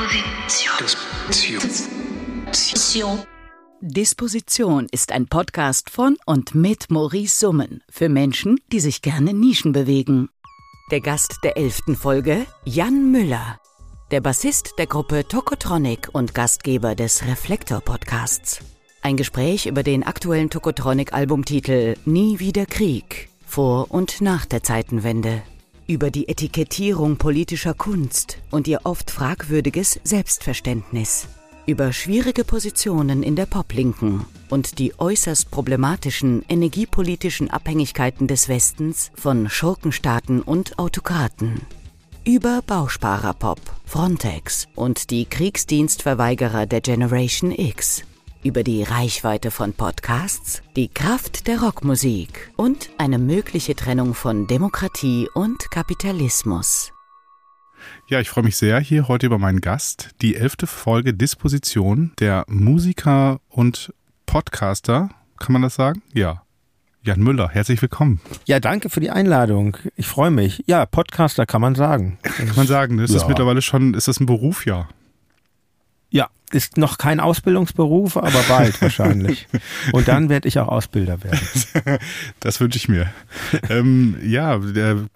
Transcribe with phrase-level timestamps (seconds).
[0.00, 1.60] Disposition.
[2.46, 3.18] Disposition.
[3.82, 9.72] Disposition ist ein Podcast von und mit Maurice Summen für Menschen, die sich gerne Nischen
[9.72, 10.30] bewegen.
[10.90, 13.60] Der Gast der elften Folge, Jan Müller,
[14.10, 18.60] der Bassist der Gruppe Tokotronic und Gastgeber des Reflektor Podcasts.
[19.02, 25.42] Ein Gespräch über den aktuellen Tokotronic-Albumtitel Nie wieder Krieg, vor und nach der Zeitenwende
[25.90, 31.26] über die Etikettierung politischer Kunst und ihr oft fragwürdiges Selbstverständnis,
[31.66, 39.50] über schwierige Positionen in der Poplinken und die äußerst problematischen energiepolitischen Abhängigkeiten des Westens von
[39.50, 41.62] Schurkenstaaten und Autokraten,
[42.24, 48.04] über Bausparerpop, Frontex und die Kriegsdienstverweigerer der Generation X
[48.42, 55.28] über die Reichweite von Podcasts, die Kraft der Rockmusik und eine mögliche Trennung von Demokratie
[55.34, 56.92] und Kapitalismus.
[58.08, 62.44] Ja, ich freue mich sehr hier heute über meinen Gast, die elfte Folge Disposition der
[62.48, 63.92] Musiker und
[64.26, 66.02] Podcaster, kann man das sagen?
[66.12, 66.42] Ja.
[67.02, 68.20] Jan Müller, herzlich willkommen.
[68.44, 69.78] Ja, danke für die Einladung.
[69.96, 70.62] Ich freue mich.
[70.66, 72.18] Ja, Podcaster kann man sagen.
[72.22, 73.04] Kann man sagen, ne?
[73.04, 73.18] ist ja.
[73.18, 74.86] das mittlerweile schon, ist das ein Beruf, ja?
[76.10, 79.46] Ja, ist noch kein Ausbildungsberuf, aber bald wahrscheinlich.
[79.92, 81.40] Und dann werde ich auch Ausbilder werden.
[82.40, 83.06] Das wünsche ich mir.
[83.68, 84.60] ähm, ja,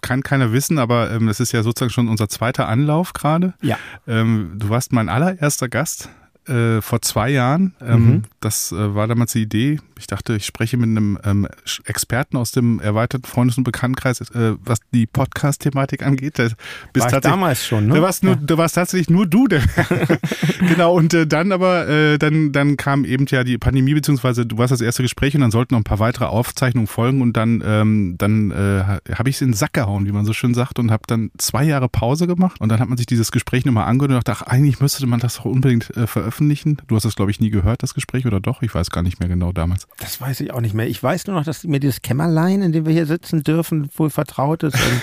[0.01, 3.53] kann keiner wissen, aber ähm, das ist ja sozusagen schon unser zweiter Anlauf gerade.
[3.61, 3.77] Ja.
[4.07, 6.09] Ähm, du warst mein allererster Gast
[6.47, 7.73] äh, vor zwei Jahren.
[7.81, 8.23] Ähm, mhm.
[8.39, 9.79] Das äh, war damals die Idee.
[9.97, 11.47] Ich dachte, ich spreche mit einem ähm,
[11.85, 16.37] Experten aus dem erweiterten Freundes- und Bekanntenkreis, äh, was die Podcast-Thematik angeht.
[16.37, 16.49] Da
[16.93, 17.95] bist war damals schon, ne?
[17.95, 18.41] Da warst, nur, ja.
[18.43, 19.47] da warst tatsächlich nur du.
[19.47, 19.63] Der
[20.59, 24.57] genau, und äh, dann aber, äh, dann, dann kam eben ja die Pandemie, beziehungsweise du
[24.59, 27.63] warst das erste Gespräch und dann sollten noch ein paar weitere Aufzeichnungen folgen und dann,
[27.65, 28.83] ähm, dann äh,
[29.15, 31.31] habe ich es in den Sack gehauen, wie man so schön sagt, und habe dann
[31.39, 34.33] zwei Jahre Pause gemacht und dann hat man sich dieses Gespräch nochmal angehört und dachte,
[34.33, 36.77] ach, eigentlich müsste man das doch unbedingt veröffentlichen veröffentlichen?
[36.87, 38.61] Du hast das, glaube ich, nie gehört, das Gespräch, oder doch?
[38.61, 39.87] Ich weiß gar nicht mehr genau damals.
[39.99, 40.87] Das weiß ich auch nicht mehr.
[40.87, 44.09] Ich weiß nur noch, dass mir dieses Kämmerlein, in dem wir hier sitzen dürfen, wohl
[44.09, 44.75] vertraut ist.
[44.75, 45.01] Und,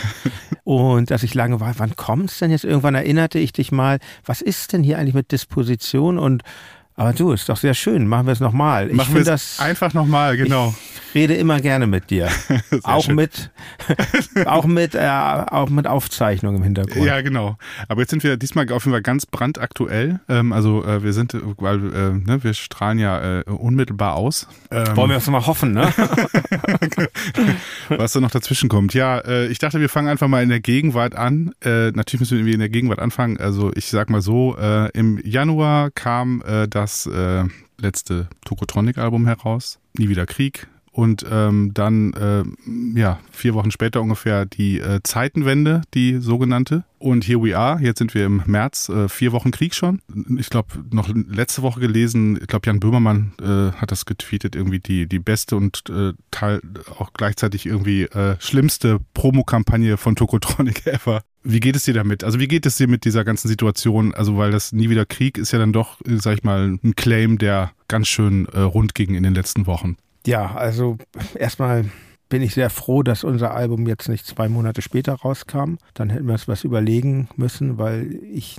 [0.98, 2.65] und dass ich lange war, wann kommt es denn jetzt?
[2.65, 6.19] Irgendwann erinnerte ich dich mal, was ist denn hier eigentlich mit Disposition?
[6.19, 6.42] Und
[7.02, 8.06] aber du, ist doch sehr schön.
[8.06, 8.88] Machen wir es nochmal.
[8.92, 10.72] Machen wir es einfach nochmal, genau.
[11.14, 12.30] Ich rede immer gerne mit dir.
[12.84, 13.16] auch schön.
[13.16, 13.50] mit,
[14.46, 17.04] auch mit, äh, auch mit Aufzeichnung im Hintergrund.
[17.04, 17.58] Ja, genau.
[17.88, 20.20] Aber jetzt sind wir diesmal auf jeden Fall ganz brandaktuell.
[20.30, 24.48] Ähm, also äh, wir sind, weil äh, ne, wir strahlen ja äh, unmittelbar aus.
[24.70, 25.92] Ähm, Wollen wir das mal hoffen, ne?
[27.91, 28.94] Was da noch dazwischen kommt.
[28.94, 31.52] Ja, äh, ich dachte, wir fangen einfach mal in der Gegenwart an.
[31.62, 33.36] Äh, natürlich müssen wir in der Gegenwart anfangen.
[33.36, 34.56] Also ich sag mal so,
[34.94, 36.91] im Januar kam das
[37.78, 39.78] letzte Tokotronic-Album heraus.
[39.97, 40.69] Nie wieder Krieg.
[40.92, 42.44] Und ähm, dann, äh,
[42.98, 46.84] ja, vier Wochen später ungefähr die äh, Zeitenwende, die sogenannte.
[46.98, 50.03] Und here we are, jetzt sind wir im März, äh, vier Wochen Krieg schon.
[50.36, 54.80] Ich glaube, noch letzte Woche gelesen, ich glaube, Jan Böhmermann äh, hat das getweetet, irgendwie
[54.80, 56.60] die, die beste und äh, Teil,
[56.98, 61.22] auch gleichzeitig irgendwie äh, schlimmste Promokampagne von Tokotronic ever.
[61.44, 62.25] Wie geht es dir damit?
[62.25, 64.14] Also wie geht es dir mit dieser ganzen Situation?
[64.14, 67.38] Also weil das nie wieder Krieg ist ja dann doch, sag ich mal, ein Claim,
[67.38, 69.97] der ganz schön äh, rund ging in den letzten Wochen.
[70.26, 70.98] Ja, also
[71.34, 71.86] erstmal
[72.32, 75.75] bin ich sehr froh, dass unser Album jetzt nicht zwei Monate später rauskam.
[75.93, 78.56] Dann hätten wir uns was überlegen müssen, weil ich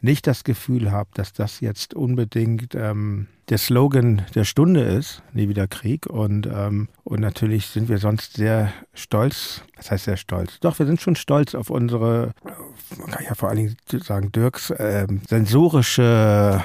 [0.00, 5.48] nicht das Gefühl habe, dass das jetzt unbedingt ähm, der Slogan der Stunde ist, nie
[5.48, 6.06] wieder Krieg.
[6.06, 10.86] Und, ähm, und natürlich sind wir sonst sehr stolz, das heißt sehr stolz, doch, wir
[10.86, 12.32] sind schon stolz auf unsere,
[12.98, 16.60] man kann ja vor allen Dingen sagen, Dirks äh, sensorische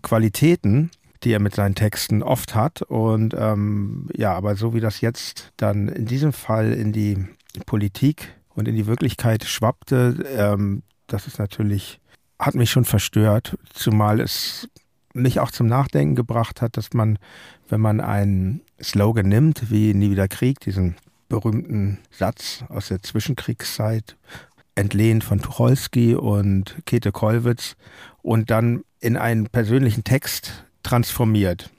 [0.00, 0.90] Qualitäten
[1.24, 2.82] die er mit seinen Texten oft hat.
[2.82, 7.26] Und ähm, ja, aber so wie das jetzt dann in diesem Fall in die
[7.66, 12.00] Politik und in die Wirklichkeit schwappte, ähm, das ist natürlich,
[12.38, 14.68] hat mich schon verstört, zumal es
[15.14, 17.18] mich auch zum Nachdenken gebracht hat, dass man,
[17.68, 20.96] wenn man einen Slogan nimmt, wie Nie wieder Krieg, diesen
[21.28, 24.16] berühmten Satz aus der Zwischenkriegszeit,
[24.74, 27.76] entlehnt von Tucholsky und Käthe Kollwitz,
[28.22, 31.70] und dann in einen persönlichen Text transformiert,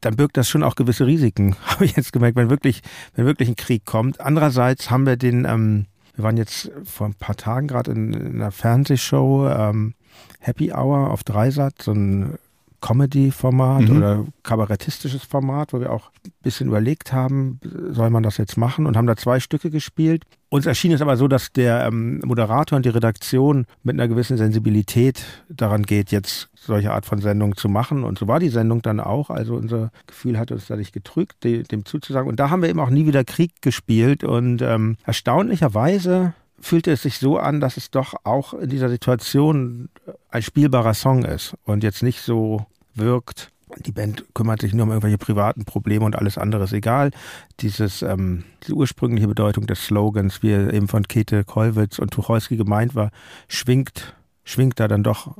[0.00, 2.82] dann birgt das schon auch gewisse Risiken, habe ich jetzt gemerkt, wenn wirklich,
[3.14, 4.20] wenn wirklich ein Krieg kommt.
[4.20, 8.34] Andererseits haben wir den, ähm, wir waren jetzt vor ein paar Tagen gerade in, in,
[8.36, 9.94] einer Fernsehshow, ähm,
[10.40, 12.38] Happy Hour auf Dreisat, so ein
[12.80, 13.96] Comedy-Format mhm.
[13.96, 17.60] oder kabarettistisches Format, wo wir auch ein bisschen überlegt haben,
[17.90, 20.24] soll man das jetzt machen und haben da zwei Stücke gespielt.
[20.48, 24.36] Uns erschien es aber so, dass der ähm, Moderator und die Redaktion mit einer gewissen
[24.36, 28.02] Sensibilität daran geht, jetzt solche Art von Sendungen zu machen.
[28.02, 29.30] Und so war die Sendung dann auch.
[29.30, 32.28] Also unser Gefühl hat uns da nicht getrügt, dem zuzusagen.
[32.28, 34.24] Und da haben wir eben auch nie wieder Krieg gespielt.
[34.24, 39.88] Und ähm, erstaunlicherweise fühlte es sich so an, dass es doch auch in dieser Situation
[40.30, 43.50] ein spielbarer Song ist und jetzt nicht so wirkt.
[43.78, 47.12] Die Band kümmert sich nur um irgendwelche privaten Probleme und alles andere ist egal.
[47.60, 52.56] Dieses, ähm, diese ursprüngliche Bedeutung des Slogans, wie er eben von Käthe Kollwitz und Tucholsky
[52.56, 53.10] gemeint war,
[53.48, 55.36] schwingt, schwingt da dann doch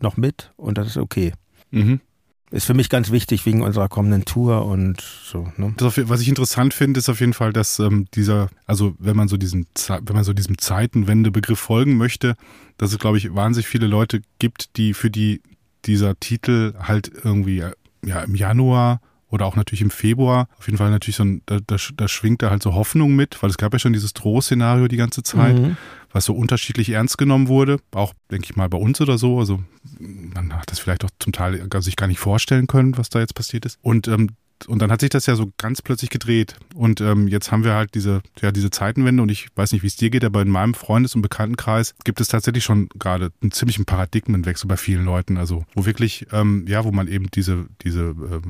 [0.00, 1.32] noch mit und das ist okay.
[1.70, 2.00] Mhm.
[2.50, 5.52] Ist für mich ganz wichtig wegen unserer kommenden Tour und so.
[5.58, 5.74] Ne?
[5.76, 9.28] Das, was ich interessant finde, ist auf jeden Fall, dass ähm, dieser, also wenn man
[9.28, 12.36] so diesen, wenn man so diesem Zeitenwendebegriff folgen möchte,
[12.78, 15.42] dass es, glaube ich, wahnsinnig viele Leute gibt, die für die
[15.84, 17.64] dieser Titel halt irgendwie
[18.04, 20.48] ja im Januar oder auch natürlich im Februar.
[20.58, 23.42] Auf jeden Fall natürlich so ein, da, da, da schwingt da halt so Hoffnung mit,
[23.42, 25.76] weil es gab ja schon dieses Drohszenario die ganze Zeit, mhm.
[26.12, 27.78] was so unterschiedlich ernst genommen wurde.
[27.92, 29.38] Auch, denke ich mal, bei uns oder so.
[29.38, 29.62] Also
[29.98, 33.34] man hat das vielleicht auch zum Teil sich gar nicht vorstellen können, was da jetzt
[33.34, 33.78] passiert ist.
[33.82, 34.30] Und ähm,
[34.66, 36.56] und dann hat sich das ja so ganz plötzlich gedreht.
[36.74, 39.86] Und ähm, jetzt haben wir halt diese, ja, diese Zeitenwende und ich weiß nicht, wie
[39.86, 43.52] es dir geht, aber in meinem Freundes- und Bekanntenkreis gibt es tatsächlich schon gerade einen
[43.52, 45.36] ziemlichen Paradigmenwechsel bei vielen Leuten.
[45.36, 48.40] Also wo wirklich, ähm, ja, wo man eben diese, diese äh,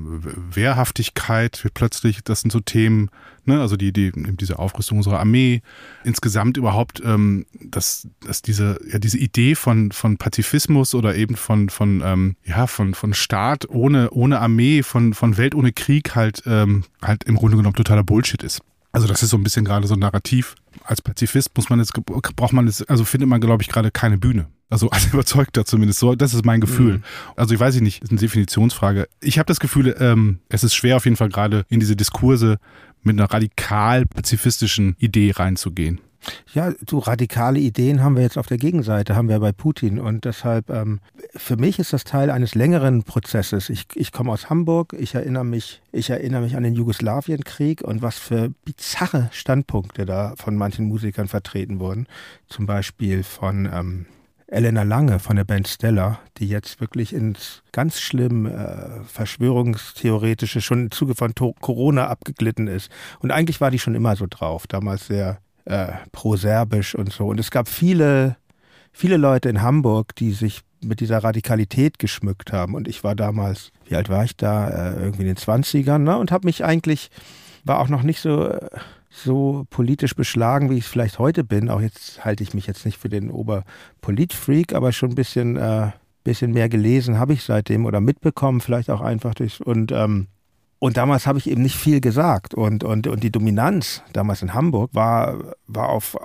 [0.55, 3.11] Wehrhaftigkeit plötzlich, das sind so Themen,
[3.49, 5.63] ne, also die, die, diese Aufrüstung unserer Armee,
[6.05, 11.69] insgesamt überhaupt, ähm, dass, dass diese, ja, diese Idee von, von Pazifismus oder eben von,
[11.69, 16.43] von, ähm, ja, von, von Staat ohne, ohne Armee, von, von Welt ohne Krieg, halt,
[16.47, 18.61] ähm, halt im Grunde genommen totaler Bullshit ist.
[18.93, 20.55] Also das ist so ein bisschen gerade so ein Narrativ.
[20.85, 21.93] Als Pazifist muss man jetzt,
[22.37, 24.49] braucht man es, also findet man, glaube ich, gerade keine Bühne.
[24.71, 26.01] Also als Überzeugter zumindest.
[26.01, 26.99] So, das ist mein Gefühl.
[26.99, 27.03] Mhm.
[27.37, 29.09] Also ich weiß nicht, ist eine Definitionsfrage.
[29.21, 32.59] Ich habe das Gefühl, ähm, es ist schwer auf jeden Fall gerade in diese Diskurse
[33.03, 36.01] mit einer radikal pazifistischen Idee reinzugehen.
[36.53, 39.99] Ja, so radikale Ideen haben wir jetzt auf der Gegenseite, haben wir bei Putin.
[39.99, 41.01] Und deshalb, ähm,
[41.35, 43.71] für mich ist das Teil eines längeren Prozesses.
[43.71, 48.03] Ich, ich komme aus Hamburg, ich erinnere mich, ich erinnere mich an den Jugoslawienkrieg und
[48.03, 52.07] was für bizarre Standpunkte da von manchen Musikern vertreten wurden.
[52.49, 54.07] Zum Beispiel von ähm,
[54.51, 60.85] Elena Lange von der Band Stella, die jetzt wirklich ins ganz schlimm äh, Verschwörungstheoretische schon
[60.85, 62.91] im Zuge von Corona abgeglitten ist.
[63.21, 67.27] Und eigentlich war die schon immer so drauf, damals sehr äh, pro-serbisch und so.
[67.27, 68.37] Und es gab viele,
[68.91, 72.75] viele Leute in Hamburg, die sich mit dieser Radikalität geschmückt haben.
[72.75, 74.69] Und ich war damals, wie alt war ich da?
[74.69, 76.17] Äh, irgendwie in den 20ern, ne?
[76.17, 77.11] Und habe mich eigentlich,
[77.65, 78.57] war auch noch nicht so,
[79.19, 81.69] so politisch beschlagen, wie ich es vielleicht heute bin.
[81.69, 85.91] Auch jetzt halte ich mich jetzt nicht für den Oberpolitfreak, aber schon ein bisschen, äh,
[86.25, 89.61] bisschen mehr gelesen habe ich seitdem oder mitbekommen, vielleicht auch einfach durch.
[89.65, 90.29] Und ähm,
[90.81, 92.55] und damals habe ich eben nicht viel gesagt.
[92.55, 96.17] Und, und, und die Dominanz damals in Hamburg war, war auf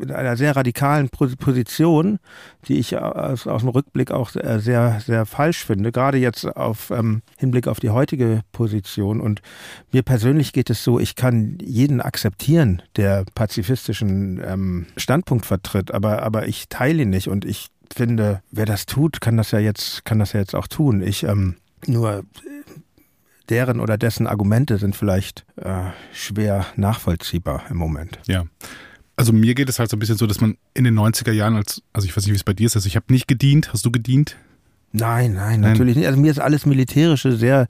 [0.00, 2.18] in einer sehr radikalen Position,
[2.66, 5.92] die ich aus, aus dem Rückblick auch sehr, sehr falsch finde.
[5.92, 9.20] Gerade jetzt auf ähm, Hinblick auf die heutige Position.
[9.20, 9.42] Und
[9.92, 16.22] mir persönlich geht es so, ich kann jeden akzeptieren, der pazifistischen ähm, Standpunkt vertritt, aber,
[16.22, 17.28] aber ich teile ihn nicht.
[17.28, 20.66] Und ich finde, wer das tut, kann das ja jetzt, kann das ja jetzt auch
[20.66, 21.00] tun.
[21.00, 22.24] Ich ähm, nur
[23.50, 28.18] deren oder dessen Argumente sind vielleicht äh, schwer nachvollziehbar im Moment.
[28.26, 28.44] Ja.
[29.16, 31.56] Also mir geht es halt so ein bisschen so, dass man in den 90er Jahren
[31.56, 33.72] als, also ich weiß nicht, wie es bei dir ist, also ich habe nicht gedient.
[33.72, 34.36] Hast du gedient?
[34.92, 36.06] Nein, nein, nein, natürlich nicht.
[36.06, 37.68] Also mir ist alles Militärische sehr,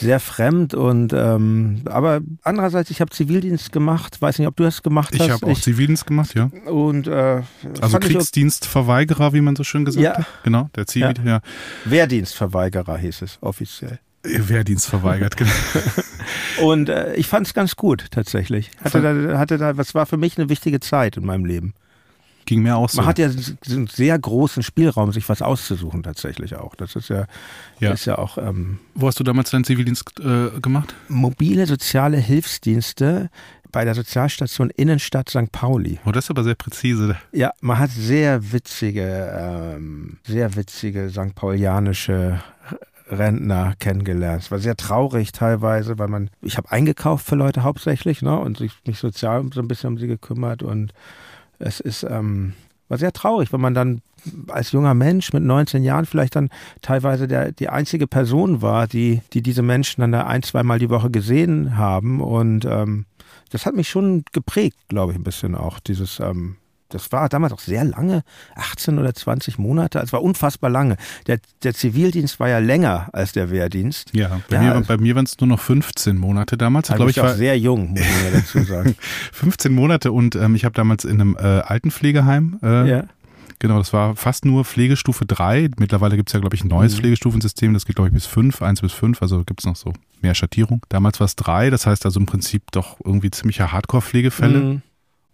[0.00, 4.22] sehr fremd und ähm, aber andererseits, ich habe Zivildienst gemacht.
[4.22, 5.26] Weiß nicht, ob du das gemacht hast.
[5.26, 6.50] Ich habe auch Zivildienst gemacht, ja.
[6.70, 7.42] Und äh,
[7.80, 10.16] also Kriegsdienstverweigerer, wie man so schön gesagt ja.
[10.16, 10.26] hat.
[10.44, 11.30] Genau, der Zivil, ja.
[11.30, 11.40] ja.
[11.84, 13.98] Wehrdienstverweigerer hieß es offiziell.
[14.24, 15.50] Wehrdienst verweigert, genau.
[16.62, 18.70] und äh, ich fand es ganz gut tatsächlich.
[18.82, 21.74] Hatte da, hatte da, was war für mich eine wichtige Zeit in meinem Leben.
[22.44, 22.98] Ging mir auch so.
[22.98, 26.74] Man hat ja einen sehr großen Spielraum, sich was auszusuchen tatsächlich auch.
[26.74, 27.26] Das ist ja,
[27.78, 27.92] ja.
[27.92, 28.36] Ist ja auch.
[28.38, 30.94] Ähm, Wo hast du damals deinen Zivildienst äh, gemacht?
[31.08, 33.30] Mobile soziale Hilfsdienste
[33.70, 35.50] bei der Sozialstation Innenstadt St.
[35.50, 35.98] Pauli.
[36.04, 37.16] Oh, das ist aber sehr präzise.
[37.32, 41.34] Ja, man hat sehr witzige, ähm, sehr witzige St.
[41.34, 42.42] Paulianische
[43.12, 44.42] Rentner kennengelernt.
[44.42, 48.60] Es war sehr traurig teilweise, weil man, ich habe eingekauft für Leute hauptsächlich, ne, und
[48.60, 50.92] mich sozial so ein bisschen um sie gekümmert und
[51.58, 52.54] es ist, ähm,
[52.88, 54.02] war sehr traurig, wenn man dann
[54.48, 56.50] als junger Mensch mit 19 Jahren vielleicht dann
[56.80, 60.90] teilweise der, die einzige Person war, die, die diese Menschen dann da ein, zweimal die
[60.90, 63.06] Woche gesehen haben und ähm,
[63.50, 66.56] das hat mich schon geprägt, glaube ich, ein bisschen auch, dieses, ähm,
[66.92, 68.22] das war damals auch sehr lange,
[68.54, 69.98] 18 oder 20 Monate.
[70.00, 70.96] Es war unfassbar lange.
[71.26, 74.10] Der, der Zivildienst war ja länger als der Wehrdienst.
[74.14, 76.90] Ja, bei ja, mir, also, mir waren es nur noch 15 Monate damals.
[76.90, 78.94] Also ich, ich war sehr jung, muss man dazu sagen.
[79.32, 83.04] 15 Monate und ähm, ich habe damals in einem äh, Altenpflegeheim äh, ja.
[83.62, 85.70] Genau, das war fast nur Pflegestufe 3.
[85.78, 86.98] Mittlerweile gibt es ja, glaube ich, ein neues mhm.
[86.98, 87.72] Pflegestufensystem.
[87.72, 89.22] Das geht, glaube ich, bis 5, 1 bis 5.
[89.22, 90.84] Also gibt es noch so mehr Schattierung.
[90.88, 91.70] Damals war es 3.
[91.70, 94.58] Das heißt also im Prinzip doch irgendwie ziemliche Hardcore-Pflegefälle.
[94.58, 94.82] Mhm.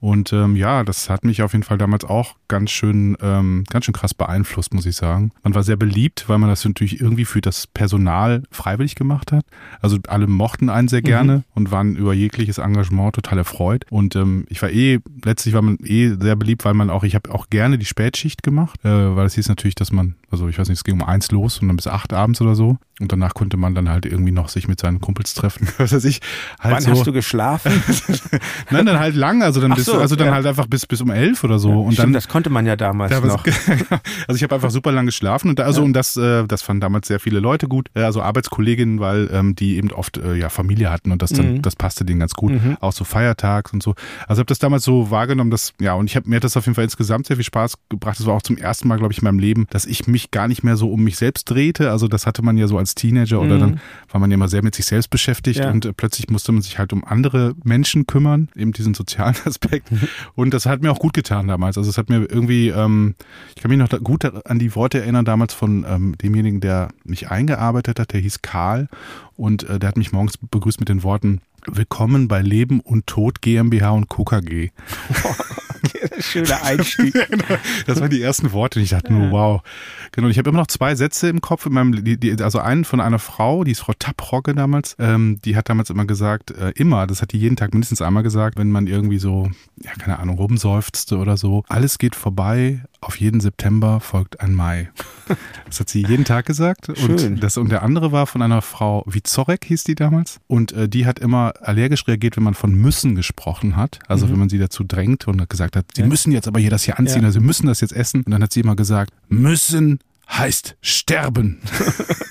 [0.00, 3.84] Und ähm, ja, das hat mich auf jeden Fall damals auch ganz schön, ähm, ganz
[3.84, 5.32] schön krass beeinflusst, muss ich sagen.
[5.42, 9.44] Man war sehr beliebt, weil man das natürlich irgendwie für das Personal freiwillig gemacht hat.
[9.80, 11.44] Also alle mochten einen sehr gerne mhm.
[11.54, 13.84] und waren über jegliches Engagement total erfreut.
[13.90, 17.14] Und ähm, ich war eh, letztlich war man eh sehr beliebt, weil man auch, ich
[17.14, 20.58] habe auch gerne die Spätschicht gemacht, äh, weil es hieß natürlich, dass man, also ich
[20.58, 22.78] weiß nicht, es ging um eins los und dann bis acht abends oder so.
[23.00, 25.68] Und danach konnte man dann halt irgendwie noch sich mit seinen Kumpels treffen.
[25.78, 26.20] Was weiß ich.
[26.60, 26.90] Halt Wann so.
[26.90, 27.72] hast du geschlafen?
[28.70, 30.34] Nein, dann halt lang, also dann bis, so, also dann ja.
[30.34, 31.70] halt einfach bis bis um elf oder so.
[31.70, 33.44] Ja, und stimmt, dann, das konnte man ja damals ja, noch.
[34.26, 36.80] also ich habe einfach super lang geschlafen und da, also und das äh, das fanden
[36.80, 40.48] damals sehr viele Leute gut, äh, also Arbeitskolleginnen, weil ähm, die eben oft äh, ja
[40.48, 41.62] Familie hatten und das dann mhm.
[41.62, 42.76] das passte denen ganz gut, mhm.
[42.80, 43.94] auch so Feiertags und so.
[44.26, 46.66] Also habe das damals so wahrgenommen, dass ja und ich habe mir hat das auf
[46.66, 48.18] jeden Fall insgesamt sehr viel Spaß gebracht.
[48.18, 50.48] Das war auch zum ersten Mal, glaube ich, in meinem Leben, dass ich mich gar
[50.48, 51.90] nicht mehr so um mich selbst drehte.
[51.90, 53.60] Also das hatte man ja so als Teenager oder mhm.
[53.60, 53.80] dann
[54.10, 55.70] war man ja immer sehr mit sich selbst beschäftigt ja.
[55.70, 59.77] und äh, plötzlich musste man sich halt um andere Menschen kümmern, eben diesen sozialen Aspekt.
[59.90, 60.08] Mhm.
[60.34, 61.78] Und das hat mir auch gut getan damals.
[61.78, 63.14] Also es hat mir irgendwie, ähm,
[63.54, 67.30] ich kann mich noch gut an die Worte erinnern damals von ähm, demjenigen, der mich
[67.30, 68.88] eingearbeitet hat, der hieß Karl
[69.36, 73.42] und äh, der hat mich morgens begrüßt mit den Worten, Willkommen bei Leben und Tod
[73.42, 74.70] GmbH und KKG.
[76.18, 77.14] Schöner Einstieg.
[77.14, 77.44] Genau.
[77.86, 78.78] das waren die ersten Worte.
[78.78, 79.62] Und ich dachte nur, wow.
[80.12, 80.28] Genau.
[80.28, 81.66] Ich habe immer noch zwei Sätze im Kopf.
[81.66, 84.96] In meinem, die, die, also einen von einer Frau, die ist Frau Tapprocke damals.
[84.98, 88.22] Ähm, die hat damals immer gesagt, äh, immer, das hat die jeden Tag mindestens einmal
[88.22, 89.50] gesagt, wenn man irgendwie so,
[89.82, 91.64] ja, keine Ahnung, rumseufzte oder so.
[91.68, 92.82] Alles geht vorbei.
[93.00, 94.90] Auf jeden September folgt ein Mai.
[95.66, 96.90] Das hat sie jeden Tag gesagt.
[96.94, 97.10] Schön.
[97.10, 100.40] Und, das, und der andere war von einer Frau Wizorek, hieß die damals.
[100.46, 104.00] Und äh, die hat immer allergisch reagiert, wenn man von müssen gesprochen hat.
[104.08, 104.32] Also mhm.
[104.32, 106.08] wenn man sie dazu drängt und gesagt hat, sie ja.
[106.08, 107.26] müssen jetzt aber hier das hier anziehen, ja.
[107.26, 108.22] also sie müssen das jetzt essen.
[108.22, 110.00] Und dann hat sie immer gesagt, müssen
[110.30, 111.60] heißt sterben.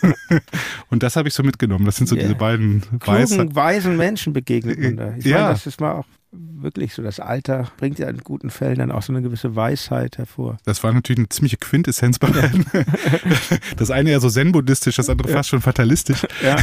[0.89, 1.85] und das habe ich so mitgenommen.
[1.85, 2.25] Das sind so yeah.
[2.25, 5.15] diese beiden Klugen, weisen Menschen begegnet man da.
[5.17, 5.37] Ich ja.
[5.37, 6.05] Meine, das ist mal auch
[6.39, 10.17] wirklich so, das Alter bringt ja in guten Fällen dann auch so eine gewisse Weisheit
[10.17, 10.57] hervor.
[10.65, 12.65] Das war natürlich eine ziemliche Quintessenz bei beiden.
[13.77, 15.37] Das eine ja so zen-buddhistisch, das andere ja.
[15.37, 16.25] fast schon fatalistisch.
[16.43, 16.57] Ja.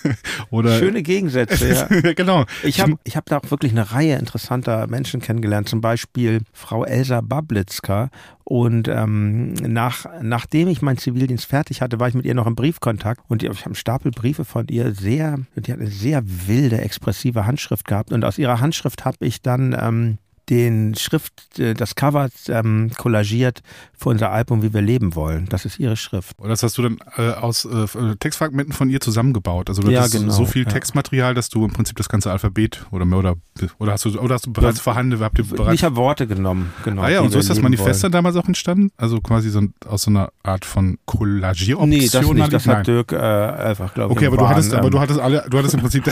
[0.50, 2.12] Oder Schöne Gegensätze, ja.
[2.14, 2.44] genau.
[2.62, 6.84] Ich habe ich hab da auch wirklich eine Reihe interessanter Menschen kennengelernt, zum Beispiel Frau
[6.84, 8.10] Elsa Bablitzka,
[8.50, 12.56] und ähm, nach, nachdem ich meinen Zivildienst fertig hatte, war ich mit ihr noch im
[12.56, 16.80] Briefkontakt und ich habe einen Stapel Briefe von ihr, sehr, die hat eine sehr wilde,
[16.80, 18.10] expressive Handschrift gehabt.
[18.10, 20.18] Und aus ihrer Handschrift habe ich dann ähm,
[20.50, 23.62] den Schrift, äh, das Cover ähm, kollagiert
[23.96, 25.46] für unser Album Wie wir leben wollen.
[25.48, 26.38] Das ist ihre Schrift.
[26.38, 29.68] Und das hast du dann äh, aus äh, Textfragmenten von ihr zusammengebaut.
[29.68, 30.70] Also du ja, genau, so viel ja.
[30.70, 33.36] Textmaterial, dass du im Prinzip das ganze Alphabet oder mehr oder
[33.78, 36.26] oder hast du oder hast du bereits ja, vorhanden, habt ihr bereits Ich habe Worte
[36.26, 37.02] genommen, genau.
[37.02, 38.90] Ah ja, und so ist das Manifest dann damals auch entstanden?
[38.96, 41.88] Also quasi so aus so einer Art von Collagieroption?
[41.88, 44.18] Nee, das nicht, das hat Dirk äh, einfach, glaube ich.
[44.18, 46.04] Okay, aber du hattest, aber du hattest alle, du hattest im Prinzip,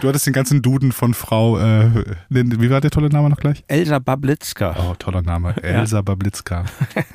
[0.00, 1.90] du hattest den ganzen Duden von Frau, äh,
[2.30, 3.51] wie war der tolle Name noch gleich?
[3.66, 4.76] Elsa Bablitzka.
[4.78, 5.54] Oh, toller Name.
[5.62, 6.64] Elsa Bablitzka.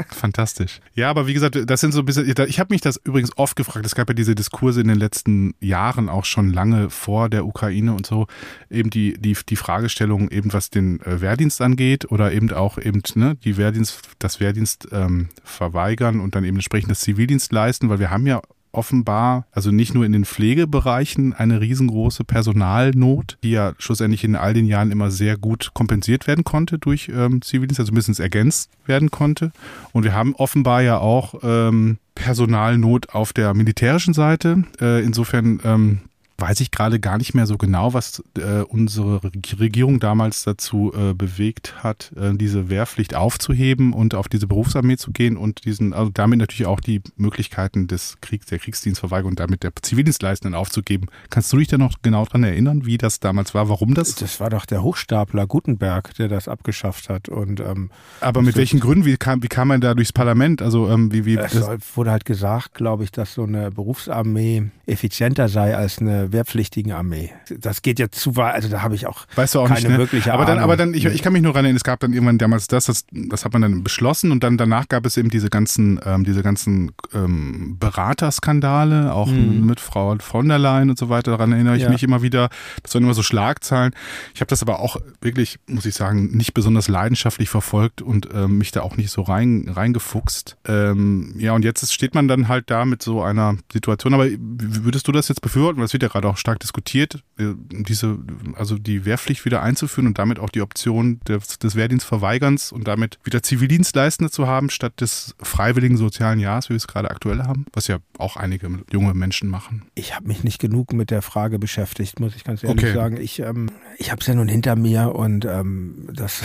[0.10, 0.80] Fantastisch.
[0.94, 3.56] Ja, aber wie gesagt, das sind so ein bisschen, ich habe mich das übrigens oft
[3.56, 7.46] gefragt, es gab ja diese Diskurse in den letzten Jahren auch schon lange vor der
[7.46, 8.28] Ukraine und so,
[8.70, 13.02] eben die, die, die Fragestellung eben was den äh, Wehrdienst angeht oder eben auch eben
[13.16, 18.00] ne, die Wehrdienst, das Wehrdienst ähm, verweigern und dann eben entsprechend das Zivildienst leisten, weil
[18.00, 18.42] wir haben ja
[18.72, 24.54] offenbar, also nicht nur in den Pflegebereichen, eine riesengroße Personalnot, die ja schlussendlich in all
[24.54, 29.12] den Jahren immer sehr gut kompensiert werden konnte durch ähm, Zivildienst, also mindestens ergänzt werden
[29.12, 29.52] konnte.
[29.92, 34.64] Und wir haben offenbar ja auch ähm, Personalnot auf der militärischen Seite.
[34.82, 36.00] Äh, insofern ähm,
[36.38, 41.14] weiß ich gerade gar nicht mehr so genau, was äh, unsere Regierung damals dazu äh,
[41.14, 46.12] bewegt hat, äh, diese Wehrpflicht aufzuheben und auf diese Berufsarmee zu gehen und diesen, also
[46.14, 51.08] damit natürlich auch die Möglichkeiten des Kriegs, der Kriegsdienstverweigerung und damit der Zivildienstleistenden aufzugeben.
[51.32, 54.16] Kannst du dich da noch genau dran erinnern, wie das damals war, warum das?
[54.16, 57.30] Das war doch der Hochstapler Gutenberg, der das abgeschafft hat.
[57.30, 57.90] Und, ähm,
[58.22, 59.06] Aber mit welchen Gründen?
[59.06, 60.62] Wie kam, wie kam man da durchs Parlament?
[60.62, 61.56] Also ähm, wie, wie es
[61.96, 67.32] wurde halt gesagt, glaube ich, dass so eine Berufsarmee effizienter sei als eine wehrpflichtigen Armee.
[67.50, 69.90] Das geht ja zu weit, also da habe ich auch, weißt du auch keine nicht,
[69.90, 69.98] ne?
[69.98, 70.56] wirkliche aber Ahnung.
[70.56, 72.86] dann, aber dann, ich, ich kann mich nur erinnern, es gab dann irgendwann damals das,
[72.86, 76.24] das, das hat man dann beschlossen und dann danach gab es eben diese ganzen, ähm,
[76.24, 79.66] diese ganzen ähm, Beraterskandale, auch mhm.
[79.66, 81.32] mit Frau von der Leyen und so weiter.
[81.32, 81.90] Daran erinnere ich ja.
[81.90, 82.50] mich immer wieder.
[82.84, 83.94] Das waren immer so Schlagzahlen.
[84.34, 88.58] Ich habe das aber auch wirklich, muss ich sagen, nicht besonders leidenschaftlich verfolgt und ähm,
[88.58, 90.58] mich da auch nicht so rein reingefuchst.
[90.68, 94.14] Ähm, ja, und jetzt steht man dann halt da mit so einer Situation.
[94.14, 95.82] Aber würdest du das jetzt befürworten?
[95.82, 98.18] Das wird ja gerade auch stark diskutiert, diese,
[98.56, 103.20] also die Wehrpflicht wieder einzuführen und damit auch die Option des, des Wehrdienstverweigerns und damit
[103.24, 107.66] wieder Zivildienstleistende zu haben, statt des freiwilligen sozialen Jahres, wie wir es gerade aktuell haben,
[107.74, 109.84] was ja auch einige junge Menschen machen.
[109.94, 112.94] Ich habe mich nicht genug mit der Frage beschäftigt, muss ich ganz ehrlich okay.
[112.94, 113.18] sagen.
[113.18, 116.42] Ich, ähm, ich habe es ja nun hinter mir und ähm, das.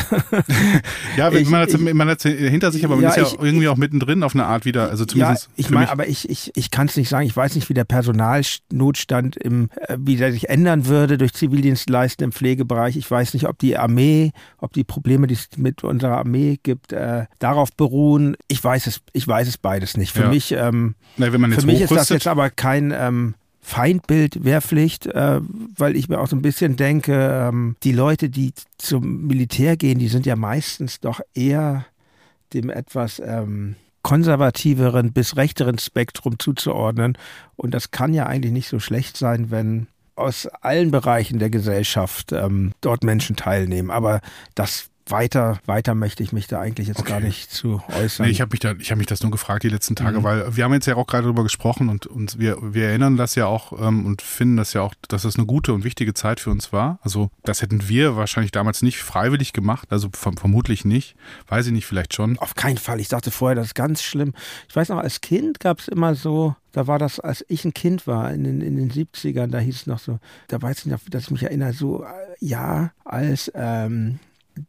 [1.17, 1.62] ja, ich, man
[2.09, 4.45] hat es hinter sich, aber man ja, ist ja ich, irgendwie auch mittendrin auf eine
[4.45, 4.91] Art wieder.
[4.91, 5.47] Also zumindest.
[5.47, 7.26] Ja, ich meine, aber ich, ich, ich kann es nicht sagen.
[7.26, 12.25] Ich weiß nicht, wie der Personalnotstand im, äh, wie der sich ändern würde durch Zivildienstleisten
[12.25, 12.97] im Pflegebereich.
[12.97, 16.92] Ich weiß nicht, ob die Armee, ob die Probleme, die es mit unserer Armee gibt,
[16.92, 18.37] äh, darauf beruhen.
[18.49, 20.12] Ich weiß es, ich weiß es beides nicht.
[20.12, 20.28] Für ja.
[20.28, 25.40] mich, ähm, Na, für mich ist das jetzt aber kein ähm, Feindbild Wehrpflicht, äh,
[25.76, 30.00] weil ich mir auch so ein bisschen denke, ähm, die Leute, die zum Militär gehen,
[30.00, 31.87] die sind ja meistens doch eher
[32.52, 37.16] dem etwas ähm, konservativeren bis rechteren Spektrum zuzuordnen.
[37.56, 42.32] Und das kann ja eigentlich nicht so schlecht sein, wenn aus allen Bereichen der Gesellschaft
[42.32, 43.90] ähm, dort Menschen teilnehmen.
[43.90, 44.21] Aber
[44.54, 47.11] das weiter, weiter möchte ich mich da eigentlich jetzt okay.
[47.11, 48.26] gar nicht zu äußern.
[48.26, 50.25] Nee, ich habe mich, da, ich hab mich das nur gefragt die letzten Tage, mhm.
[50.25, 53.37] weil wir haben jetzt ja auch gerade darüber gesprochen und, und wir, wir erinnern das
[53.37, 56.40] ja auch ähm, und finden das ja auch, dass das eine gute und wichtige Zeit
[56.40, 56.99] für uns war.
[57.02, 61.14] Also das hätten wir wahrscheinlich damals nicht freiwillig gemacht, also vermutlich nicht.
[61.47, 62.38] Weiß ich nicht, vielleicht schon.
[62.38, 62.99] Auf keinen Fall.
[62.99, 64.33] Ich dachte vorher, das ist ganz schlimm.
[64.69, 67.75] Ich weiß noch, als Kind gab es immer so, da war das, als ich ein
[67.75, 70.87] Kind war, in den, in den 70ern, da hieß es noch so, da weiß ich
[70.87, 72.07] noch, dass ich mich erinnere, so, äh,
[72.40, 74.19] ja, als ähm,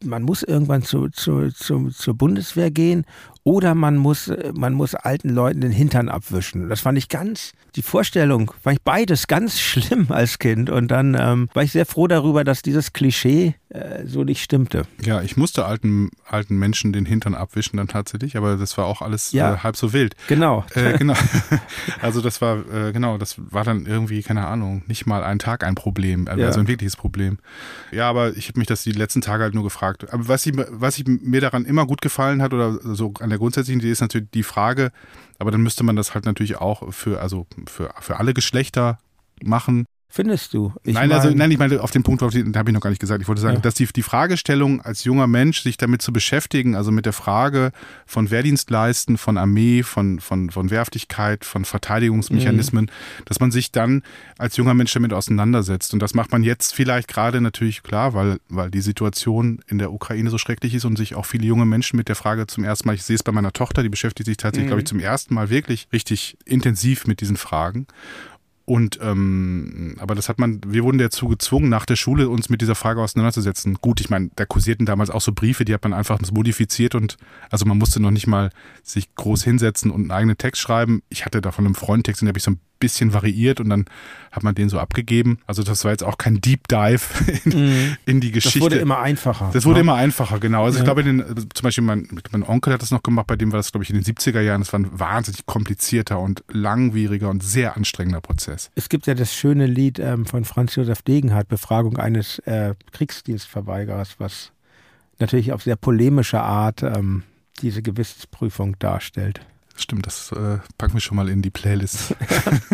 [0.02, 3.04] man muss irgendwann zu, zu, zu, zur Bundeswehr gehen
[3.44, 6.70] oder man muss, man muss alten Leuten den Hintern abwischen.
[6.70, 10.70] Das fand ich ganz, die Vorstellung, fand ich beides ganz schlimm als Kind.
[10.70, 14.86] Und dann ähm, war ich sehr froh darüber, dass dieses Klischee äh, so nicht stimmte.
[15.02, 19.02] Ja, ich musste alten, alten Menschen den Hintern abwischen dann tatsächlich, aber das war auch
[19.02, 20.14] alles ja, äh, halb so wild.
[20.28, 20.64] Genau.
[20.74, 21.14] Äh, genau.
[22.00, 25.64] also das war, äh, genau, das war dann irgendwie, keine Ahnung, nicht mal ein Tag
[25.64, 26.50] ein Problem, also ja.
[26.50, 27.38] ein wirkliches Problem.
[27.92, 29.73] Ja, aber ich habe mich das die letzten Tage halt nur gefragt.
[30.12, 33.38] Aber was, ich, was ich mir daran immer gut gefallen hat oder so an der
[33.38, 34.92] grundsätzlichen Idee ist natürlich die Frage,
[35.38, 38.98] aber dann müsste man das halt natürlich auch für, also für, für alle Geschlechter
[39.42, 39.86] machen.
[40.14, 40.72] Findest du?
[40.84, 43.20] Ich nein, also, nein, ich meine, auf den Punkt, habe ich noch gar nicht gesagt.
[43.20, 43.60] Ich wollte sagen, ja.
[43.60, 47.72] dass die, die Fragestellung als junger Mensch, sich damit zu beschäftigen, also mit der Frage
[48.06, 53.24] von Wehrdienstleisten, von Armee, von, von, von Wehrhaftigkeit, von Verteidigungsmechanismen, mhm.
[53.24, 54.04] dass man sich dann
[54.38, 55.92] als junger Mensch damit auseinandersetzt.
[55.92, 59.92] Und das macht man jetzt vielleicht gerade natürlich klar, weil, weil die Situation in der
[59.92, 62.86] Ukraine so schrecklich ist und sich auch viele junge Menschen mit der Frage zum ersten
[62.86, 64.68] Mal, ich sehe es bei meiner Tochter, die beschäftigt sich tatsächlich, mhm.
[64.68, 67.88] glaube ich, zum ersten Mal wirklich richtig intensiv mit diesen Fragen.
[68.66, 72.62] Und ähm, aber das hat man, wir wurden dazu gezwungen, nach der Schule uns mit
[72.62, 73.74] dieser Frage auseinanderzusetzen.
[73.80, 77.18] Gut, ich meine, da kursierten damals auch so Briefe, die hat man einfach modifiziert und
[77.50, 78.50] also man musste noch nicht mal
[78.82, 81.02] sich groß hinsetzen und einen eigenen Text schreiben.
[81.10, 83.86] Ich hatte davon einen Freundtext, den habe ich so ein bisschen variiert und dann
[84.30, 85.38] hat man den so abgegeben.
[85.46, 87.00] Also das war jetzt auch kein Deep Dive
[87.44, 87.96] in, mhm.
[88.04, 88.58] in die Geschichte.
[88.58, 89.50] Das wurde immer einfacher.
[89.52, 89.82] Das wurde ja.
[89.82, 90.64] immer einfacher, genau.
[90.64, 90.82] Also ja.
[90.82, 93.58] ich glaube, den, zum Beispiel mein, mein Onkel hat das noch gemacht, bei dem war
[93.58, 94.60] das, glaube ich, in den 70er Jahren.
[94.60, 98.70] Das war ein wahnsinnig komplizierter und langwieriger und sehr anstrengender Prozess.
[98.74, 104.16] Es gibt ja das schöne Lied ähm, von Franz Josef Degenhardt, Befragung eines äh, Kriegsdienstverweigerers,
[104.18, 104.52] was
[105.18, 107.22] natürlich auf sehr polemische Art ähm,
[107.62, 109.40] diese Gewissensprüfung darstellt.
[109.76, 112.14] Stimmt, das äh, packen wir schon mal in die Playlist.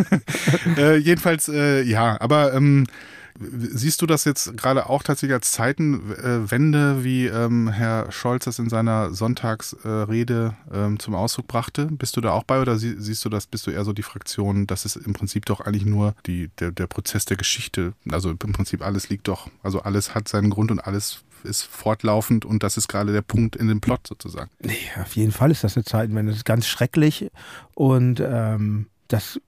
[0.76, 2.86] äh, jedenfalls, äh, ja, aber ähm,
[3.38, 8.68] siehst du das jetzt gerade auch tatsächlich als Zeitenwende, wie ähm, Herr Scholz das in
[8.68, 11.86] seiner Sonntagsrede ähm, zum Ausdruck brachte?
[11.86, 14.02] Bist du da auch bei oder sie, siehst du das, bist du eher so die
[14.02, 18.30] Fraktion, dass es im Prinzip doch eigentlich nur die, der, der Prozess der Geschichte, also
[18.30, 22.62] im Prinzip alles liegt doch, also alles hat seinen Grund und alles ist fortlaufend und
[22.62, 24.50] das ist gerade der Punkt in dem Plot sozusagen.
[24.60, 26.32] Nee, auf jeden Fall ist das eine Zeitenwende.
[26.32, 27.30] Das ist ganz schrecklich
[27.74, 29.40] und ähm, das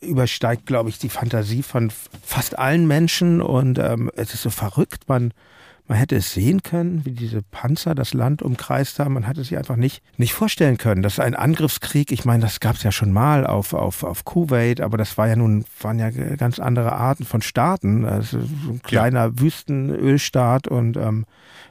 [0.00, 1.90] übersteigt, glaube ich, die Fantasie von
[2.22, 5.08] fast allen Menschen und ähm, es ist so verrückt.
[5.08, 5.32] Man
[5.86, 9.14] man hätte es sehen können, wie diese Panzer das Land umkreist haben.
[9.14, 11.02] Man hat es sich einfach nicht, nicht vorstellen können.
[11.02, 12.10] Das ist ein Angriffskrieg.
[12.10, 15.28] Ich meine, das gab es ja schon mal auf, auf, auf Kuwait, aber das war
[15.28, 18.06] ja nun, waren ja ganz andere Arten von Staaten.
[18.06, 19.40] Also so ein kleiner ja.
[19.40, 21.26] Wüstenölstaat und ähm,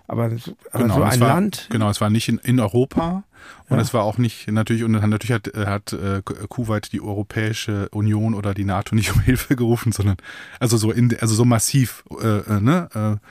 [0.05, 0.25] aber,
[0.71, 1.67] aber genau, so ein war, Land.
[1.71, 3.23] Genau, es war nicht in, in Europa
[3.69, 3.81] und ja.
[3.81, 8.53] es war auch nicht natürlich und natürlich hat, hat äh, Kuwait die Europäische Union oder
[8.53, 10.17] die NATO nicht um Hilfe gerufen, sondern
[10.59, 13.27] also so in, also so massiv äh, äh ne äh,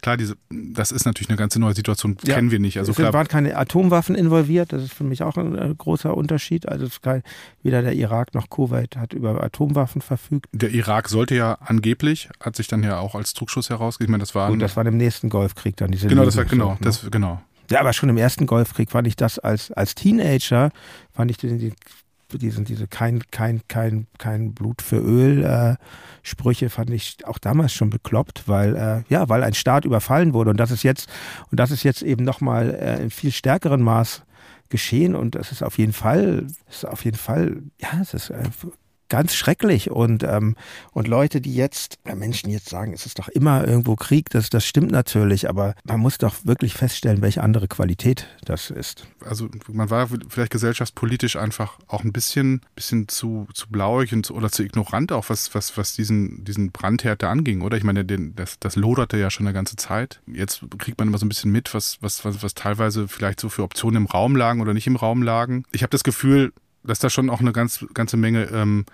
[0.00, 2.34] klar, diese, das ist natürlich eine ganz neue Situation, ja.
[2.34, 2.78] kennen wir nicht.
[2.78, 6.16] Also es klar, waren keine Atomwaffen involviert, das ist für mich auch ein äh, großer
[6.16, 6.68] Unterschied.
[6.68, 7.22] Also kein,
[7.62, 10.46] weder der Irak noch Kuwait hat über Atomwaffen verfügt.
[10.52, 14.10] Der Irak sollte ja angeblich, hat sich dann ja auch als Druckschuss herausgegeben.
[14.10, 14.50] Ich meine, das war.
[14.50, 17.40] Und das war im nächsten Golfkrieg dann diese Genau, das war genau, das, genau.
[17.70, 20.70] Ja, aber schon im ersten Golfkrieg fand ich das als, als Teenager,
[21.12, 21.76] fand ich den, diesen,
[22.32, 25.76] diese kein, kein, kein, kein Blut für Öl äh,
[26.22, 30.50] Sprüche fand ich auch damals schon bekloppt, weil, äh, ja, weil ein Staat überfallen wurde
[30.50, 31.08] und das ist jetzt,
[31.50, 34.22] und das ist jetzt eben nochmal äh, in viel stärkeren Maß
[34.68, 38.32] geschehen und das ist auf jeden Fall, ist auf jeden Fall, ja, es ist
[39.08, 39.90] ganz schrecklich.
[39.90, 40.56] Und, ähm,
[40.92, 44.50] und Leute, die jetzt, ja, Menschen jetzt sagen, es ist doch immer irgendwo Krieg, das,
[44.50, 49.06] das stimmt natürlich, aber man muss doch wirklich feststellen, welche andere Qualität das ist.
[49.24, 54.34] Also man war vielleicht gesellschaftspolitisch einfach auch ein bisschen, bisschen zu, zu blauig und zu,
[54.34, 57.76] oder zu ignorant, auch was, was, was diesen, diesen Brandherd da anging, oder?
[57.76, 60.20] Ich meine, den, das, das loderte ja schon eine ganze Zeit.
[60.26, 63.48] Jetzt kriegt man immer so ein bisschen mit, was, was, was, was teilweise vielleicht so
[63.48, 65.64] für Optionen im Raum lagen oder nicht im Raum lagen.
[65.72, 66.52] Ich habe das Gefühl,
[66.84, 68.84] dass da schon auch eine ganz, ganze Menge, ähm,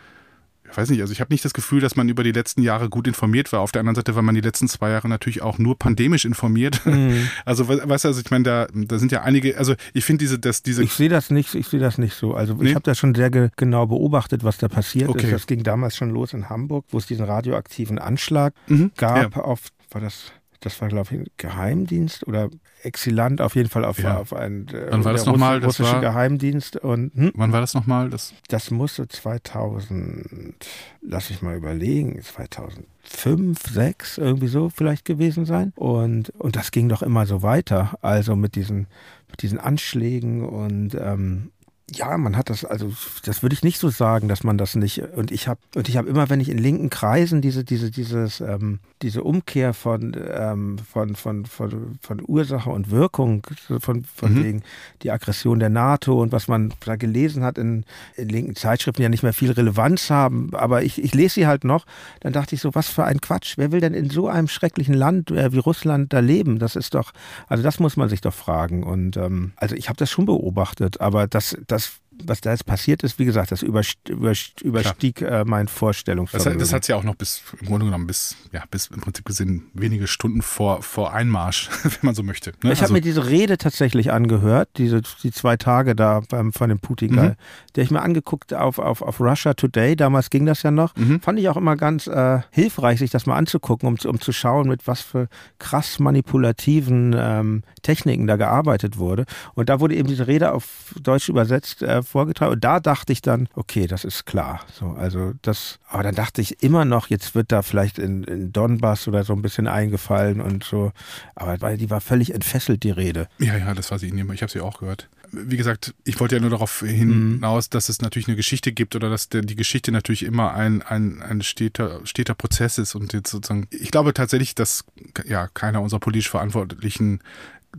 [0.71, 2.89] ich weiß nicht, also ich habe nicht das Gefühl, dass man über die letzten Jahre
[2.89, 3.61] gut informiert war.
[3.61, 6.85] Auf der anderen Seite war man die letzten zwei Jahre natürlich auch nur pandemisch informiert.
[6.87, 7.29] Mhm.
[7.45, 10.39] Also weißt du, also ich meine, da, da sind ja einige, also ich finde diese,
[10.39, 10.85] dass diese.
[10.85, 12.35] Ich sehe das nicht, ich sehe das nicht so.
[12.35, 12.69] Also nee?
[12.69, 15.27] ich habe da schon sehr ge genau beobachtet, was da passiert okay.
[15.27, 15.33] ist.
[15.33, 18.93] Das ging damals schon los in Hamburg, wo es diesen radioaktiven Anschlag mhm.
[18.97, 19.43] gab ja.
[19.43, 22.51] auf, war das das war, glaube ich, ein Geheimdienst oder
[22.83, 24.19] Exilant, auf jeden Fall auf, ja.
[24.19, 25.61] auf einen äh, Wann war das nochmal?
[25.61, 26.77] Das russische Geheimdienst.
[26.77, 27.33] Und, hm?
[27.35, 28.11] Wann war das nochmal?
[28.11, 30.55] Das, das musste 2000,
[31.03, 35.73] lass ich mal überlegen, 2005, 6 irgendwie so vielleicht gewesen sein.
[35.77, 37.99] Und, und das ging doch immer so weiter.
[38.03, 38.87] Also mit diesen,
[39.31, 41.53] mit diesen Anschlägen und ähm,
[41.93, 42.93] ja, man hat das, also
[43.25, 45.03] das würde ich nicht so sagen, dass man das nicht.
[45.15, 48.41] Und ich habe und ich habe immer, wenn ich in linken Kreisen diese diese dieses
[48.41, 53.47] ähm, diese Umkehr von ähm, von, von von von Ursache und Wirkung
[53.81, 54.45] von von mhm.
[54.45, 54.63] wegen
[55.03, 57.85] die Aggression der NATO und was man da gelesen hat in,
[58.17, 61.65] in linken Zeitschriften ja nicht mehr viel Relevanz haben, aber ich, ich lese sie halt
[61.65, 61.87] noch.
[62.21, 63.55] Dann dachte ich so, was für ein Quatsch.
[63.57, 66.59] Wer will denn in so einem schrecklichen Land äh, wie Russland da leben?
[66.59, 67.13] Das ist doch,
[67.49, 68.83] also das muss man sich doch fragen.
[68.83, 71.80] Und ähm, also ich habe das schon beobachtet, aber das das
[72.25, 76.59] was da jetzt passiert ist, wie gesagt, das überstieg äh, mein Vorstellungsvermögen.
[76.59, 79.01] Das, das hat es ja auch noch bis, im Grunde genommen, bis, ja, bis im
[79.01, 82.51] Prinzip gesehen wenige Stunden vor, vor Einmarsch, wenn man so möchte.
[82.51, 82.57] Ne?
[82.63, 86.69] Ich also, habe mir diese Rede tatsächlich angehört, diese die zwei Tage da beim, von
[86.69, 87.35] dem Putin, mhm.
[87.75, 91.21] der ich mir angeguckt auf, auf, auf Russia Today, damals ging das ja noch, mhm.
[91.21, 94.69] fand ich auch immer ganz äh, hilfreich, sich das mal anzugucken, um, um zu schauen,
[94.69, 95.29] mit was für
[95.59, 99.25] krass manipulativen ähm, Techniken da gearbeitet wurde.
[99.55, 102.53] Und da wurde eben diese Rede auf Deutsch übersetzt äh, vorgetragen.
[102.53, 104.61] Und da dachte ich dann, okay, das ist klar.
[104.73, 108.53] So, also das, aber dann dachte ich immer noch, jetzt wird da vielleicht in, in
[108.53, 110.93] Donbass oder so ein bisschen eingefallen und so.
[111.35, 113.29] Aber weil die war völlig entfesselt, die Rede.
[113.39, 114.09] Ja, ja, das war sie.
[114.09, 117.71] Ich habe sie auch gehört wie gesagt, ich wollte ja nur darauf hinaus, mhm.
[117.71, 121.43] dass es natürlich eine Geschichte gibt oder dass die Geschichte natürlich immer ein, ein, ein
[121.43, 124.85] steter, steter Prozess ist und jetzt sozusagen, ich glaube tatsächlich, dass
[125.25, 127.21] ja keiner unserer politisch Verantwortlichen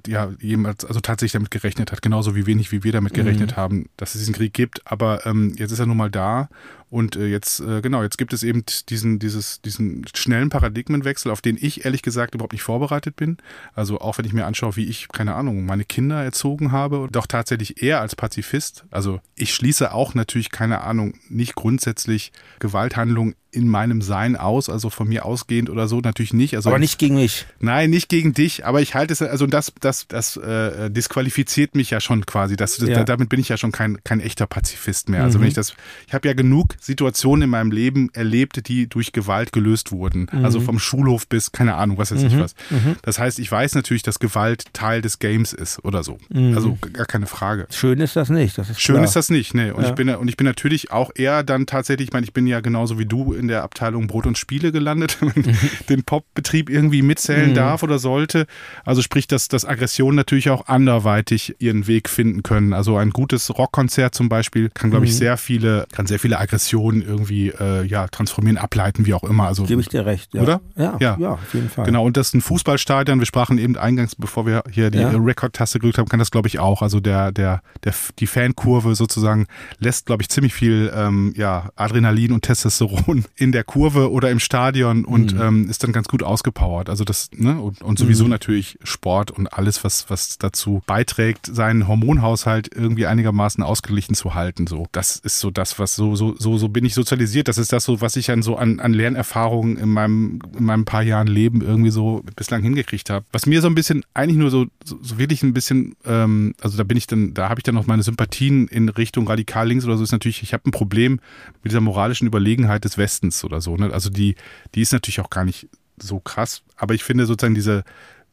[0.07, 3.55] ja jemals, also tatsächlich damit gerechnet hat, genauso wie wenig wie wir damit gerechnet mhm.
[3.55, 4.81] haben, dass es diesen Krieg gibt.
[4.89, 6.49] Aber ähm, jetzt ist er nun mal da
[6.91, 11.39] und äh, jetzt, äh, genau, jetzt gibt es eben diesen, dieses, diesen schnellen Paradigmenwechsel, auf
[11.39, 13.37] den ich ehrlich gesagt überhaupt nicht vorbereitet bin.
[13.73, 17.27] Also auch wenn ich mir anschaue, wie ich, keine Ahnung, meine Kinder erzogen habe, doch
[17.27, 18.83] tatsächlich eher als Pazifist.
[18.91, 24.89] Also ich schließe auch natürlich, keine Ahnung, nicht grundsätzlich Gewalthandlungen in meinem Sein aus, also
[24.89, 26.55] von mir ausgehend oder so, natürlich nicht.
[26.55, 27.45] Also aber nicht gegen mich.
[27.59, 31.89] Nein, nicht gegen dich, aber ich halte es, also das, das, das äh, disqualifiziert mich
[31.89, 32.55] ja schon quasi.
[32.55, 33.03] Das, ja.
[33.03, 35.23] damit bin ich ja schon kein, kein echter Pazifist mehr.
[35.23, 35.43] Also mhm.
[35.43, 35.73] wenn ich das,
[36.07, 40.27] ich habe ja genug Situationen in meinem Leben erlebt, die durch Gewalt gelöst wurden.
[40.31, 40.43] Mhm.
[40.43, 42.39] Also vom Schulhof bis, keine Ahnung, was weiß ich mhm.
[42.39, 42.55] was.
[42.71, 42.95] Mhm.
[43.03, 46.17] Das heißt, ich weiß natürlich, dass Gewalt Teil des Games ist oder so.
[46.29, 46.55] Mhm.
[46.55, 47.67] Also gar keine Frage.
[47.69, 48.57] Schön ist das nicht.
[48.57, 49.05] Das ist Schön klar.
[49.05, 49.75] ist das nicht, ne.
[49.75, 49.89] Und ja.
[49.89, 52.61] ich bin und ich bin natürlich auch eher dann tatsächlich, ich meine, ich bin ja
[52.61, 57.03] genauso wie du in der Abteilung Brot und Spiele gelandet, wenn man den Popbetrieb irgendwie
[57.03, 57.55] mitzählen mhm.
[57.55, 58.47] darf oder sollte.
[58.85, 62.73] Also sprich, dass, dass Aggressionen natürlich auch anderweitig ihren Weg finden können.
[62.73, 66.70] Also ein gutes Rockkonzert zum Beispiel kann, glaube ich, sehr viele, kann sehr viele Aggressionen
[66.71, 69.47] Emotionen irgendwie äh, ja, transformieren, ableiten, wie auch immer.
[69.47, 70.41] Also, Gebe ich dir recht, ja.
[70.41, 70.61] Oder?
[70.75, 71.85] Ja, ja, ja, auf jeden Fall.
[71.85, 73.19] Genau, und das ist ein Fußballstadion.
[73.19, 75.09] Wir sprachen eben eingangs, bevor wir hier die ja.
[75.09, 76.81] Rekordtaste gedrückt haben, kann das, glaube ich, auch.
[76.81, 79.47] Also der, der, der, die Fankurve sozusagen
[79.79, 84.39] lässt, glaube ich, ziemlich viel ähm, ja, Adrenalin und Testosteron in der Kurve oder im
[84.39, 85.41] Stadion und mhm.
[85.41, 86.89] ähm, ist dann ganz gut ausgepowert.
[86.89, 88.31] Also das, ne, und, und sowieso mhm.
[88.31, 94.67] natürlich Sport und alles, was, was dazu beiträgt, seinen Hormonhaushalt irgendwie einigermaßen ausgeglichen zu halten.
[94.67, 97.49] So, das ist so das, was so, so, so so bin ich sozialisiert.
[97.49, 100.85] Das ist das so, was ich an so an, an Lernerfahrungen in meinem, in meinem
[100.85, 103.25] paar Jahren Leben irgendwie so bislang hingekriegt habe.
[103.33, 106.83] Was mir so ein bisschen, eigentlich nur so, so, wirklich ein bisschen, ähm, also da
[106.83, 109.97] bin ich dann, da habe ich dann noch meine Sympathien in Richtung radikal links oder
[109.97, 111.19] so, ist natürlich, ich habe ein Problem
[111.63, 113.75] mit dieser moralischen Überlegenheit des Westens oder so.
[113.75, 113.91] Ne?
[113.91, 114.35] Also die,
[114.75, 117.83] die ist natürlich auch gar nicht so krass, aber ich finde sozusagen diese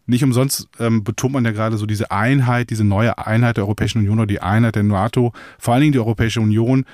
[0.08, 3.98] nicht umsonst ähm, betont man ja gerade so diese Einheit, diese neue Einheit der Europäischen
[3.98, 6.86] Union oder die Einheit der NATO, vor allen Dingen die Europäische Union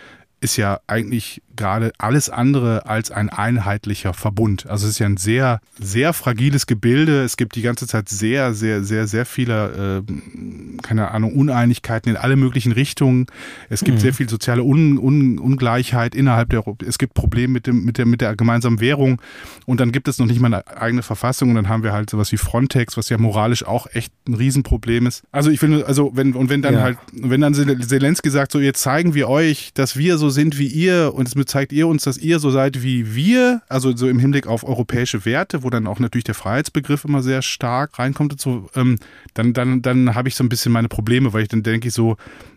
[0.45, 4.67] ist ja eigentlich gerade alles andere als ein einheitlicher Verbund.
[4.67, 7.23] Also es ist ja ein sehr, sehr fragiles Gebilde.
[7.23, 12.17] Es gibt die ganze Zeit sehr, sehr, sehr, sehr viele, äh, keine Ahnung, Uneinigkeiten in
[12.17, 13.27] alle möglichen Richtungen.
[13.69, 14.03] Es gibt mhm.
[14.03, 16.65] sehr viel soziale Un Un Ungleichheit innerhalb der.
[16.87, 19.21] Es gibt Probleme mit, dem, mit, der, mit der gemeinsamen Währung.
[19.67, 21.51] Und dann gibt es noch nicht mal eine eigene Verfassung.
[21.51, 25.07] Und dann haben wir halt sowas wie Frontex, was ja moralisch auch echt ein Riesenproblem
[25.07, 25.23] ist.
[25.33, 26.81] Also ich finde, also wenn, und wenn dann ja.
[26.81, 30.67] halt, wenn dann Zelensky sagt, so jetzt zeigen wir euch, dass wir so sind wie
[30.67, 34.19] ihr und es zeigt ihr uns, dass ihr so seid wie wir, also so im
[34.19, 38.69] Hinblick auf europäische Werte, wo dann auch natürlich der Freiheitsbegriff immer sehr stark reinkommt so,
[38.75, 38.99] ähm,
[39.35, 41.95] dann, dann, dann habe ich so ein bisschen meine Probleme, weil ich dann denke ich
[41.95, 42.17] so,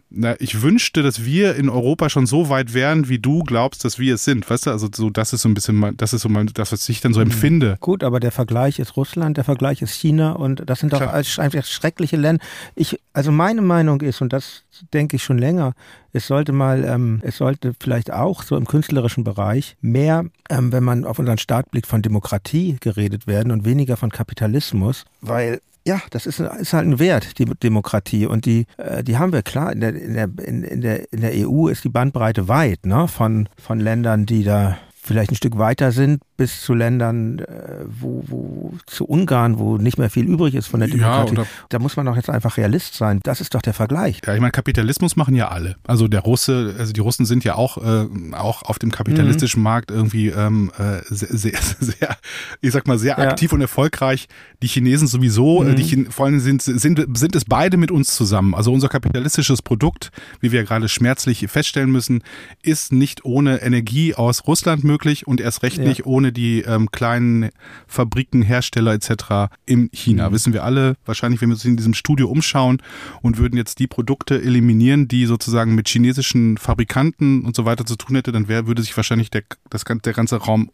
[0.09, 3.99] na, ich wünschte, dass wir in Europa schon so weit wären, wie du glaubst, dass
[3.99, 4.49] wir es sind.
[4.49, 6.87] Weißt du, also so, das ist so ein bisschen, das ist so mal das, was
[6.87, 7.27] ich dann so mhm.
[7.27, 7.77] empfinde.
[7.81, 11.65] Gut, aber der Vergleich ist Russland, der Vergleich ist China und das sind doch einfach
[11.65, 12.43] schreckliche Länder.
[12.75, 15.73] Ich, also meine Meinung ist, und das denke ich schon länger,
[16.13, 20.83] es sollte mal, ähm, es sollte vielleicht auch so im künstlerischen Bereich mehr, ähm, wenn
[20.83, 26.01] man auf unseren Staat blickt, von Demokratie geredet werden und weniger von Kapitalismus, weil ja,
[26.09, 28.25] das ist, ist halt ein Wert, die Demokratie.
[28.25, 29.71] Und die, äh, die haben wir klar.
[29.71, 33.07] In der, in, der, in, der, in der EU ist die Bandbreite weit, ne?
[33.07, 38.23] Von, von Ländern, die da vielleicht ein Stück weiter sind, bis zu Ländern, äh, wo,
[38.27, 41.35] wo zu Ungarn, wo nicht mehr viel übrig ist von der Demokratie.
[41.35, 43.19] Ja, da muss man doch jetzt einfach Realist sein.
[43.23, 44.21] Das ist doch der Vergleich.
[44.25, 45.77] Ja, ich meine, Kapitalismus machen ja alle.
[45.87, 49.63] Also der Russe, also die Russen sind ja auch, äh, auch auf dem kapitalistischen mhm.
[49.63, 52.17] Markt irgendwie ähm, äh, sehr, sehr, sehr,
[52.61, 53.55] ich sag mal, sehr aktiv ja.
[53.55, 54.27] und erfolgreich.
[54.61, 55.75] Die Chinesen sowieso, äh, mhm.
[55.75, 58.53] die vor allem sind, sind, sind es beide mit uns zusammen.
[58.53, 62.23] Also unser kapitalistisches Produkt, wie wir gerade schmerzlich feststellen müssen,
[62.61, 64.96] ist nicht ohne Energie aus Russland möglich
[65.27, 65.83] und erst recht ja.
[65.83, 67.49] nicht ohne die ähm, kleinen
[67.87, 69.53] Fabriken, Hersteller etc.
[69.65, 70.29] in China.
[70.29, 70.33] Mhm.
[70.33, 72.81] Wissen wir alle, wahrscheinlich, wenn wir uns in diesem Studio umschauen
[73.21, 77.95] und würden jetzt die Produkte eliminieren, die sozusagen mit chinesischen Fabrikanten und so weiter zu
[77.95, 80.69] tun hätte, dann wär, würde sich wahrscheinlich der, das, der ganze Raum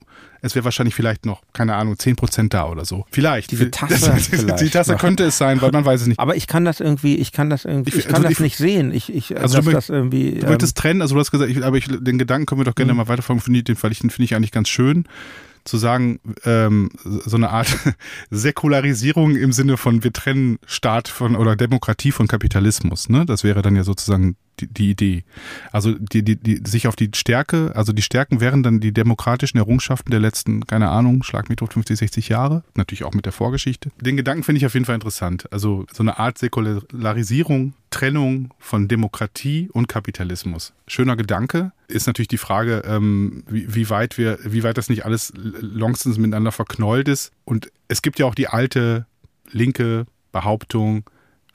[0.45, 3.05] es wäre wahrscheinlich vielleicht noch, keine Ahnung, 10% da oder so.
[3.11, 3.51] Vielleicht.
[3.51, 4.11] Diese Tasse.
[4.11, 4.99] Das, vielleicht die Tasse noch.
[4.99, 6.19] könnte es sein, weil man weiß es nicht.
[6.19, 8.39] Aber ich kann das irgendwie, ich kann das irgendwie, ich, ich kann also das ich,
[8.41, 8.93] nicht sehen.
[8.93, 11.63] Ich, ich, also du, das irgendwie, du möchtest ähm, trennen, also du hast gesagt, ich,
[11.63, 12.97] aber ich, den Gedanken können wir doch gerne mhm.
[12.97, 15.05] mal weiterfolgen, den, weil ich den finde ich eigentlich ganz schön
[15.65, 17.77] zu sagen, ähm, so eine Art
[18.29, 23.09] Säkularisierung im Sinne von wir trennen Staat von oder Demokratie von Kapitalismus.
[23.09, 23.25] Ne?
[23.25, 25.23] Das wäre dann ja sozusagen die, die Idee.
[25.71, 29.57] Also die, die, die, sich auf die Stärke, also die Stärken wären dann die demokratischen
[29.57, 32.63] Errungenschaften der letzten, keine Ahnung, schlag mich tot 50, 60 Jahre.
[32.75, 33.91] Natürlich auch mit der Vorgeschichte.
[33.99, 35.51] Den Gedanken finde ich auf jeden Fall interessant.
[35.51, 40.73] Also so eine Art Säkularisierung, Trennung von Demokratie und Kapitalismus.
[40.87, 41.71] Schöner Gedanke.
[41.87, 46.17] Ist natürlich die Frage, ähm, wie, wie weit wir, wie weit das nicht alles longstens
[46.17, 47.31] miteinander verknollt ist.
[47.45, 49.05] Und es gibt ja auch die alte
[49.51, 51.03] linke Behauptung,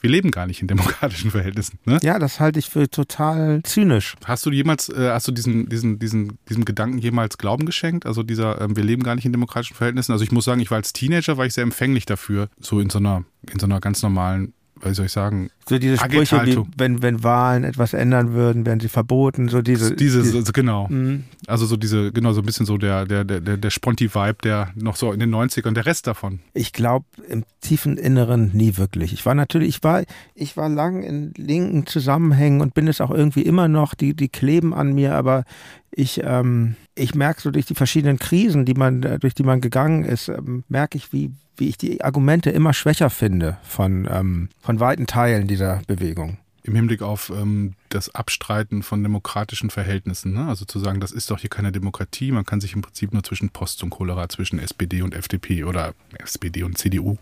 [0.00, 1.78] wir leben gar nicht in demokratischen Verhältnissen.
[1.84, 1.98] Ne?
[2.02, 4.14] Ja, das halte ich für total zynisch.
[4.24, 8.06] Hast du jemals, äh, hast du diesen, diesen, diesen, diesem Gedanken jemals Glauben geschenkt?
[8.06, 10.12] Also dieser, äh, wir leben gar nicht in demokratischen Verhältnissen.
[10.12, 12.90] Also ich muss sagen, ich war als Teenager, war ich sehr empfänglich dafür, so in
[12.90, 16.62] so einer, in so einer ganz normalen wie soll ich sagen, so diese Sprüche, wie,
[16.76, 19.94] wenn, wenn Wahlen etwas ändern würden, werden sie verboten, so diese.
[19.94, 20.88] Diese, diese genau.
[20.88, 21.24] Mhm.
[21.46, 24.96] Also so diese, genau, so ein bisschen so der, der, der, der Sponti-Vibe, der noch
[24.96, 26.40] so in den 90ern, der Rest davon.
[26.54, 29.12] Ich glaube im tiefen Inneren nie wirklich.
[29.12, 33.10] Ich war natürlich, ich war, ich war lang in linken Zusammenhängen und bin es auch
[33.10, 35.44] irgendwie immer noch, die, die kleben an mir, aber
[35.90, 40.04] ich, ähm, ich merke so durch die verschiedenen Krisen, die man, durch die man gegangen
[40.04, 44.80] ist, ähm, merke ich, wie, wie ich die Argumente immer schwächer finde von, ähm, von
[44.80, 46.38] weiten Teilen dieser Bewegung.
[46.62, 50.32] Im Hinblick auf ähm, das Abstreiten von demokratischen Verhältnissen.
[50.34, 50.46] Ne?
[50.46, 53.22] Also zu sagen, das ist doch hier keine Demokratie, man kann sich im Prinzip nur
[53.22, 57.16] zwischen Post und Cholera, zwischen SPD und FDP oder SPD und CDU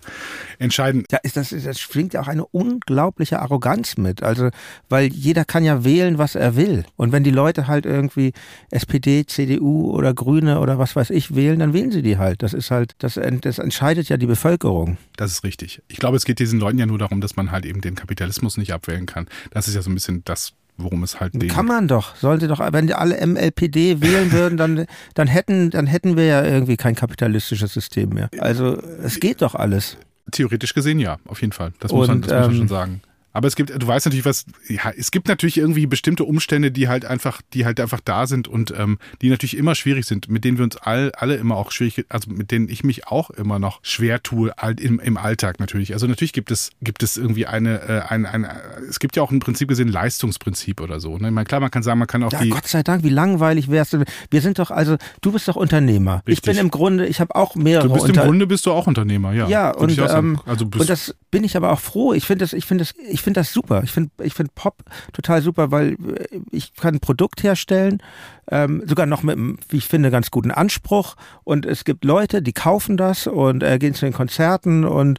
[0.59, 1.05] entscheiden.
[1.11, 4.23] Ja, das, das schwingt ja auch eine unglaubliche Arroganz mit.
[4.23, 4.51] Also,
[4.89, 6.85] weil jeder kann ja wählen, was er will.
[6.97, 8.33] Und wenn die Leute halt irgendwie
[8.71, 12.43] SPD, CDU oder Grüne oder was weiß ich wählen, dann wählen sie die halt.
[12.43, 14.99] Das ist halt, das, das entscheidet ja die Bevölkerung.
[15.17, 15.83] Das ist richtig.
[15.89, 18.57] Ich glaube, es geht diesen Leuten ja nur darum, dass man halt eben den Kapitalismus
[18.57, 19.27] nicht abwählen kann.
[19.51, 21.51] Das ist ja so ein bisschen das, worum es halt geht.
[21.51, 22.17] Kann man doch.
[22.17, 26.45] Sollte doch, wenn die alle MLPD wählen würden, dann, dann hätten, dann hätten wir ja
[26.45, 28.31] irgendwie kein kapitalistisches System mehr.
[28.39, 29.97] Also es geht doch alles.
[30.33, 31.73] Theoretisch gesehen ja, auf jeden Fall.
[31.79, 33.01] Das muss, man, das muss man schon ähm, sagen.
[33.37, 36.89] Aber es gibt, du weißt natürlich, was, ja, es gibt natürlich irgendwie bestimmte Umstände, die
[36.89, 40.43] halt einfach, die halt einfach da sind und ähm, die natürlich immer schwierig sind, mit
[40.43, 43.59] denen wir uns all, alle immer auch schwierig, also mit denen ich mich auch immer
[43.59, 45.93] noch schwer tue, im, im Alltag natürlich.
[45.93, 48.47] Also natürlich gibt es, gibt es irgendwie eine, äh, ein, ein,
[48.89, 51.19] es gibt ja auch im Prinzip gesehen Leistungsprinzip oder so.
[51.19, 51.29] Ne?
[51.29, 52.49] Ich meine, klar, man kann sagen, man kann auch ja, die.
[52.49, 54.03] Gott sei Dank, wie langweilig wärst du.
[54.31, 56.23] Wir sind doch, also du bist doch Unternehmer.
[56.27, 56.39] Richtig.
[56.39, 58.87] Ich bin im Grunde, ich habe auch mehrere Du bist im Grunde bist du auch
[58.87, 59.47] Unternehmer, ja.
[59.47, 62.15] Ja, und, ähm, also und das bin ich aber auch froh.
[62.15, 63.83] Ich finde das, ich finde das, ich finde das super.
[63.83, 68.01] Ich finde, ich finde Pop total super, weil äh, ich kann ein Produkt herstellen,
[68.49, 71.17] ähm, sogar noch mit einem, wie ich finde, ganz guten Anspruch.
[71.43, 75.19] Und es gibt Leute, die kaufen das und äh, gehen zu den Konzerten und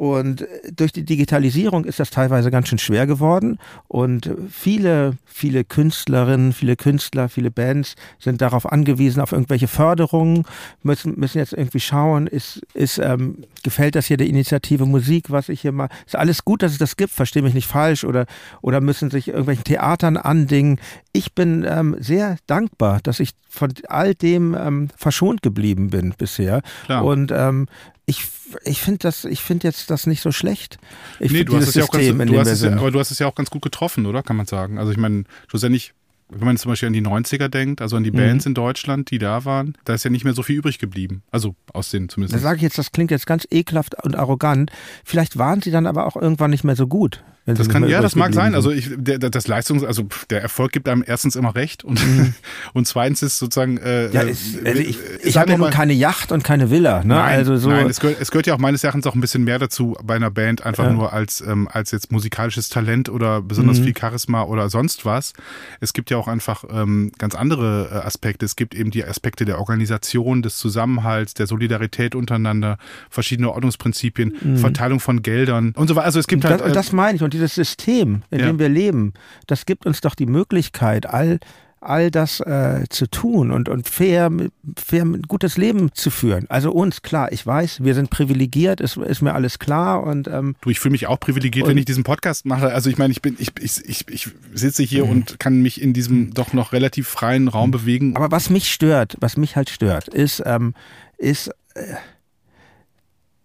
[0.00, 3.58] und durch die Digitalisierung ist das teilweise ganz schön schwer geworden.
[3.86, 10.46] Und viele, viele Künstlerinnen, viele Künstler, viele Bands sind darauf angewiesen, auf irgendwelche Förderungen,
[10.82, 15.48] müssen, müssen jetzt irgendwie schauen, ist, ist, ähm, gefällt das hier der Initiative Musik, was
[15.48, 18.26] ich hier mal, ist alles gut, dass es das gibt, verstehe mich nicht falsch, oder,
[18.62, 20.80] oder müssen sich irgendwelchen Theatern andingen.
[21.12, 26.62] Ich bin ähm, sehr dankbar, dass ich von all dem ähm, verschont geblieben bin bisher.
[26.84, 27.04] Klar.
[27.04, 27.66] Und ähm,
[28.06, 28.26] ich,
[28.64, 30.78] ich finde das, ich finde jetzt das nicht so schlecht.
[31.20, 32.98] Ich nee, du hast es ja auch ganz, System, du hast es ja, aber du
[32.98, 34.22] hast es ja auch ganz gut getroffen, oder?
[34.22, 34.78] Kann man sagen.
[34.78, 35.94] Also ich meine, schlussendlich,
[36.30, 38.16] wenn man zum Beispiel an die 90er denkt, also an die Mhm.
[38.16, 41.22] Bands in Deutschland, die da waren, da ist ja nicht mehr so viel übrig geblieben.
[41.30, 42.40] Also aus den Da zumindest.
[42.42, 44.70] sage ich jetzt, das klingt jetzt ganz ekelhaft und arrogant.
[45.04, 47.22] Vielleicht waren sie dann aber auch irgendwann nicht mehr so gut.
[47.58, 48.48] Das kann, ja, das mag sein.
[48.48, 51.84] übrig Also ich, der, der- das Leistungs, also der Erfolg gibt einem erstens immer recht
[51.84, 52.00] und,
[52.72, 53.78] und zweitens ist sozusagen.
[53.78, 54.14] Äh, sind.
[54.14, 56.70] Ja, äh, ist, also ich, äh, ich habe ja nun mal- keine Yacht und keine
[56.70, 56.98] Villa.
[57.00, 57.14] Ne?
[57.14, 59.44] Nein, also so, nein es, gehört, es gehört ja auch meines Erachtens auch ein bisschen
[59.44, 60.92] mehr dazu bei einer Band, einfach Ja.
[60.92, 63.84] nur als, ähm, als jetzt musikalisches Talent oder besonders Mhm.
[63.84, 65.32] viel Charisma oder sonst was.
[65.80, 68.44] Es gibt ja auch einfach ähm, ganz andere äh, Aspekte.
[68.44, 72.78] Es gibt eben die Aspekte der Organisation, des Zusammenhalts, der Solidarität untereinander,
[73.10, 76.06] verschiedene Ordnungsprinzipien, Verteilung von Geldern und so weiter.
[76.06, 76.48] Also es gibt Mhm.
[76.48, 76.62] das, halt.
[76.62, 77.22] und das meine ich.
[77.22, 78.46] Und dieses System, in Ja.
[78.46, 79.14] dem wir leben,
[79.46, 81.38] das gibt uns doch die Möglichkeit, all,
[81.80, 84.30] all das äh, zu tun und, und fair,
[84.76, 86.44] fair ein gutes Leben zu führen.
[86.50, 90.02] Also uns, klar, ich weiß, wir sind privilegiert, ist, ist mir alles klar.
[90.02, 92.72] Und ähm, Du, ich fühle mich auch privilegiert, wenn ich diesen Podcast mache.
[92.74, 95.10] Also ich meine, ich bin, ich, ich, ich, ich sitze hier Mhm.
[95.10, 98.14] und kann mich in diesem doch noch relativ freien Raum bewegen.
[98.14, 100.74] Aber was mich stört, was mich halt stört, ist, ähm,
[101.16, 101.94] ist äh,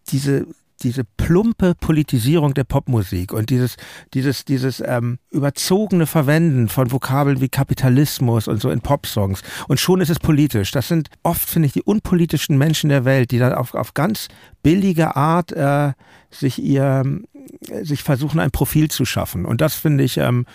[0.09, 0.45] diese,
[0.85, 3.75] diese plumpe Politisierung der Popmusik und dieses,
[4.13, 9.41] dieses, dieses ähm, überzogene Verwenden von Vokabeln wie Kapitalismus und so in Popsongs.
[9.67, 10.69] Und schon ist es politisch.
[10.71, 14.27] Das sind oft, finde ich, die unpolitischen Menschen der Welt, die dann auf, auf ganz
[14.61, 15.93] billige Art äh,
[16.29, 17.03] sich ihr,
[17.81, 19.45] sich versuchen, ein Profil zu schaffen.
[19.45, 20.45] Und das finde ich, ähm,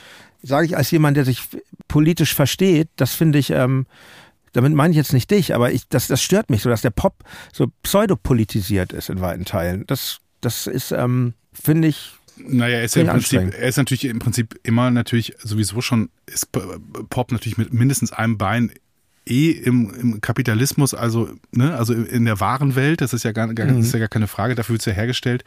[0.42, 1.42] sage ich als jemand, der sich
[1.88, 3.86] politisch versteht, das finde ich, ähm,
[4.52, 6.90] damit meine ich jetzt nicht dich, aber ich, das, das stört mich so, dass der
[6.90, 9.86] Pop so pseudopolitisiert ist in weiten Teilen.
[9.86, 14.04] Das, das ist, ähm, finde ich, Naja, er ist, ja im Prinzip, er ist natürlich
[14.06, 18.72] im Prinzip immer natürlich sowieso schon, ist Pop natürlich mit mindestens einem Bein
[19.30, 23.52] eh im, im Kapitalismus, also, ne, also in der wahren Welt, das ist ja gar,
[23.54, 23.80] gar, Mhm.
[23.80, 25.44] ist ja gar keine Frage, dafür wird es ja hergestellt.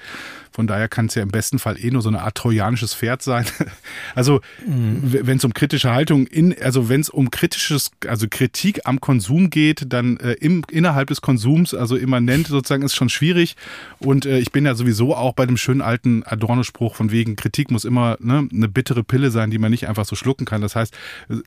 [0.51, 3.21] Von daher kann es ja im besten Fall eh nur so eine Art trojanisches Pferd
[3.21, 3.45] sein.
[4.15, 4.99] Also, Mhm.
[5.27, 9.49] wenn es um kritische Haltung in, also wenn es um kritisches, also Kritik am Konsum
[9.49, 13.55] geht, dann äh, im, innerhalb des Konsums, also immanent sozusagen, ist schon schwierig.
[13.99, 17.71] Und äh, ich bin ja sowieso auch bei dem schönen alten Adorno-Spruch von wegen, Kritik
[17.71, 20.61] muss immer ne, eine bittere Pille sein, die man nicht einfach so schlucken kann.
[20.61, 20.93] Das heißt,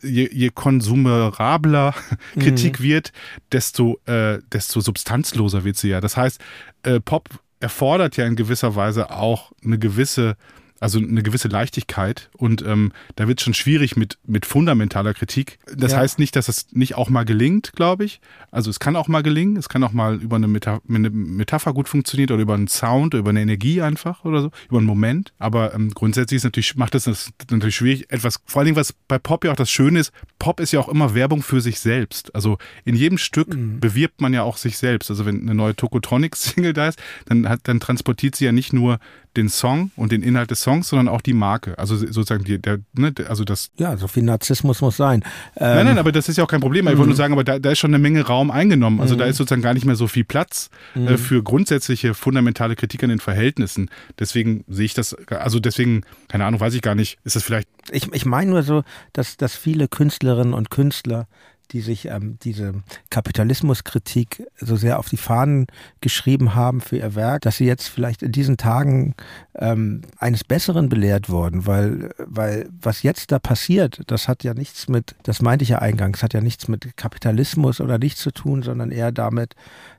[0.02, 1.94] je, je konsumerabler
[2.34, 3.12] Kritik wird,
[3.52, 6.00] desto, äh, desto substanzloser wird sie ja.
[6.00, 6.40] Das heißt,
[6.82, 7.28] äh, Pop
[7.60, 10.36] erfordert ja in gewisser Weise auch eine gewisse
[10.80, 15.58] also eine gewisse Leichtigkeit und ähm, da wird es schon schwierig mit, mit fundamentaler Kritik.
[15.74, 15.98] Das Ja.
[15.98, 18.20] heißt nicht, dass es nicht auch mal gelingt, glaube ich.
[18.50, 21.72] Also es kann auch mal gelingen, es kann auch mal über eine, Meta eine Metapher
[21.72, 24.86] gut funktionieren oder über einen Sound, oder über eine Energie einfach oder so, über einen
[24.86, 25.32] Moment.
[25.38, 28.92] Aber ähm, grundsätzlich ist natürlich, macht es das natürlich schwierig, etwas, vor allen Dingen, was
[29.08, 31.80] bei Pop ja auch das Schöne ist, Pop ist ja auch immer Werbung für sich
[31.80, 32.34] selbst.
[32.34, 33.48] Also in jedem Stück
[33.80, 35.10] bewirbt man ja auch sich selbst.
[35.10, 38.98] Also wenn eine neue Tokotronics-Single da ist, dann, hat, dann transportiert sie ja nicht nur
[39.36, 41.78] den Song und den Inhalt des Songs, sondern auch die Marke.
[41.78, 43.70] Also sozusagen die, der, ne, also das.
[43.78, 45.22] ja, so viel Narzissmus muss sein.
[45.56, 46.86] Ähm, nein, nein, aber das ist ja auch kein Problem.
[46.88, 49.00] Ich wollte nur sagen, aber da, da ist schon eine Menge Raum eingenommen.
[49.00, 53.02] Also da ist sozusagen gar nicht mehr so viel Platz äh, für grundsätzliche fundamentale Kritik
[53.02, 53.90] an den Verhältnissen.
[54.18, 57.68] Deswegen sehe ich das, also deswegen, keine Ahnung, weiß ich gar nicht, ist das vielleicht
[57.90, 61.28] ich, ich meine nur so, dass, dass viele Künstlerinnen und Künstler,
[61.72, 62.74] die sich ähm, diese
[63.10, 65.66] Kapitalismuskritik so sehr auf die Fahnen
[66.00, 69.14] geschrieben haben für ihr Werk, dass sie jetzt vielleicht in diesen Tagen
[69.54, 74.88] ähm, eines Besseren belehrt wurden, weil, weil was jetzt da passiert, das hat ja nichts
[74.88, 78.62] mit, das meinte ich ja eingangs, hat ja nichts mit Kapitalismus oder nichts zu tun,
[78.62, 79.54] sondern eher damit,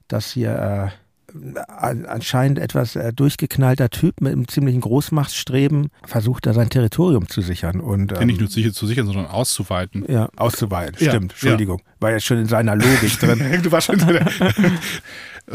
[0.07, 1.06] dass hier äh,
[1.67, 7.79] anscheinend etwas äh, durchgeknallter Typ mit einem ziemlichen Großmachtstreben versucht da sein Territorium zu sichern
[7.79, 10.05] und ähm, ja, nicht nur sicher zu sichern, sondern auszuweiten.
[10.07, 10.95] Ja, auszuweiten.
[10.99, 11.33] Ja, Stimmt.
[11.33, 11.93] Entschuldigung, ja.
[11.99, 13.61] war ja schon in seiner Logik drin.
[13.63, 14.25] du warst schon Äh,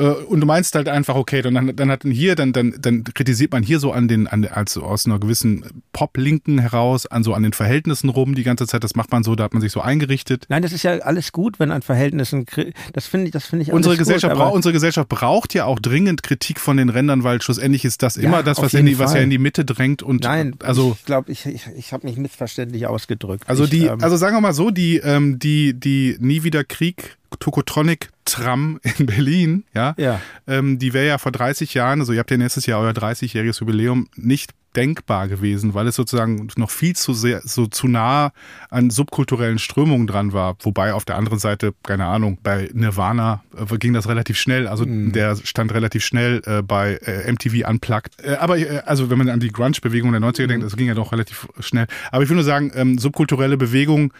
[0.00, 3.62] und du meinst halt einfach, okay, dann, dann hat hier, dann, dann, dann kritisiert man
[3.62, 7.52] hier so an den, an, also aus einer gewissen Pop-Linken heraus, an so an den
[7.52, 8.84] Verhältnissen rum die ganze Zeit.
[8.84, 10.46] Das macht man so, da hat man sich so eingerichtet.
[10.48, 12.46] Nein, das ist ja alles gut, wenn an Verhältnissen,
[12.94, 16.22] das finde ich, das finde ich unsere Gesellschaft gut, Unsere Gesellschaft braucht ja auch dringend
[16.22, 19.12] Kritik von den Rändern, weil schlussendlich ist das immer ja, das, was, in die, was
[19.14, 20.02] ja in die Mitte drängt.
[20.02, 23.44] Und Nein, also ich glaube, ich, ich, ich habe mich missverständlich ausgedrückt.
[23.46, 26.64] Also ich, die, ähm, also sagen wir mal so, die, ähm, die, die nie wieder
[26.64, 30.20] Krieg Tokotronic Tram in Berlin, ja, ja.
[30.46, 33.60] Ähm, die wäre ja vor 30 Jahren, also ihr habt ja nächstes Jahr euer 30-jähriges
[33.60, 38.32] Jubiläum, nicht denkbar gewesen, weil es sozusagen noch viel zu sehr, so zu nah
[38.70, 40.56] an subkulturellen Strömungen dran war.
[40.60, 44.86] Wobei auf der anderen Seite, keine Ahnung, bei Nirvana äh, ging das relativ schnell, also
[44.86, 45.12] mhm.
[45.12, 48.24] der stand relativ schnell äh, bei äh, MTV Unplugged.
[48.24, 50.48] Äh, aber äh, also wenn man an die Grunge-Bewegung der 90er mhm.
[50.48, 51.86] denkt, das ging ja doch relativ schnell.
[52.10, 54.12] Aber ich will nur sagen, ähm, subkulturelle Bewegungen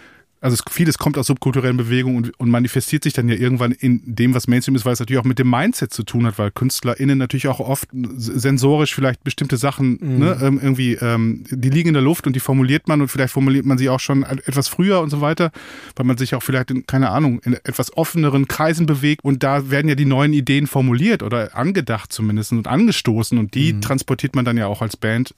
[0.43, 4.35] also vieles kommt aus subkulturellen Bewegungen und, und, manifestiert sich dann ja irgendwann in dem,
[4.35, 7.17] was Mainstream ist, weil es natürlich auch mit dem Mindset zu tun hat, weil KünstlerInnen
[7.17, 10.19] natürlich auch oft sensorisch vielleicht bestimmte Sachen mhm.
[10.19, 13.33] ne, ähm, irgendwie, ähm, die liegen in der Luft und die formuliert man und vielleicht
[13.33, 15.53] formuliert man sie auch schon etwas früher und so weiter,
[15.95, 19.71] weil man sich auch vielleicht in, keine Ahnung, in etwas offeneren Kreisen bewegt und da
[19.71, 23.81] werden ja die neuen Ideen formuliert oder angedacht zumindest und angestoßen und die mhm.
[23.81, 25.37] transportiert man dann ja auch als Band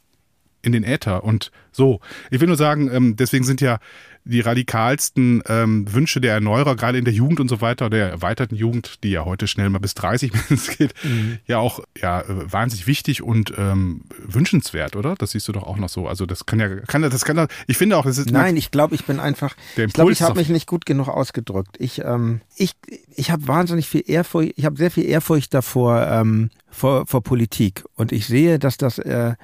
[0.65, 2.01] in den Äther und so.
[2.31, 3.79] Ich will nur sagen, ähm, deswegen sind ja
[4.27, 8.57] die radikalsten ähm, Wünsche der Erneuerer, gerade in der Jugend und so weiter, der erweiterten
[8.57, 11.39] Jugend, die ja heute schnell mal bis 30 mindestens geht, mhm.
[11.47, 15.15] ja auch ja, äh, wahnsinnig wichtig und ähm, wünschenswert, oder?
[15.17, 16.09] Das siehst du doch auch noch so.
[16.09, 18.31] Also das kann ja, kann das kann ich finde auch, das ist.
[18.31, 19.57] Nein, ich glaube, ich bin einfach.
[19.77, 21.77] ich glaube, ich habe mich nicht gut genug ausgedrückt.
[21.79, 22.75] Ich, ähm, ich,
[23.15, 27.85] ich habe wahnsinnig viel Ehrfurcht, ich habe sehr viel Ehrfurcht davor, ähm, vor, vor Politik.
[27.95, 29.35] Und ich sehe, dass das äh,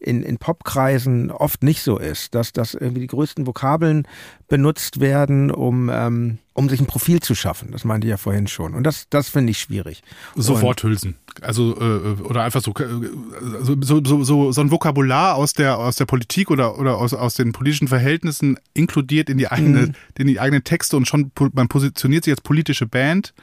[0.00, 4.06] in, in Popkreisen oft nicht so ist, dass, dass irgendwie die größten Vokabeln
[4.46, 7.72] benutzt werden, um, ähm, um sich ein Profil zu schaffen.
[7.72, 8.74] Das meinte ich ja vorhin schon.
[8.74, 10.02] Und das, das finde ich schwierig.
[10.36, 11.16] Sofort hülsen.
[11.42, 12.84] Also, äh, oder einfach so, äh,
[13.62, 17.34] so, so, so, so ein Vokabular aus der, aus der Politik oder, oder aus, aus
[17.34, 19.94] den politischen Verhältnissen inkludiert in die eigene, mhm.
[20.16, 23.34] in die eigenen Texte und schon, man positioniert sich als politische Band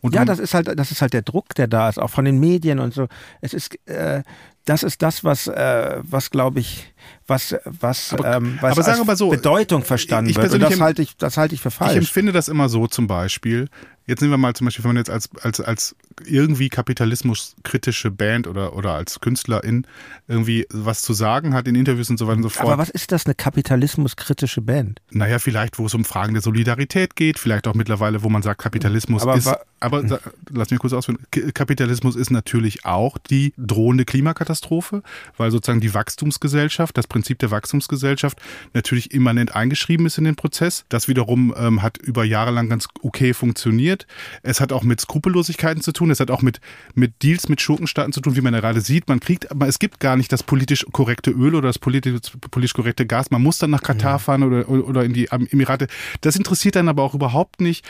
[0.00, 2.24] und ja, das ist halt, das ist halt der Druck, der da ist, auch von
[2.24, 3.06] den Medien und so.
[3.40, 4.22] Es ist, äh,
[4.64, 6.92] das ist das, was, äh, was glaube ich,
[7.26, 10.52] was, was, aber, ähm, was aber sagen wir mal so, Bedeutung verstanden ich wird.
[10.52, 11.92] Und das halte ich, das halte ich für falsch.
[11.92, 13.68] Ich empfinde das immer so zum Beispiel.
[14.10, 15.94] Jetzt nehmen wir mal zum Beispiel, wenn man jetzt als, als, als
[16.26, 19.86] irgendwie kapitalismuskritische Band oder, oder als Künstlerin
[20.26, 22.66] irgendwie was zu sagen hat in Interviews und so weiter und so fort.
[22.66, 25.00] Aber was ist das, eine kapitalismuskritische Band?
[25.12, 28.60] Naja, vielleicht, wo es um Fragen der Solidarität geht, vielleicht auch mittlerweile, wo man sagt,
[28.60, 29.48] Kapitalismus aber, ist.
[29.78, 30.02] Aber
[30.50, 31.18] lass mich kurz ausführen.
[31.54, 35.02] Kapitalismus ist natürlich auch die drohende Klimakatastrophe,
[35.36, 38.38] weil sozusagen die Wachstumsgesellschaft, das Prinzip der Wachstumsgesellschaft
[38.74, 40.84] natürlich immanent eingeschrieben ist in den Prozess.
[40.88, 43.99] Das wiederum ähm, hat über Jahre lang ganz okay funktioniert.
[44.42, 46.10] Es hat auch mit Skrupellosigkeiten zu tun tun.
[46.10, 46.60] Es hat auch mit,
[46.94, 49.08] mit Deals mit Schurkenstaaten zu tun, wie man ja gerade sieht.
[49.08, 52.14] Man kriegt, aber es gibt gar nicht das politisch korrekte Öl oder das politisch,
[52.50, 53.30] politisch korrekte Gas.
[53.30, 54.18] Man muss dann nach Katar ja.
[54.18, 55.86] fahren oder, oder in die Emirate.
[56.22, 57.84] Das interessiert dann aber auch überhaupt nicht,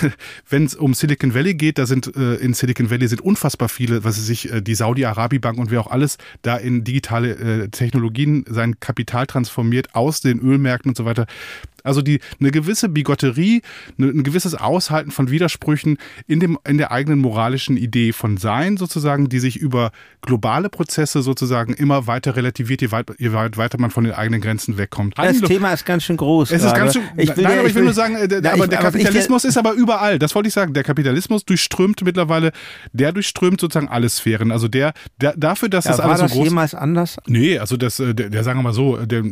[0.48, 1.78] wenn es um Silicon Valley geht.
[1.78, 5.70] Da sind äh, in Silicon Valley sind unfassbar viele, was sich äh, die Saudi-Arabi-Bank und
[5.70, 10.96] wer auch alles da in digitale äh, Technologien sein Kapital transformiert aus den Ölmärkten und
[10.96, 11.26] so weiter.
[11.84, 13.60] Also die, eine gewisse Bigotterie,
[13.98, 18.78] eine, ein gewisses Aushalten von Widersprüchen in, dem, in der eigenen moralischen Idee von Sein
[18.78, 23.78] sozusagen, die sich über globale Prozesse sozusagen immer weiter relativiert, je, weit, je weit weiter
[23.78, 25.18] man von den eigenen Grenzen wegkommt.
[25.18, 26.52] Das Handlung, Thema ist ganz schön groß.
[26.52, 28.40] Es ist ganz schön, ich will, nein, aber ich will, will nur sagen, äh, der,
[28.40, 30.18] na, aber ich, der Kapitalismus ich, ist aber überall.
[30.18, 30.72] Das wollte ich sagen.
[30.72, 32.52] Der Kapitalismus durchströmt mittlerweile,
[32.94, 34.50] der durchströmt sozusagen alle Sphären.
[34.50, 36.36] Also der, der dafür, dass ja, das alles so groß...
[36.36, 37.16] War das jemals anders?
[37.26, 39.22] Nee, also das, äh, der, der sagen wir mal so, der,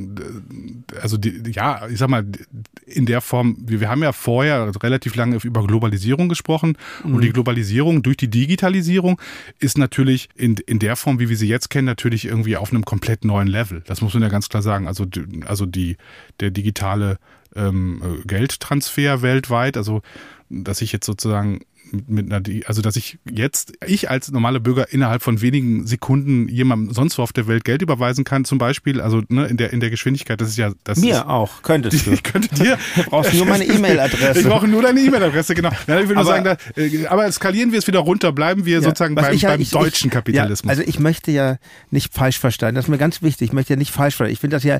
[1.00, 2.26] also die, ja, ich sag mal,
[2.86, 7.14] in der Form, wir haben ja vorher relativ lange über Globalisierung gesprochen mhm.
[7.14, 9.20] und die Globalisierung durch die Digitalisierung
[9.58, 12.84] ist natürlich in, in der Form, wie wir sie jetzt kennen, natürlich irgendwie auf einem
[12.84, 13.82] komplett neuen Level.
[13.86, 14.86] Das muss man ja ganz klar sagen.
[14.86, 15.06] Also,
[15.46, 15.96] also die,
[16.40, 17.18] der digitale
[17.54, 20.02] ähm, Geldtransfer weltweit, also
[20.48, 21.60] dass ich jetzt sozusagen
[21.92, 26.94] mit einer, also dass ich jetzt, ich als normaler Bürger innerhalb von wenigen Sekunden jemandem
[26.94, 29.80] sonst wo auf der Welt Geld überweisen kann, zum Beispiel, also ne, in der in
[29.80, 32.12] der Geschwindigkeit, das ist ja das mir ist, auch könntest du.
[32.12, 32.78] Ich könnte dir.
[32.96, 34.40] du brauchst nur meine E-Mail-Adresse.
[34.40, 35.70] Ich brauche nur deine E-Mail-Adresse, genau.
[35.86, 38.64] Ja, ich will aber, nur sagen, da, äh, aber skalieren wir es wieder runter, bleiben
[38.64, 40.70] wir ja, sozusagen beim, ja, beim ich, deutschen ich, Kapitalismus.
[40.70, 41.56] also ich möchte ja
[41.90, 42.74] nicht falsch verstehen.
[42.74, 43.48] Das ist mir ganz wichtig.
[43.48, 44.32] Ich möchte ja nicht falsch verstehen.
[44.32, 44.78] Ich finde das ja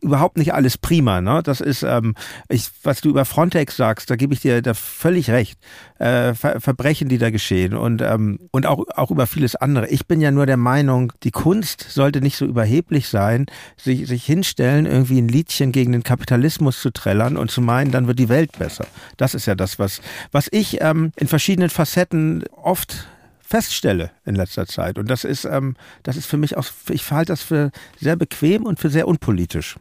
[0.00, 1.20] überhaupt nicht alles prima.
[1.20, 1.42] Ne?
[1.42, 2.14] Das ist, ähm,
[2.48, 5.58] ich, was du über Frontex sagst, da gebe ich dir da völlig recht.
[5.98, 9.88] Äh, Ver Verbrechen, die da geschehen und, ähm, und auch, auch über vieles andere.
[9.88, 13.46] Ich bin ja nur der Meinung, die Kunst sollte nicht so überheblich sein,
[13.78, 18.06] sich, sich hinstellen, irgendwie ein Liedchen gegen den Kapitalismus zu trällern und zu meinen, dann
[18.08, 18.86] wird die Welt besser.
[19.16, 23.08] Das ist ja das, was, was ich ähm, in verschiedenen Facetten oft
[23.40, 24.98] feststelle in letzter Zeit.
[24.98, 28.66] Und das ist, ähm, das ist für mich auch, ich halte das für sehr bequem
[28.66, 29.76] und für sehr unpolitisch.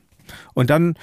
[0.53, 0.95] Und dann,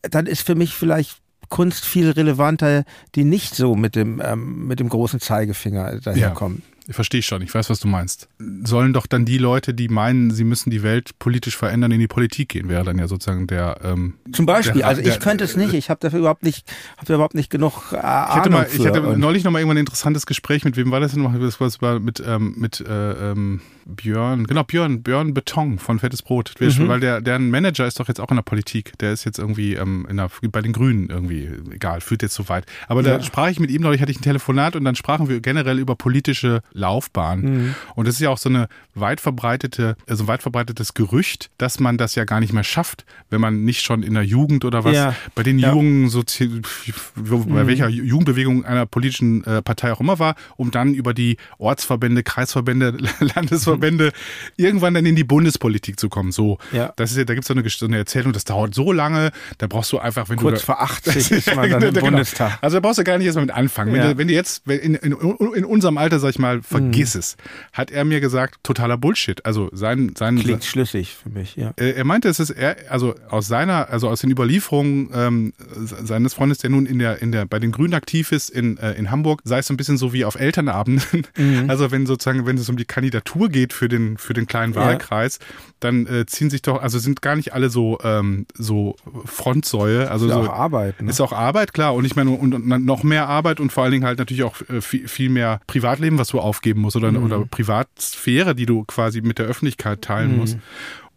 [0.00, 1.20] dann ist für mich vielleicht
[1.52, 2.84] Kunst viel relevanter,
[3.14, 6.62] die nicht so mit dem, ähm, mit dem großen Zeigefinger daherkommen.
[6.64, 6.71] Ja.
[6.92, 8.28] Verstehe ich schon, ich weiß, was du meinst.
[8.64, 12.08] Sollen doch dann die Leute, die meinen, sie müssen die Welt politisch verändern, in die
[12.08, 13.78] Politik gehen, wäre dann ja sozusagen der.
[13.82, 16.70] Ähm, Zum Beispiel, der, also ich der, könnte es nicht, ich habe dafür überhaupt nicht,
[16.96, 19.78] habe da überhaupt nicht genug äh, ich hatte mal, Ich hatte neulich noch mal irgendwann
[19.78, 21.22] ein interessantes Gespräch mit wem war das denn?
[21.22, 26.54] Das war mit ähm, mit äh, ähm, Björn, genau, Björn, Björn Beton von Fettes Brot.
[26.60, 26.88] Mhm.
[26.88, 28.96] Weil der, deren Manager ist doch jetzt auch in der Politik.
[28.98, 32.48] Der ist jetzt irgendwie ähm, in der, bei den Grünen irgendwie, egal, führt jetzt so
[32.48, 32.66] weit.
[32.88, 33.18] Aber ja.
[33.18, 35.78] da sprach ich mit ihm neulich, hatte ich ein Telefonat und dann sprachen wir generell
[35.78, 37.40] über politische Laufbahn.
[37.40, 37.74] Mhm.
[37.94, 41.96] Und das ist ja auch so eine weit verbreitete, also weit verbreitetes Gerücht, dass man
[41.96, 44.94] das ja gar nicht mehr schafft, wenn man nicht schon in der Jugend oder was
[44.94, 45.14] ja.
[45.34, 45.72] bei den ja.
[45.72, 47.66] Jungen, so, bei mhm.
[47.66, 52.98] welcher Jugendbewegung einer politischen äh, Partei auch immer war, um dann über die Ortsverbände, Kreisverbände,
[53.34, 54.12] Landesverbände Verbände
[54.56, 56.32] irgendwann dann in die Bundespolitik zu kommen.
[56.32, 56.92] So, ja.
[56.96, 59.30] das ist ja, da gibt es so eine, so eine Erzählung, das dauert so lange,
[59.58, 60.66] da brauchst du einfach, wenn Kurz du.
[60.66, 62.06] Kurz vor 80 ist man dann im genau.
[62.06, 62.58] Bundestag.
[62.60, 63.92] Also da brauchst du gar nicht erstmal mit anfangen.
[63.92, 67.20] Wenn, du, wenn du jetzt in, in, in, unserem Alter, sag ich mal, vergiss mhm.
[67.20, 67.36] es,
[67.72, 69.44] hat er mir gesagt, totaler Bullshit.
[69.44, 71.72] Also sein, sein Klingt schlüssig für mich, ja.
[71.76, 76.58] Er meinte, es ist er, also aus seiner, also aus den Überlieferungen ähm, seines Freundes,
[76.58, 79.42] der nun in der, in der, bei den Grünen aktiv ist in, äh, in Hamburg,
[79.44, 81.26] sei es so ein bisschen so wie auf Elternabenden.
[81.36, 81.70] Mhm.
[81.70, 85.38] Also wenn sozusagen, wenn es um die Kandidatur geht, für den, für den kleinen Wahlkreis,
[85.40, 85.46] ja.
[85.80, 90.10] dann äh, ziehen sich doch, also sind gar nicht alle so, ähm, so Frontsäue.
[90.10, 91.00] Also ist so, auch Arbeit.
[91.00, 91.10] Ne?
[91.10, 91.94] Ist auch Arbeit, klar.
[91.94, 94.60] Und ich meine, und, und, noch mehr Arbeit und vor allen Dingen halt natürlich auch
[94.68, 97.24] äh, viel, viel mehr Privatleben, was du aufgeben musst oder, mhm.
[97.24, 100.36] oder Privatsphäre, die du quasi mit der Öffentlichkeit teilen mhm.
[100.36, 100.58] musst.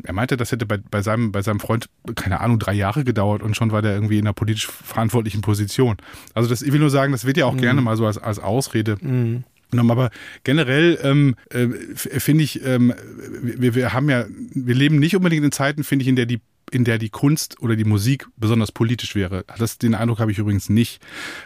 [0.03, 3.43] Er meinte, das hätte bei, bei, seinem, bei seinem Freund, keine Ahnung, drei Jahre gedauert
[3.43, 5.97] und schon war der irgendwie in einer politisch verantwortlichen Position.
[6.33, 7.61] Also das, ich will nur sagen, das wird ja auch mhm.
[7.61, 9.43] gerne mal so als, als Ausrede mhm.
[9.77, 10.09] Aber
[10.45, 12.93] generell ähm, äh, finde ich, ähm,
[13.41, 16.39] wir, wir haben ja, wir leben nicht unbedingt in Zeiten, finde ich, in der die
[16.71, 19.45] in der die Kunst oder die Musik besonders politisch wäre.
[19.57, 21.01] Das, den Eindruck habe ich übrigens nicht.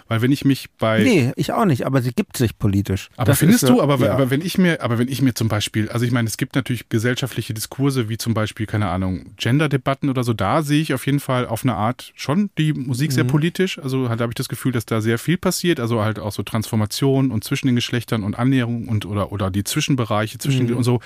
[0.08, 1.04] Weil wenn ich mich bei.
[1.04, 3.10] Nee, ich auch nicht, aber sie gibt sich politisch.
[3.18, 4.14] Aber das findest du, aber, ja.
[4.14, 6.56] aber wenn ich mir, aber wenn ich mir zum Beispiel, also ich meine, es gibt
[6.56, 11.06] natürlich gesellschaftliche Diskurse, wie zum Beispiel, keine Ahnung, Gender-Debatten oder so, da sehe ich auf
[11.06, 13.30] jeden Fall auf eine Art schon die Musik sehr mhm.
[13.30, 13.80] politisch.
[13.80, 15.80] Also halt, habe ich das Gefühl, dass da sehr viel passiert.
[15.80, 19.64] Also halt auch so Transformation und zwischen den Geschlechtern und Annäherung und oder, oder die
[19.64, 20.78] Zwischenbereiche zwischen mhm.
[20.78, 21.00] und so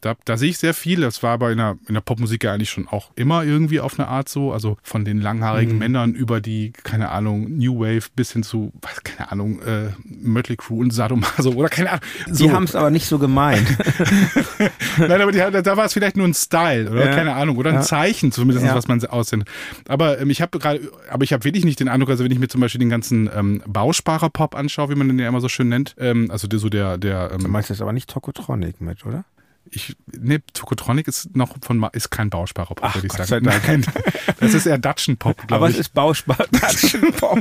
[0.00, 1.00] da, da sehe ich sehr viel.
[1.00, 3.98] Das war aber in der, in der Popmusik ja eigentlich schon auch immer irgendwie auf
[3.98, 4.52] eine Art so.
[4.52, 5.78] Also von den langhaarigen mhm.
[5.78, 10.56] Männern über die, keine Ahnung, New Wave bis hin zu, was, keine Ahnung, äh, Mötley
[10.56, 12.04] Crew und Sadomaso oder keine Ahnung.
[12.30, 12.44] So.
[12.44, 13.66] Die haben es aber nicht so gemeint.
[14.98, 17.14] Nein, aber die, da war es vielleicht nur ein Style oder ja.
[17.14, 17.82] keine Ahnung oder ein ja.
[17.82, 18.74] Zeichen zumindest, ja.
[18.74, 19.44] was man aussehen.
[19.88, 20.80] Aber ähm, ich habe gerade,
[21.10, 23.30] aber ich habe wirklich nicht den Eindruck, also wenn ich mir zum Beispiel den ganzen
[23.34, 26.68] ähm, Bausparer-Pop anschaue, wie man den ja immer so schön nennt, ähm, also der, so
[26.68, 27.32] der, der.
[27.32, 29.24] Ähm, du meinst jetzt aber nicht Tokotronic mit, oder?
[29.72, 33.44] Ich, ne, Tokotronic ist noch von, ist kein Bausparer-Pop, würde ich Gott sagen.
[33.66, 33.84] Nein,
[34.40, 35.74] das ist eher Datschen-Pop, Aber ich.
[35.74, 37.38] es ist Bausparer, Datschen-Pop.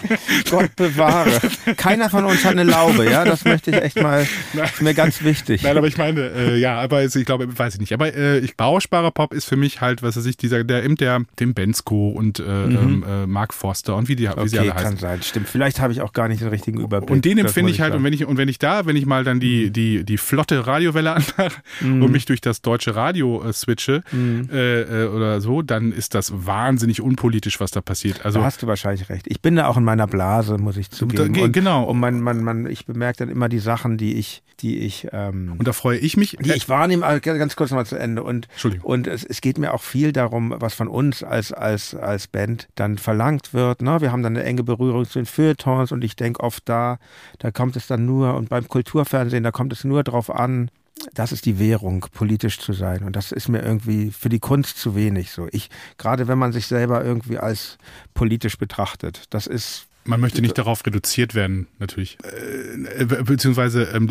[0.50, 1.40] Gott bewahre.
[1.76, 5.22] Keiner von uns hat eine Laube, ja, das möchte ich echt mal, ist mir ganz
[5.22, 5.62] wichtig.
[5.62, 7.92] Nein, aber ich meine, äh, ja, aber ich glaube, weiß ich nicht.
[7.92, 11.24] Aber äh, ich, Bausparer-Pop ist für mich halt, was weiß ich, dieser, der im der,
[11.40, 12.72] dem Bensko und äh, mhm.
[12.82, 14.84] Ähm, äh, Mark Forster und wie die, wie okay, sie alle heißen.
[14.84, 15.48] kann sein, stimmt.
[15.48, 17.10] Vielleicht habe ich auch gar nicht den richtigen Überblick.
[17.10, 19.24] Und den empfinde ich halt, und wenn ich, und wenn ich da, wenn ich mal
[19.24, 22.02] dann die, die, die flotte Radiowelle anmache, mhm.
[22.02, 24.48] und mich durch das deutsche Radio äh, switche mhm.
[24.52, 28.24] äh, oder so, dann ist das wahnsinnig unpolitisch, was da passiert.
[28.24, 29.26] Also da hast du wahrscheinlich recht.
[29.28, 31.34] Ich bin da auch in meiner Blase, muss ich zugeben.
[31.34, 31.84] Da, genau.
[31.84, 35.08] Und man, man, man, ich bemerke dann immer die Sachen, die ich, die ich.
[35.12, 36.36] Ähm, und da freue ich mich.
[36.40, 38.22] Die ich wahrnehme, ganz kurz nochmal zu Ende.
[38.22, 38.48] Und,
[38.82, 42.68] und es, es geht mir auch viel darum, was von uns als, als, als Band
[42.74, 43.82] dann verlangt wird.
[43.82, 44.00] Ne?
[44.00, 46.98] Wir haben dann eine enge Berührung zu den Feuilletons und ich denke oft da,
[47.38, 50.70] da kommt es dann nur, und beim Kulturfernsehen, da kommt es nur drauf an,
[51.14, 53.02] das ist die Währung, politisch zu sein.
[53.02, 55.48] Und das ist mir irgendwie für die Kunst zu wenig so.
[55.52, 57.78] Ich, gerade wenn man sich selber irgendwie als
[58.14, 62.18] politisch betrachtet, das ist man möchte nicht darauf reduziert werden, natürlich.
[62.22, 64.08] Äh, beziehungsweise, ähm,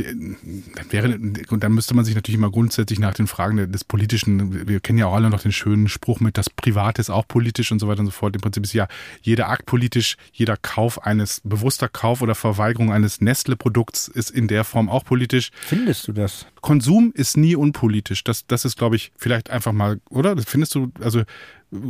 [0.76, 1.20] dann wäre,
[1.50, 5.00] und dann müsste man sich natürlich immer grundsätzlich nach den Fragen des Politischen, wir kennen
[5.00, 7.88] ja auch alle noch den schönen Spruch mit, das Private ist auch politisch und so
[7.88, 8.36] weiter und so fort.
[8.36, 8.88] Im Prinzip ist ja
[9.22, 14.64] jeder Akt politisch, jeder Kauf eines, bewusster Kauf oder Verweigerung eines Nestle-Produkts ist in der
[14.64, 15.52] Form auch politisch.
[15.62, 16.46] Findest du das?
[16.62, 18.24] Konsum ist nie unpolitisch.
[18.24, 20.36] Das, das ist, glaube ich, vielleicht einfach mal, oder?
[20.36, 21.24] Das findest du, also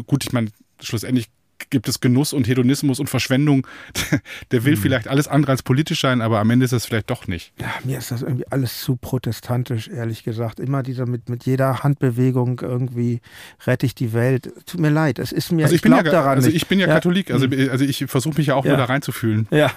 [0.08, 0.50] gut, ich meine,
[0.80, 1.30] schlussendlich
[1.70, 3.68] gibt es Genuss und Hedonismus und Verschwendung.
[4.52, 4.80] Der will mhm.
[4.80, 7.54] vielleicht alles andere als politisch sein, aber am Ende ist es vielleicht doch nicht.
[7.60, 10.60] Ja, mir ist das irgendwie alles zu protestantisch, ehrlich gesagt.
[10.60, 13.22] Immer dieser mit, mit jeder Handbewegung irgendwie
[13.66, 14.52] rette ich die Welt.
[14.66, 16.88] Tut mir leid, es ist mir, also ich, ich ja, daran Also ich bin ja,
[16.88, 16.96] ja.
[16.96, 17.70] Katholik, also, mhm.
[17.72, 18.72] also ich versuche mich ja auch ja.
[18.72, 19.48] nur da reinzufühlen.
[19.52, 19.72] Ja.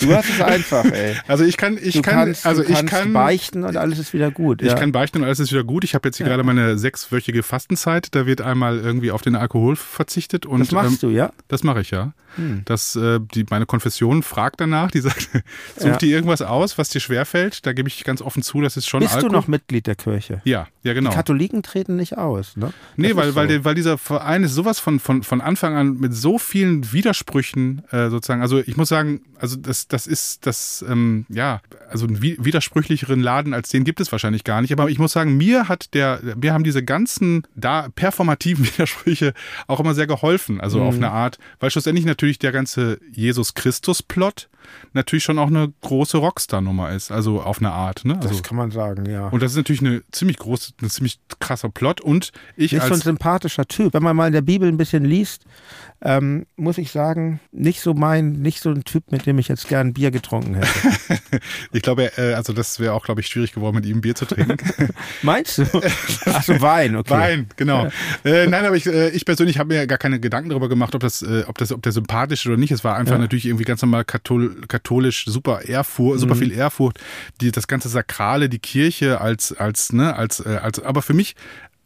[0.00, 1.14] du hast es einfach, ey.
[1.26, 4.30] Also ich kann, ich du kann, kannst, also ich kann beichten und alles ist wieder
[4.30, 4.62] gut.
[4.62, 5.84] Ich kann beichten und alles ist wieder gut.
[5.84, 8.14] Ich habe jetzt hier gerade meine sechswöchige Fastenzeit.
[8.14, 10.46] Da wird einmal irgendwie auf den Alkohol verzichtet.
[10.46, 11.32] Und, das machst ähm, du, ja?
[11.48, 12.12] Das mache ich, ja.
[12.36, 12.62] Hm.
[12.64, 15.30] Das, äh, die, meine Konfession fragt danach, die sagt,
[15.76, 15.96] such ja.
[15.96, 17.66] dir irgendwas aus, was dir schwerfällt.
[17.66, 19.30] Da gebe ich ganz offen zu, das ist schon Bist Alkohol.
[19.30, 20.40] du noch Mitglied der Kirche?
[20.44, 21.10] Ja, ja genau.
[21.10, 22.72] Die Katholiken treten nicht aus, ne?
[22.96, 23.34] Nee, weil, so.
[23.34, 27.82] weil, weil dieser Verein ist sowas von, von, von Anfang an mit so vielen Widersprüchen
[27.90, 31.60] äh, sozusagen, also ich muss sagen, also das, das ist das, ähm, ja,
[31.90, 34.72] also einen widersprüchlicheren Laden als den gibt es wahrscheinlich gar nicht.
[34.72, 39.34] Aber ich muss sagen, mir hat der, mir haben diese ganzen da performativen Widersprüche
[39.66, 40.60] auch immer sehr geholfen.
[40.60, 40.86] Also mhm.
[40.86, 44.48] auf eine Art, weil schlussendlich natürlich der ganze Jesus Christus-Plot
[44.92, 48.04] natürlich schon auch eine große Rockstar-Nummer ist, also auf eine Art.
[48.04, 48.16] Ne?
[48.16, 49.28] Also, das kann man sagen, ja.
[49.28, 52.00] Und das ist natürlich eine ziemlich große, ein ziemlich krasser Plot.
[52.00, 53.94] Und ich ist als so ein sympathischer Typ.
[53.94, 55.44] Wenn man mal in der Bibel ein bisschen liest,
[56.02, 59.68] ähm, muss ich sagen, nicht so mein, nicht so ein Typ, mit dem ich jetzt
[59.68, 60.68] gern Bier getrunken hätte.
[61.72, 64.26] ich glaube, äh, also das wäre auch, glaube ich, schwierig geworden, mit ihm Bier zu
[64.26, 64.56] trinken.
[65.22, 65.64] Meinst du?
[66.26, 67.10] Ach so, Wein, okay.
[67.10, 67.88] Wein, genau.
[68.24, 71.00] Äh, nein, aber ich, äh, ich persönlich habe mir gar keine Gedanken darüber gemacht, ob
[71.00, 72.70] das, äh, ob das, ob der sympathisch ist oder nicht.
[72.70, 73.20] Es war einfach ja.
[73.20, 76.38] natürlich irgendwie ganz normal kathol katholisch, super Ehrfurcht, super mhm.
[76.38, 77.00] viel Ehrfurcht,
[77.40, 81.34] die, das ganze Sakrale, die Kirche als, als, ne, als, äh, als, aber für mich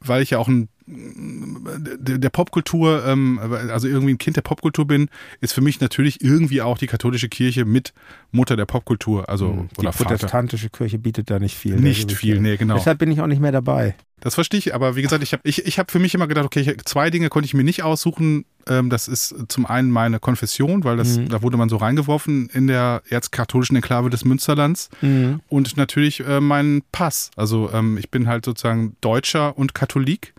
[0.01, 5.11] weil ich ja auch ein der Popkultur, ähm, also irgendwie ein Kind der Popkultur bin,
[5.43, 7.93] ist für mich natürlich irgendwie auch die katholische Kirche mit
[8.31, 9.29] Mutter der Popkultur.
[9.29, 11.77] Also, hm, die protestantische Kirche bietet da nicht viel.
[11.77, 12.77] Nicht viel, nee, genau.
[12.77, 13.97] Deshalb bin ich auch nicht mehr dabei.
[14.21, 16.47] Das verstehe ich, aber wie gesagt, ich habe ich, ich hab für mich immer gedacht,
[16.47, 18.45] okay, zwei Dinge konnte ich mir nicht aussuchen.
[18.67, 21.29] Ähm, das ist zum einen meine Konfession, weil das, mhm.
[21.29, 24.91] da wurde man so reingeworfen in der erzkatholischen Enklave des Münsterlands.
[25.01, 25.41] Mhm.
[25.49, 27.31] Und natürlich äh, mein Pass.
[27.37, 30.35] Also ähm, ich bin halt sozusagen Deutscher und Katholik.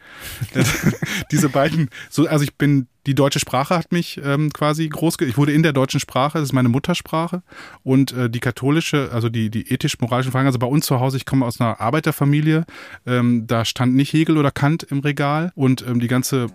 [1.32, 5.36] Diese beiden, so, also ich bin die deutsche Sprache hat mich ähm, quasi groß, ich
[5.36, 7.42] wurde in der deutschen Sprache, das ist meine Muttersprache
[7.82, 11.26] und äh, die katholische, also die, die ethisch-moralischen Fragen, also bei uns zu Hause, ich
[11.26, 12.66] komme aus einer Arbeiterfamilie,
[13.08, 16.50] ähm, da stand nicht Hegel oder Kant im Regal und ähm, die ganze,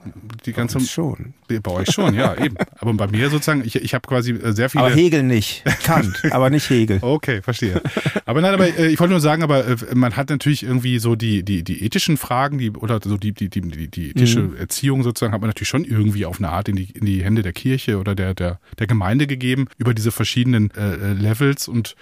[0.47, 0.79] die ganze.
[0.79, 1.35] Bei schon.
[1.49, 2.57] Bei euch schon, ja, eben.
[2.79, 4.85] Aber bei mir sozusagen, ich, ich habe quasi äh, sehr viele.
[4.85, 5.65] Aber Hegel nicht.
[5.83, 7.01] Kant, aber nicht Hegel.
[7.01, 7.83] Okay, verstehe.
[8.27, 11.17] Aber nein, aber äh, ich wollte nur sagen, aber äh, man hat natürlich irgendwie so
[11.17, 14.57] die, die, die ethischen Fragen, die, oder so die, die, die, die ethische mhm.
[14.57, 17.43] Erziehung sozusagen, hat man natürlich schon irgendwie auf eine Art in die, in die Hände
[17.43, 21.97] der Kirche oder der, der, der Gemeinde gegeben über diese verschiedenen äh, Levels und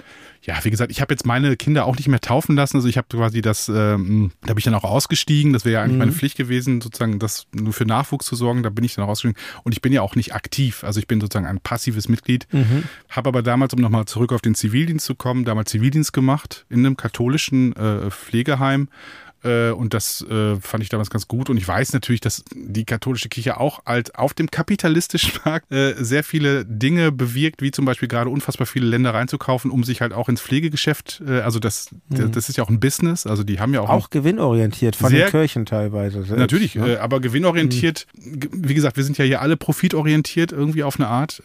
[0.45, 2.77] ja, wie gesagt, ich habe jetzt meine Kinder auch nicht mehr taufen lassen.
[2.77, 5.53] Also ich habe quasi das, ähm, da bin ich dann auch ausgestiegen.
[5.53, 5.99] Das wäre ja eigentlich mhm.
[5.99, 8.65] meine Pflicht gewesen, sozusagen das nur für Nachwuchs zu sorgen.
[8.65, 9.41] Da bin ich dann auch ausgestiegen.
[9.63, 10.83] Und ich bin ja auch nicht aktiv.
[10.83, 12.49] Also ich bin sozusagen ein passives Mitglied.
[12.51, 12.83] Mhm.
[13.09, 16.81] Habe aber damals, um nochmal zurück auf den Zivildienst zu kommen, damals Zivildienst gemacht in
[16.81, 19.22] einem katholischen äh, Pflegeheim äh,
[19.71, 21.51] und das äh, fand ich damals ganz gut.
[21.51, 25.95] Und ich weiß natürlich, dass die katholische Kirche auch als auf dem kapitalistischen Markt äh,
[25.99, 30.13] sehr viele Dinge bewirkt, wie zum Beispiel gerade unfassbar viele Länder reinzukaufen, um sich halt
[30.13, 32.33] auch ins Pflegegeschäft, also das, mhm.
[32.33, 33.27] das ist ja auch ein Business.
[33.27, 33.89] Also die haben ja auch.
[33.89, 36.23] Auch gewinnorientiert von den Kirchen teilweise.
[36.23, 37.01] Selbst, natürlich, ne?
[37.01, 38.49] aber gewinnorientiert, mhm.
[38.53, 41.43] wie gesagt, wir sind ja hier alle profitorientiert irgendwie auf eine Art.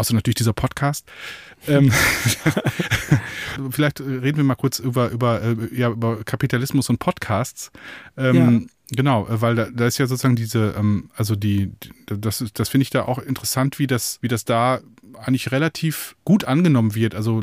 [0.00, 1.06] Außer natürlich dieser Podcast.
[1.68, 1.92] Ähm,
[3.70, 7.70] vielleicht reden wir mal kurz über, über, äh, ja, über Kapitalismus und Podcasts.
[8.16, 8.66] Ähm, ja.
[8.96, 11.70] Genau, weil da, da ist ja sozusagen diese, ähm, also die,
[12.06, 14.80] das, das finde ich da auch interessant, wie das, wie das da
[15.18, 17.14] eigentlich relativ gut angenommen wird.
[17.14, 17.42] Also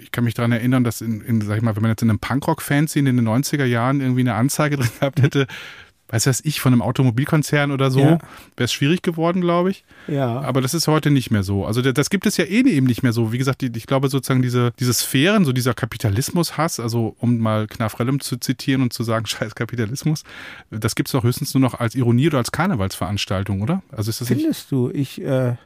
[0.00, 2.10] ich kann mich daran erinnern, dass in, in, sag ich mal, wenn man jetzt in
[2.10, 5.48] einem Punkrock-Fanzine in den 90er Jahren irgendwie eine Anzeige drin gehabt hätte,
[6.12, 8.18] weiß was ich, von einem Automobilkonzern oder so, ja.
[8.56, 9.84] wäre es schwierig geworden, glaube ich.
[10.06, 10.40] Ja.
[10.40, 11.64] Aber das ist heute nicht mehr so.
[11.64, 13.32] Also das gibt es ja eh eben nicht mehr so.
[13.32, 18.20] Wie gesagt, ich glaube sozusagen diese, diese Sphären, so dieser Kapitalismus-Hass, also um mal Knarfrellem
[18.20, 20.22] zu zitieren und zu sagen, scheiß Kapitalismus,
[20.70, 23.82] das gibt es doch höchstens nur noch als Ironie oder als Karnevalsveranstaltung, oder?
[23.90, 24.90] Also ist das Findest nicht, du?
[24.90, 25.56] Ich äh,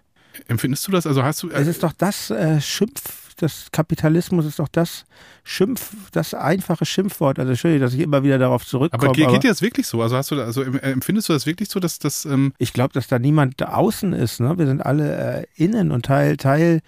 [0.49, 1.07] Empfindest du das?
[1.07, 1.49] Also hast du.
[1.49, 5.05] Äh, es ist doch das äh, Schimpf das Kapitalismus ist doch das
[5.45, 7.39] Schimpf, das einfache Schimpfwort.
[7.39, 9.05] Also Entschuldigung, dass ich immer wieder darauf zurückkomme.
[9.05, 10.03] Aber geht, dir das wirklich so?
[10.03, 12.25] Also hast du, also empfindest du das wirklich so, dass das?
[12.25, 14.41] Ähm ich glaube, dass da niemand außen ist.
[14.41, 14.59] Ne?
[14.59, 16.81] Wir sind alle äh, innen und Teil, Teil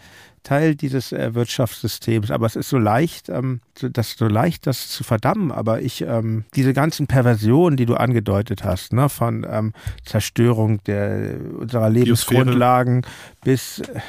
[0.42, 2.30] Teil dieses äh, Wirtschaftssystems.
[2.30, 5.52] Aber es ist so leicht, ähm, das so leicht, das zu verdammen.
[5.52, 9.72] Aber ich, ähm, diese ganzen Perversionen, die du angedeutet hast, ne, von ähm,
[10.06, 13.02] Zerstörung der unserer Lebensgrundlagen
[13.44, 14.00] bis äh,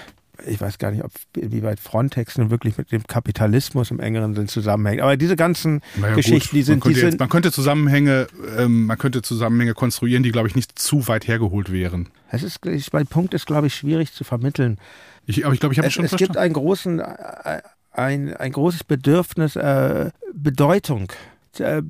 [0.46, 4.48] ich weiß gar nicht, ob inwieweit Frontex nun wirklich mit dem Kapitalismus im engeren Sinn
[4.48, 5.02] zusammenhängt.
[5.02, 7.20] Aber diese ganzen ja, Geschichten, die sind, man die jetzt, sind.
[7.20, 8.28] Man könnte Zusammenhänge,
[8.58, 12.10] ähm, man könnte Zusammenhänge konstruieren, die, glaube ich, nicht zu weit hergeholt wären.
[12.32, 12.62] Es ist,
[12.94, 14.78] mein Punkt ist, glaube ich, schwierig zu vermitteln.
[15.26, 16.34] Ich, aber ich glaube, ich habe es schon Es verstanden.
[16.34, 17.62] gibt einen großen, äh,
[17.92, 21.12] ein, ein großes Bedürfnis, äh, Bedeutung,
[21.58, 21.82] äh,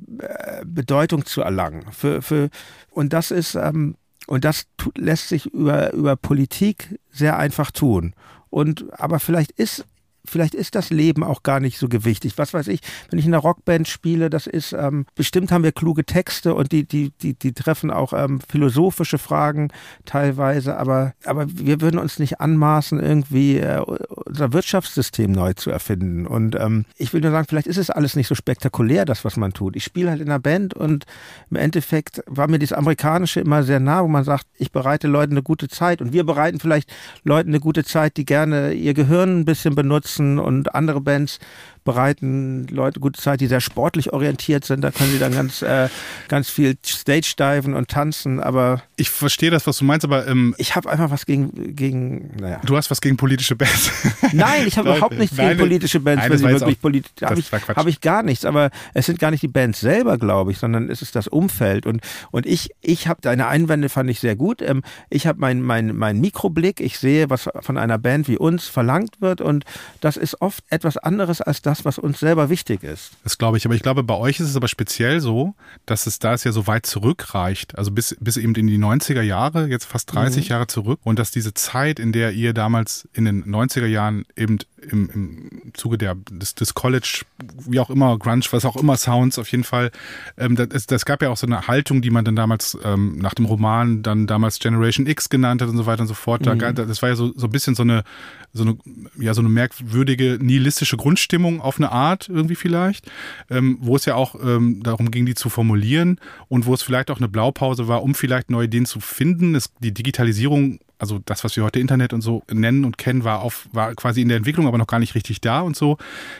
[0.64, 1.84] Bedeutung zu erlangen.
[1.92, 2.50] Für, für,
[2.90, 3.96] und das ist, ähm,
[4.26, 8.14] und das lässt sich über, über Politik sehr einfach tun.
[8.50, 9.84] Und, aber vielleicht ist
[10.30, 12.38] vielleicht ist das Leben auch gar nicht so gewichtig.
[12.38, 15.72] Was weiß ich, wenn ich in einer Rockband spiele, das ist, ähm, bestimmt haben wir
[15.72, 19.68] kluge Texte und die, die, die, die treffen auch ähm, philosophische Fragen
[20.04, 26.26] teilweise, aber, aber wir würden uns nicht anmaßen, irgendwie äh, unser Wirtschaftssystem neu zu erfinden.
[26.26, 29.36] Und ähm, ich will nur sagen, vielleicht ist es alles nicht so spektakulär, das, was
[29.36, 29.76] man tut.
[29.76, 31.04] Ich spiele halt in einer Band und
[31.50, 35.32] im Endeffekt war mir das Amerikanische immer sehr nah, wo man sagt, ich bereite Leuten
[35.32, 36.92] eine gute Zeit und wir bereiten vielleicht
[37.24, 41.38] Leuten eine gute Zeit, die gerne ihr Gehirn ein bisschen benutzen und andere Bands
[41.84, 44.82] bereiten Leute gute Zeit, die sehr sportlich orientiert sind.
[44.82, 45.88] Da können sie dann ganz, äh,
[46.28, 48.40] ganz viel Stage-Diven und tanzen.
[48.40, 52.36] Aber ich verstehe das, was du meinst, aber ähm, ich habe einfach was gegen, gegen,
[52.38, 52.60] naja.
[52.64, 53.90] Du hast was gegen politische Bands.
[54.32, 57.10] Nein, ich habe überhaupt nichts gegen politische Bands, wenn sie wirklich politisch.
[57.22, 58.44] Habe ich, hab ich gar nichts.
[58.44, 61.86] Aber es sind gar nicht die Bands selber, glaube ich, sondern es ist das Umfeld.
[61.86, 64.60] Und, und ich, ich habe deine Einwände fand ich sehr gut.
[64.62, 66.80] Ähm, ich habe meinen mein, mein Mikroblick.
[66.80, 69.40] Ich sehe, was von einer Band wie uns verlangt wird.
[69.40, 69.64] Und
[70.00, 73.12] das ist oft etwas anderes als das das, was uns selber wichtig ist.
[73.22, 73.64] Das glaube ich.
[73.64, 75.54] Aber ich glaube, bei euch ist es aber speziell so,
[75.86, 79.22] dass es da es ja so weit zurückreicht, also bis, bis eben in die 90er
[79.22, 80.50] Jahre, jetzt fast 30 mhm.
[80.50, 81.00] Jahre zurück.
[81.04, 84.58] Und dass diese Zeit, in der ihr damals in den 90er Jahren eben
[84.90, 87.22] im, im Zuge der, des, des College,
[87.66, 89.90] wie auch immer, Grunge, was auch immer, Sounds auf jeden Fall,
[90.36, 93.34] ähm, das, das gab ja auch so eine Haltung, die man dann damals ähm, nach
[93.34, 96.46] dem Roman dann damals Generation X genannt hat und so weiter und so fort.
[96.46, 96.58] Mhm.
[96.58, 98.04] Da, das war ja so, so ein bisschen so eine,
[98.52, 98.78] so eine,
[99.18, 103.10] ja, so eine merkwürdige, nihilistische Grundstimmung auf eine Art irgendwie vielleicht,
[103.50, 106.18] ähm, wo es ja auch ähm, darum ging, die zu formulieren
[106.48, 109.54] und wo es vielleicht auch eine Blaupause war, um vielleicht neue Ideen zu finden.
[109.54, 113.40] Es, die Digitalisierung also das, was wir heute Internet und so nennen und kennen, war
[113.40, 115.96] auf, war quasi in der Entwicklung, aber noch gar nicht richtig da und so.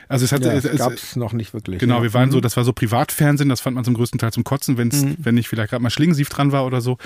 [0.07, 1.79] Also es hat ja, es, es gab es noch nicht wirklich.
[1.79, 2.03] Genau, ja.
[2.03, 2.33] wir waren mhm.
[2.33, 5.17] so, das war so Privatfernsehen, das fand man zum größten Teil zum Kotzen, wenn's, mhm.
[5.19, 6.99] wenn nicht vielleicht gerade mal Schlingensief dran war oder so.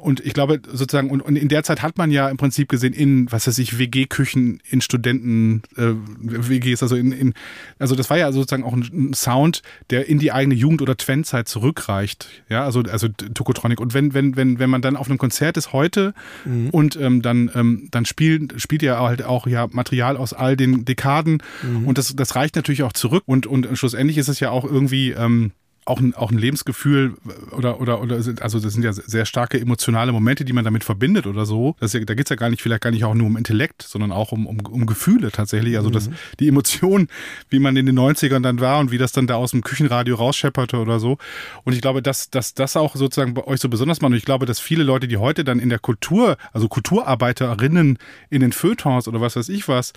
[0.00, 2.94] Und ich glaube sozusagen, und, und in der Zeit hat man ja im Prinzip gesehen,
[2.94, 5.92] in, was weiß ich, WG-Küchen, in Studenten, äh,
[6.22, 7.34] WGs, also in, in,
[7.78, 11.48] also das war ja sozusagen auch ein Sound, der in die eigene Jugend- oder Twent-Zeit
[11.48, 12.28] zurückreicht.
[12.48, 13.78] Ja, also, also Tokotronic.
[13.80, 16.14] Und wenn, wenn, wenn, wenn man dann auf einem Konzert ist heute
[16.46, 16.70] mhm.
[16.70, 20.84] und ähm, dann, ähm, dann spielt, spielt ihr halt auch ja Material aus all den
[20.84, 21.86] Dekaden mhm.
[21.86, 25.10] und das, das reicht natürlich auch zurück und, und schlussendlich ist es ja auch irgendwie
[25.10, 25.52] ähm,
[25.86, 27.14] auch ein, auch ein Lebensgefühl
[27.50, 31.26] oder, oder, oder, also das sind ja sehr starke emotionale Momente, die man damit verbindet
[31.26, 31.76] oder so.
[31.78, 34.10] Das ja, da geht's ja gar nicht, vielleicht gar nicht auch nur um Intellekt, sondern
[34.10, 35.76] auch um, um, um Gefühle tatsächlich.
[35.76, 35.94] Also mhm.
[35.94, 36.10] das,
[36.40, 37.08] die Emotion,
[37.50, 40.16] wie man in den 90ern dann war und wie das dann da aus dem Küchenradio
[40.16, 41.18] rausschepperte oder so.
[41.64, 44.12] Und ich glaube, dass, dass das auch sozusagen bei euch so besonders macht.
[44.12, 47.98] Und ich glaube, dass viele Leute, die heute dann in der Kultur, also Kulturarbeiterinnen
[48.30, 49.92] in den Feuilletons oder was weiß ich was,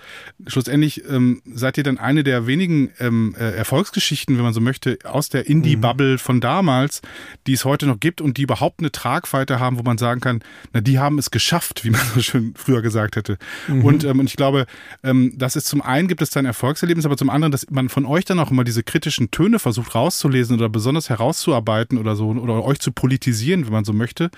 [0.46, 4.98] schlussendlich ähm, seid ihr dann eine der wenigen ähm, äh, Erfolgsgeschichten, wenn man so möchte,
[5.04, 7.02] aus der Indie- Bubble von damals,
[7.46, 10.40] die es heute noch gibt und die überhaupt eine Tragweite haben, wo man sagen kann,
[10.72, 13.38] na, die haben es geschafft, wie man so schön früher gesagt hätte.
[13.66, 13.84] Mhm.
[13.84, 14.66] Und, ähm, und ich glaube,
[15.02, 18.06] ähm, das ist zum einen gibt es dann Erfolgserlebnis, aber zum anderen, dass man von
[18.06, 22.64] euch dann auch immer diese kritischen Töne versucht rauszulesen oder besonders herauszuarbeiten oder so oder
[22.64, 24.30] euch zu politisieren, wenn man so möchte,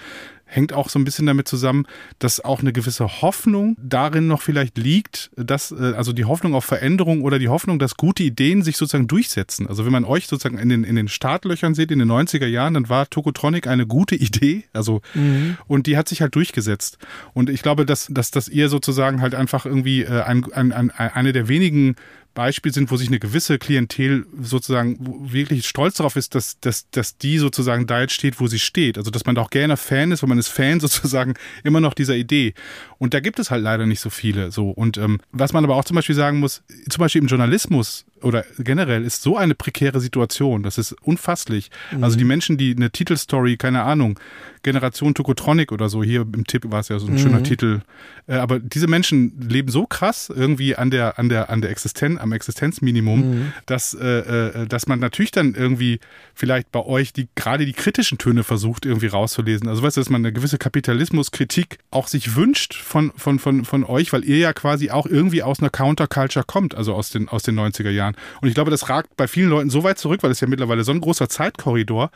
[0.51, 1.87] hängt auch so ein bisschen damit zusammen,
[2.19, 6.65] dass auch eine gewisse Hoffnung darin noch vielleicht liegt, dass, äh, also die Hoffnung auf
[6.65, 9.69] Veränderung oder die Hoffnung, dass gute Ideen sich sozusagen durchsetzen.
[9.69, 12.75] Also wenn man euch sozusagen in den, in den Startlöchern sieht, in den 90er Jahren,
[12.75, 15.57] dann war Tokotronic eine gute Idee, also, mhm.
[15.69, 16.99] und die hat sich halt durchgesetzt.
[17.33, 20.91] Und ich glaube, dass, dass, dass ihr sozusagen halt einfach irgendwie äh, ein, ein, ein,
[20.91, 21.95] eine der wenigen
[22.35, 24.99] Beispiel sind, wo sich eine gewisse Klientel sozusagen
[25.33, 28.99] wirklich stolz darauf ist, dass, dass, dass die sozusagen da jetzt steht, wo sie steht.
[28.99, 31.95] Also dass man da auch gerne Fan ist, weil man ist Fan sozusagen immer noch
[31.95, 32.55] dieser Idee.
[32.99, 34.51] Und da gibt es halt leider nicht so viele.
[34.51, 34.71] So.
[34.71, 38.45] Und ähm, was man aber auch zum Beispiel sagen muss, zum Beispiel im Journalismus oder
[38.59, 40.63] generell ist so eine prekäre Situation.
[40.63, 41.71] Das ist unfasslich.
[41.93, 42.05] Mhm.
[42.05, 44.19] Also die Menschen, die eine Titelstory, keine Ahnung,
[44.63, 47.19] Generation Tokotronic oder so, hier im Tipp war es ja so ein mhm.
[47.19, 47.81] schöner Titel.
[48.27, 52.21] Äh, aber diese Menschen leben so krass irgendwie an der, an der, an der Existenz,
[52.21, 53.53] am Existenzminimum, mhm.
[53.67, 56.01] dass, äh, äh, dass man natürlich dann irgendwie
[56.35, 59.69] vielleicht bei euch die, gerade die kritischen Töne versucht irgendwie rauszulesen.
[59.69, 63.85] Also weißt du, dass man eine gewisse Kapitalismuskritik auch sich wünscht von, von, von, von
[63.85, 67.43] euch, weil ihr ja quasi auch irgendwie aus einer Counterculture kommt, also aus den, aus
[67.43, 68.41] den 90er Jahren Jahren.
[68.41, 70.85] Und ich glaube, das ragt bei vielen Leuten so weit zurück, weil es ja mittlerweile
[70.85, 72.11] so ein großer Zeitkorridor.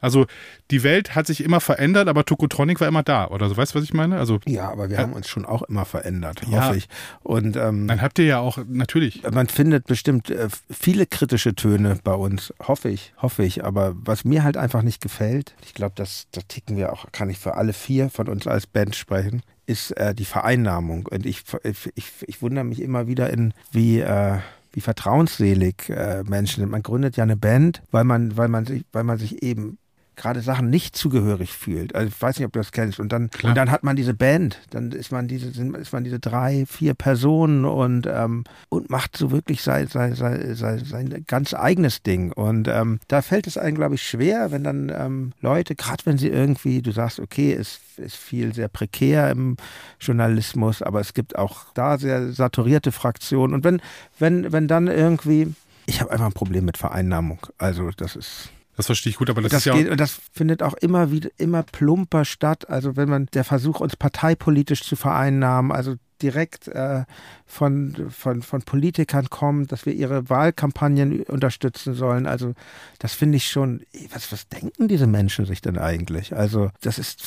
[0.00, 0.26] Also
[0.70, 3.28] die Welt hat sich immer verändert, aber Tokotronic war immer da.
[3.28, 4.18] Oder so, weißt du, was ich meine?
[4.18, 6.66] Also Ja, aber wir haben uns schon auch immer verändert, Ja.
[6.68, 6.88] hoffe ich.
[7.22, 9.22] Und ähm, dann habt ihr ja auch natürlich.
[9.30, 13.64] man findet bestimmt äh, viele kritische Töne bei uns, hoffe ich, hoffe ich.
[13.64, 17.30] Aber was mir halt einfach nicht gefällt, ich glaube, das, da ticken wir auch, kann
[17.30, 21.06] ich für alle vier von uns als Band sprechen, ist äh, die Vereinnahmung.
[21.06, 24.38] Und ich, ich, ich, ich wundere mich immer wieder in, wie, äh,
[24.72, 26.70] wie vertrauensselig äh, Menschen sind.
[26.70, 29.78] Man gründet ja eine Band, weil man, weil man sich, weil man sich eben
[30.20, 31.94] gerade Sachen nicht zugehörig fühlt.
[31.94, 33.00] Also ich weiß nicht, ob du das kennst.
[33.00, 33.50] Und dann, Klar.
[33.50, 36.66] und dann hat man diese Band, dann ist man diese, sind, ist man diese drei,
[36.66, 42.02] vier Personen und, ähm, und macht so wirklich sein, sein, sein, sein, sein ganz eigenes
[42.02, 42.32] Ding.
[42.32, 46.18] Und ähm, da fällt es einem, glaube ich, schwer, wenn dann ähm, Leute, gerade wenn
[46.18, 49.56] sie irgendwie, du sagst, okay, es ist viel sehr prekär im
[50.00, 53.54] Journalismus, aber es gibt auch da sehr saturierte Fraktionen.
[53.54, 53.80] Und wenn,
[54.18, 55.54] wenn, wenn dann irgendwie,
[55.86, 57.46] ich habe einfach ein Problem mit Vereinnahmung.
[57.58, 58.50] Also das ist
[58.80, 59.74] Das verstehe ich gut, aber das, das ist ja.
[59.74, 62.70] geht, und das findet auch immer wieder immer plumper statt.
[62.70, 67.04] Also wenn man der Versuch, uns parteipolitisch zu vereinnahmen, also direkt äh,
[67.44, 72.26] von, von, von Politikern kommt, dass wir ihre Wahlkampagnen unterstützen sollen.
[72.26, 72.54] Also
[72.98, 73.82] das finde ich schon,
[74.14, 76.34] was, was denken diese Menschen sich denn eigentlich?
[76.34, 77.22] Also das ist,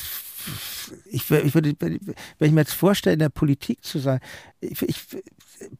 [1.06, 2.00] ich, ich würde, wenn
[2.40, 4.18] ich mir jetzt vorstelle, in der Politik zu sein,
[4.60, 5.06] ich, ich,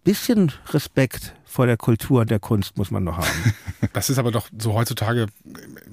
[0.04, 3.26] bisschen Respekt vor der Kultur und der Kunst muss man noch haben.
[3.92, 5.26] Das ist aber doch so heutzutage,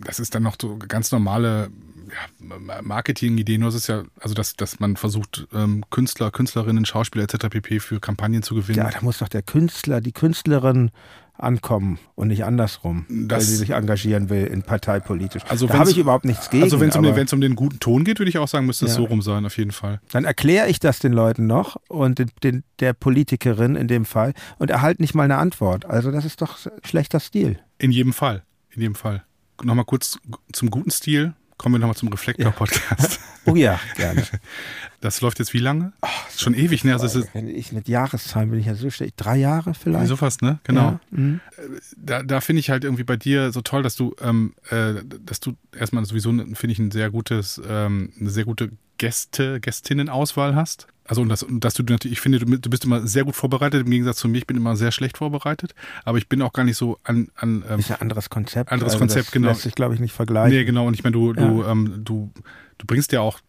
[0.04, 1.70] das ist dann noch so ganz normale
[2.12, 3.60] ja, Marketing-Idee.
[3.60, 7.50] Nur es ist ja, also dass, dass man versucht, ähm, Künstler, Künstlerinnen, Schauspieler etc.
[7.50, 7.80] pp.
[7.80, 8.80] für Kampagnen zu gewinnen.
[8.80, 10.90] Ja, da muss doch der Künstler, die Künstlerin
[11.42, 15.44] ankommen und nicht andersrum, weil Das- sie sich engagieren will in parteipolitisch.
[15.50, 16.64] Also da habe ich überhaupt nichts gegen.
[16.64, 17.06] also wenn es um,
[17.38, 18.98] um den guten Ton geht, würde ich auch sagen, müsste es Ja.
[18.98, 20.00] so rum sein, auf jeden Fall.
[20.12, 24.34] dann erkläre ich das den Leuten noch und den, den, der Politikerin in dem Fall
[24.60, 25.86] und erhalte nicht mal eine Antwort.
[25.86, 27.60] Also das ist doch schlechter Stil.
[27.78, 28.44] In jedem Fall.
[28.70, 29.24] In jedem Fall.
[29.64, 30.18] Nochmal kurz
[30.54, 31.34] zum guten Stil.
[31.62, 33.20] Kommen wir nochmal zum Reflektor-Podcast.
[33.46, 34.24] Oh ja, gerne.
[35.00, 35.94] Das läuft jetzt wie lange?
[36.38, 36.94] Schon ewig, ne?
[36.94, 39.16] Also es ist Wenn ich mit Jahreszahlen bin ich ja so schlecht.
[39.18, 40.08] Drei Jahre vielleicht?
[40.08, 40.60] so fast, ne?
[40.64, 40.82] Genau.
[40.82, 41.40] Ja, mhm.
[41.98, 44.94] da, da finde ich halt irgendwie bei dir so toll, dass du, ähm, äh,
[45.26, 50.56] dass du erstmal sowieso, finde ich, ein sehr gutes, ähm, eine sehr gute Gäste, Gästinnenauswahl
[50.56, 50.86] hast.
[51.06, 53.36] Also und, das, und dass du natürlich, ich finde, du, du bist immer sehr gut
[53.36, 55.74] vorbereitet, im Gegensatz zu mir, ich bin immer sehr schlecht vorbereitet,
[56.06, 58.72] aber ich bin auch gar nicht so an, an ähm, Ist ja ein anderes Konzept.
[58.72, 59.48] Anderes also Konzept, das genau.
[59.50, 60.56] Lässt sich, glaube ich, nicht vergleichen.
[60.56, 62.32] Nee, genau, und ich meine, du, du, ähm, du,
[62.78, 63.40] du bringst ja auch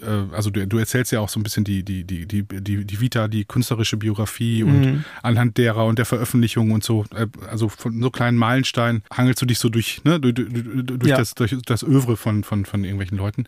[0.00, 2.84] äh, also du, du erzählst ja auch so ein bisschen die, die, die, die, die,
[2.84, 5.04] die Vita, die künstlerische Biografie und Mhm.
[5.22, 9.46] anhand derer und der Veröffentlichung und so, äh, also von so kleinen Meilensteinen hangelst du
[9.46, 10.48] dich so durch, ne, durch, durch,
[10.86, 11.16] durch Ja.
[11.16, 13.46] das, durch das Övre von, von, von irgendwelchen Leuten.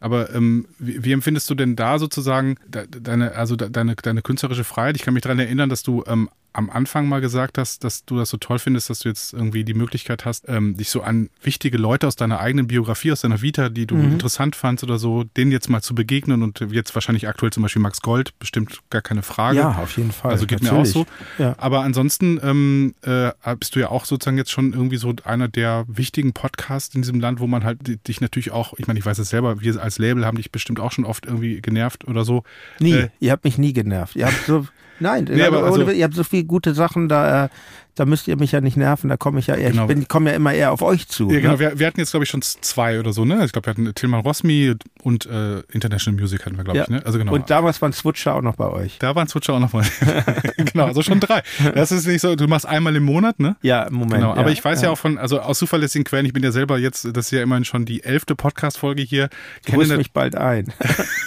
[0.00, 4.22] Aber ähm, wie, wie empfindest du denn da sozusagen de, deine, also de, deine, deine
[4.22, 4.96] künstlerische Freiheit?
[4.96, 8.16] Ich kann mich daran erinnern, dass du ähm, am Anfang mal gesagt hast, dass du
[8.16, 11.28] das so toll findest, dass du jetzt irgendwie die Möglichkeit hast, ähm, dich so an
[11.42, 14.12] wichtige Leute aus deiner eigenen Biografie, aus deiner Vita, die du Mhm.
[14.12, 17.82] interessant fandst oder so, denen jetzt mal zu begegnen und jetzt wahrscheinlich aktuell zum Beispiel
[17.82, 19.58] Max Gold, bestimmt gar keine Frage.
[19.58, 20.30] Ja, auf jeden Fall.
[20.30, 21.06] Also geht mir auch so.
[21.38, 21.56] Ja.
[21.58, 25.84] Aber ansonsten ähm, äh, bist du ja auch sozusagen jetzt schon irgendwie so einer der
[25.88, 29.04] wichtigen Podcasts in diesem Land, wo man halt di- dich natürlich auch, ich meine, ich
[29.06, 32.24] weiß es selber, wir als Label haben dich bestimmt auch schon oft irgendwie genervt oder
[32.24, 32.42] so.
[32.80, 32.92] Nie.
[32.94, 34.16] Äh, ihr habt mich nie genervt.
[34.16, 34.66] Ihr habt so.
[35.00, 37.48] Nein, Nee, aber also- ihr habt so viele gute Sachen, da, äh,
[37.94, 39.88] da müsst ihr mich ja nicht nerven, da komme ich ja eher, Genau.
[39.88, 41.30] ich komme ja immer eher auf euch zu.
[41.30, 41.52] Ja, genau.
[41.52, 41.58] ne?
[41.60, 43.44] Wir, wir hatten jetzt, glaube ich, schon zwei oder so, ne?
[43.44, 46.84] Ich glaube, wir hatten Tilman Rosmi und äh, International Music hatten wir, glaube Ja.
[46.84, 47.02] ich, ne?
[47.04, 47.32] Also genau.
[47.32, 48.98] Und damals waren Switcher auch noch bei euch.
[48.98, 49.84] da waren Switcher auch nochmal.
[50.56, 51.42] genau, also schon drei.
[51.74, 53.56] Das ist nicht so, du machst einmal im Monat, ne?
[53.62, 54.14] Ja, im Moment.
[54.22, 54.90] Genau, aber ja, ich weiß ja.
[54.90, 57.64] auch von, also aus zuverlässigen Quellen, ich bin ja selber jetzt, das ist ja immerhin
[57.64, 59.28] schon die elfte Podcast-Folge hier,
[59.66, 60.72] Du kenne, mich bald ein.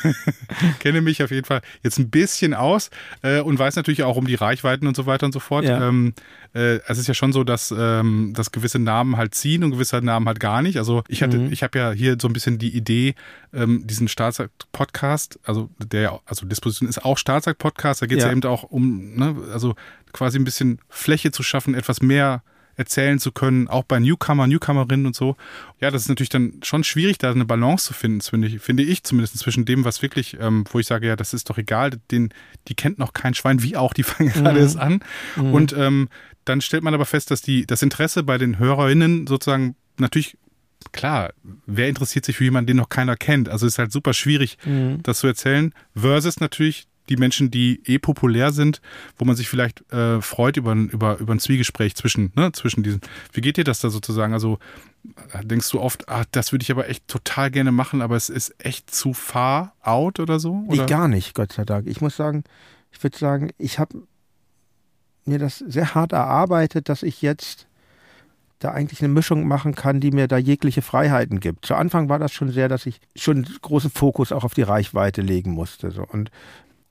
[0.80, 2.90] kenne mich auf jeden Fall jetzt ein bisschen aus
[3.22, 5.66] äh, und weiß natürlich auch um die Reichweiten und so weiter und so fort.
[5.66, 5.88] Ja.
[5.88, 6.14] Ähm,
[6.58, 10.02] äh, es ist ja schon so, dass, ähm, dass gewisse Namen halt ziehen und gewisse
[10.02, 10.78] Namen halt gar nicht.
[10.78, 11.52] Also ich hatte, Mhm.
[11.52, 13.14] ich habe ja hier so ein bisschen die Idee,
[13.54, 18.30] ähm, diesen Staatsakt-Podcast, also der, also Disposition ist auch Staatsakt-Podcast, da geht es ja.
[18.32, 18.36] Ja.
[18.38, 19.76] eben auch um, ne, also
[20.14, 22.42] quasi ein bisschen Fläche zu schaffen, etwas mehr
[22.78, 25.36] erzählen zu können, auch bei Newcomer, Newcomerinnen und so.
[25.82, 28.84] Ja, das ist natürlich dann schon schwierig, da eine Balance zu finden, finde ich, finde
[28.84, 31.92] ich zumindest zwischen dem, was wirklich, ähm, wo ich sage, ja, das ist doch egal,
[32.12, 32.30] den,
[32.68, 35.02] die kennt noch kein Schwein, wie auch, die fangen gerade erst an.
[35.52, 36.08] Und ähm,
[36.46, 40.38] dann stellt man aber fest, dass die, das Interesse bei den HörerInnen sozusagen natürlich
[40.92, 41.34] Klar,
[41.66, 43.50] wer interessiert sich für jemanden, den noch keiner kennt?
[43.50, 44.58] Also es ist halt super schwierig,
[45.04, 45.74] das zu erzählen.
[45.96, 48.82] Versus natürlich die Menschen, die eh populär sind,
[49.18, 52.84] wo man sich vielleicht äh, freut über, ein- über, über ein Zwiegespräch zwischen, ne, zwischen
[52.84, 53.02] diesen.
[53.34, 54.34] Wie geht dir das da sozusagen?
[54.34, 54.60] Also
[55.34, 58.30] äh, denkst du oft, ah, das würde ich aber echt total gerne machen, aber es
[58.30, 60.64] ist echt zu far out oder so?
[60.68, 60.84] Oder?
[60.84, 61.88] Ich gar nicht, Gott sei Dank.
[61.88, 62.44] Ich muss sagen,
[62.92, 64.04] ich würde sagen, ich habe
[65.26, 67.68] mir das sehr hart erarbeitet, dass ich jetzt
[68.60, 71.66] da eigentlich eine Mischung machen kann, die mir da jegliche Freiheiten gibt.
[71.66, 75.22] Zu Anfang war das schon sehr, dass ich schon großen Fokus auch auf die Reichweite
[75.22, 75.92] legen musste.
[75.92, 76.04] So.
[76.04, 76.32] Und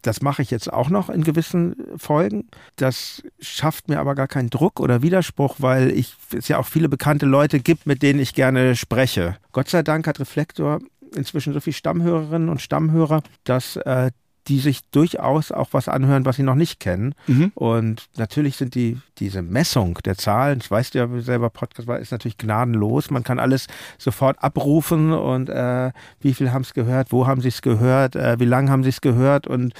[0.06, 2.48] das mache ich jetzt auch noch in gewissen Folgen.
[2.76, 6.88] Das schafft mir aber gar keinen Druck oder Widerspruch, weil ich, es ja auch viele
[6.88, 9.36] bekannte Leute gibt, mit denen ich gerne spreche.
[9.52, 10.78] Gott sei Dank hat Reflektor
[11.14, 14.10] inzwischen so viele Stammhörerinnen und Stammhörer, dass äh,
[14.48, 17.14] die sich durchaus auch was anhören, was sie noch nicht kennen.
[17.26, 17.52] Mhm.
[17.54, 22.12] Und natürlich sind die, diese Messung der Zahlen, weißt du ja selber, Podcast war, ist
[22.12, 23.10] natürlich gnadenlos.
[23.10, 23.66] Man kann alles
[23.98, 25.90] sofort abrufen und äh,
[26.20, 28.90] wie viel haben es gehört, wo haben sie es gehört, äh, wie lange haben sie
[28.90, 29.74] es gehört und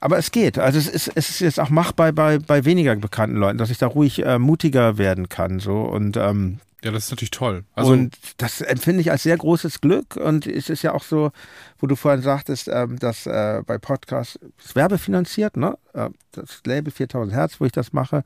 [0.00, 0.58] aber es geht.
[0.58, 3.78] Also es ist, es ist jetzt auch machbar bei, bei weniger bekannten Leuten, dass ich
[3.78, 5.60] da ruhig äh, mutiger werden kann.
[5.60, 5.80] So.
[5.80, 7.64] Und ähm, ja, das ist natürlich toll.
[7.74, 10.16] Also und das empfinde ich als sehr großes Glück.
[10.16, 11.32] Und es ist ja auch so,
[11.78, 15.78] wo du vorhin sagtest, ähm, dass äh, bei Podcasts ist werbefinanziert, ne?
[15.94, 18.22] Äh, das Label 4000 Hertz, wo ich das mache,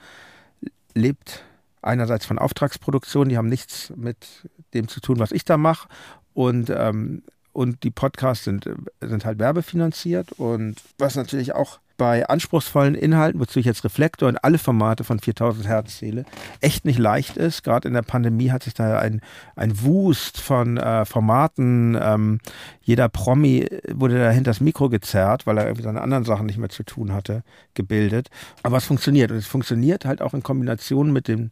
[0.95, 1.45] lebt
[1.83, 4.27] einerseits von Auftragsproduktion, die haben nichts mit
[4.75, 5.89] dem zu tun, was ich da mache.
[6.35, 8.69] Und ähm, und die Podcasts sind,
[9.01, 14.43] sind halt werbefinanziert und was natürlich auch bei anspruchsvollen Inhalten, wozu ich jetzt Reflektor und
[14.43, 16.25] alle Formate von 4000 Hertz zähle,
[16.61, 17.65] echt nicht leicht ist.
[17.65, 19.21] Gerade in der Pandemie hat sich da ein,
[19.57, 22.41] ein Wust von äh, Formaten, ähm,
[22.81, 26.57] jeder Promi wurde da hinter das Mikro gezerrt, weil er irgendwie seine anderen Sachen nicht
[26.57, 27.43] mehr zu tun hatte,
[27.75, 28.31] gebildet.
[28.63, 31.51] Aber es funktioniert und es funktioniert halt auch in Kombination mit dem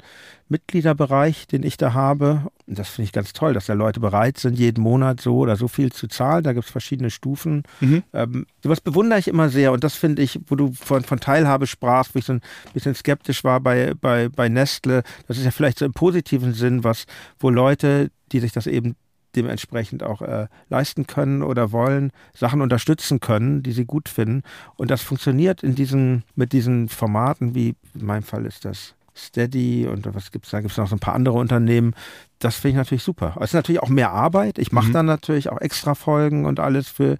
[0.49, 2.47] Mitgliederbereich, den ich da habe.
[2.67, 5.57] Und das finde ich ganz toll, dass da Leute bereit sind, jeden Monat so oder
[5.57, 6.45] so viel zu zahlen.
[6.45, 7.65] Da gibt es verschiedene Stufen.
[7.81, 8.03] Mhm.
[8.13, 11.67] Ähm, sowas bewundere ich immer sehr und das finde ich, wo du von, von Teilhabe
[11.67, 12.43] sprachst, wo ich so ein
[12.73, 16.85] bisschen skeptisch war bei, bei, bei Nestle, das ist ja vielleicht so im positiven Sinn
[16.85, 17.07] was,
[17.39, 18.97] wo Leute, die sich das eben
[19.37, 24.43] dementsprechend auch äh, leisten können oder wollen, Sachen unterstützen können, die sie gut finden.
[24.77, 29.87] Und das funktioniert in diesen, mit diesen Formaten, wie in meinem Fall ist das Steady
[29.87, 30.61] und was gibt es da?
[30.61, 31.95] Gibt es noch so ein paar andere Unternehmen.
[32.39, 33.35] Das finde ich natürlich super.
[33.41, 34.59] Es ist natürlich auch mehr Arbeit.
[34.59, 34.93] Ich mache mhm.
[34.93, 37.17] dann natürlich auch extra Folgen und alles für,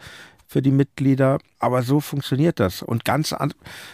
[0.47, 1.39] für die Mitglieder.
[1.59, 2.83] Aber so funktioniert das.
[2.83, 3.35] Und ganz,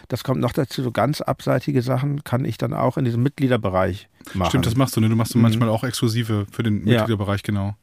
[0.08, 4.08] das kommt noch dazu, so ganz abseitige Sachen kann ich dann auch in diesem Mitgliederbereich
[4.34, 4.48] machen.
[4.48, 5.08] Stimmt, das machst du, ne?
[5.08, 5.42] Du machst mhm.
[5.42, 7.46] manchmal auch exklusive für den Mitgliederbereich, ja.
[7.46, 7.76] genau.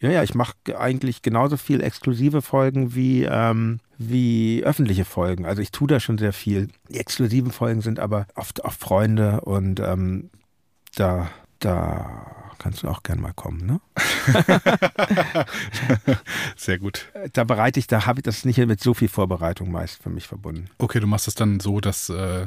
[0.00, 5.46] Ja, ja, ich mache eigentlich genauso viel exklusive Folgen wie, ähm, wie öffentliche Folgen.
[5.46, 6.68] Also ich tue da schon sehr viel.
[6.90, 10.30] Die exklusiven Folgen sind aber oft auch Freunde und ähm,
[10.94, 11.30] da,
[11.60, 13.80] da kannst du auch gern mal kommen, ne?
[16.56, 17.06] Sehr gut.
[17.32, 20.26] Da bereite ich, da habe ich das nicht mit so viel Vorbereitung meist für mich
[20.26, 20.68] verbunden.
[20.78, 22.46] Okay, du machst es dann so, dass äh,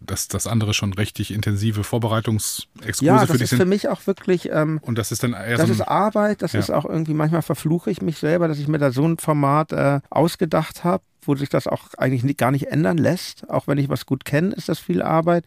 [0.00, 3.42] dass das andere schon richtig intensive Vorbereitungsexkurse ja, für dich sind.
[3.42, 4.50] Das ist für mich auch wirklich.
[4.50, 6.60] Ähm, und das ist dann eher Das so ist Arbeit, das ja.
[6.60, 9.72] ist auch irgendwie, manchmal verfluche ich mich selber, dass ich mir da so ein Format
[9.72, 13.48] äh, ausgedacht habe, wo sich das auch eigentlich gar nicht ändern lässt.
[13.50, 15.44] Auch wenn ich was gut kenne, ist das viel Arbeit.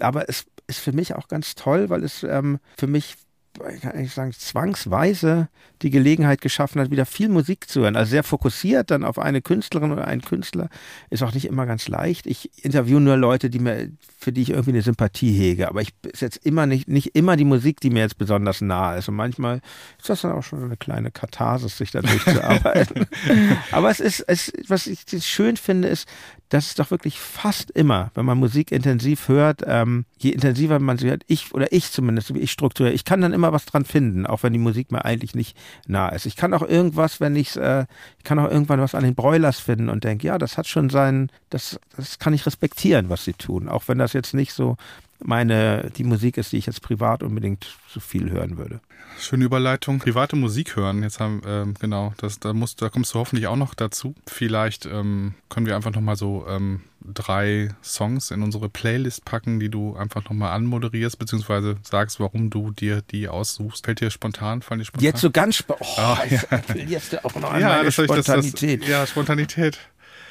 [0.00, 3.16] Aber es ist für mich auch ganz toll, weil es ähm, für mich ich
[3.60, 5.48] kann eigentlich sagen, zwangsweise
[5.82, 7.96] die Gelegenheit geschaffen hat, wieder viel Musik zu hören.
[7.96, 10.68] Also sehr fokussiert dann auf eine Künstlerin oder einen Künstler.
[11.08, 12.26] Ist auch nicht immer ganz leicht.
[12.26, 15.68] Ich interviewe nur Leute, die mir, für die ich irgendwie eine Sympathie hege.
[15.68, 18.98] Aber ich ist jetzt immer nicht, nicht immer die Musik, die mir jetzt besonders nahe
[18.98, 19.08] ist.
[19.08, 19.60] Und manchmal
[19.98, 23.06] ist das dann auch schon eine kleine Katharsis, sich da durchzuarbeiten.
[23.72, 26.08] Aber es ist, es, was ich schön finde, ist,
[26.50, 30.98] das ist doch wirklich fast immer, wenn man Musik intensiv hört, ähm, je intensiver man
[30.98, 33.84] sie hört, ich oder ich zumindest, wie ich strukturiere, ich kann dann immer was dran
[33.84, 36.26] finden, auch wenn die Musik mir eigentlich nicht nah ist.
[36.26, 37.86] Ich kann auch irgendwas, wenn ich äh,
[38.18, 40.90] ich kann auch irgendwann was an den Broilers finden und denke, ja, das hat schon
[40.90, 44.76] seinen, das, das kann ich respektieren, was sie tun, auch wenn das jetzt nicht so
[45.22, 48.80] meine, die Musik ist, die ich jetzt privat unbedingt so viel hören würde.
[49.18, 49.98] Schöne Überleitung.
[49.98, 51.02] Private Musik hören.
[51.02, 54.14] Jetzt haben, ähm, genau, das, da, musst, da kommst du hoffentlich auch noch dazu.
[54.26, 59.68] Vielleicht ähm, können wir einfach nochmal so ähm, drei Songs in unsere Playlist packen, die
[59.68, 63.84] du einfach nochmal anmoderierst, beziehungsweise sagst, warum du dir die aussuchst.
[63.84, 64.62] Fällt dir spontan?
[64.62, 65.04] Fallen dir spontan?
[65.04, 65.86] Jetzt so ganz spontan.
[65.98, 66.16] Oh,
[66.50, 67.00] oh, ja.
[67.10, 68.80] du auch noch ja, das Spontanität.
[68.80, 69.78] Das, das, ja, Spontanität.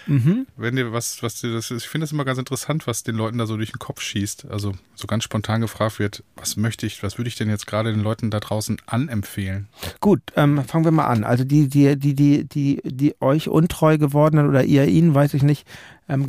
[0.10, 0.48] Mhm.
[0.58, 3.16] Wenn dir was, was dir das ist, ich finde es immer ganz interessant, was den
[3.16, 4.48] Leuten da so durch den Kopf schießt.
[4.50, 7.92] Also so ganz spontan gefragt wird, was möchte ich, was würde ich denn jetzt gerade
[7.92, 9.68] den Leuten da draußen anempfehlen?
[10.00, 11.24] Gut, ähm, fangen wir mal an.
[11.24, 15.44] Also die, die, die, die, die, die euch untreu gewordenen oder ihr ihnen, weiß ich
[15.44, 15.68] nicht,
[16.08, 16.26] ähm,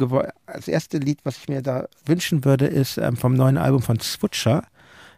[0.47, 3.99] das erste Lied, was ich mir da wünschen würde, ist ähm, vom neuen Album von
[3.99, 4.64] Switcher.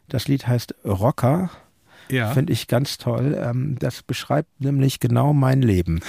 [0.08, 1.50] Das Lied heißt Rocker
[2.12, 2.30] ja.
[2.30, 3.36] Finde ich ganz toll.
[3.40, 6.00] Ähm, das beschreibt nämlich genau mein Leben.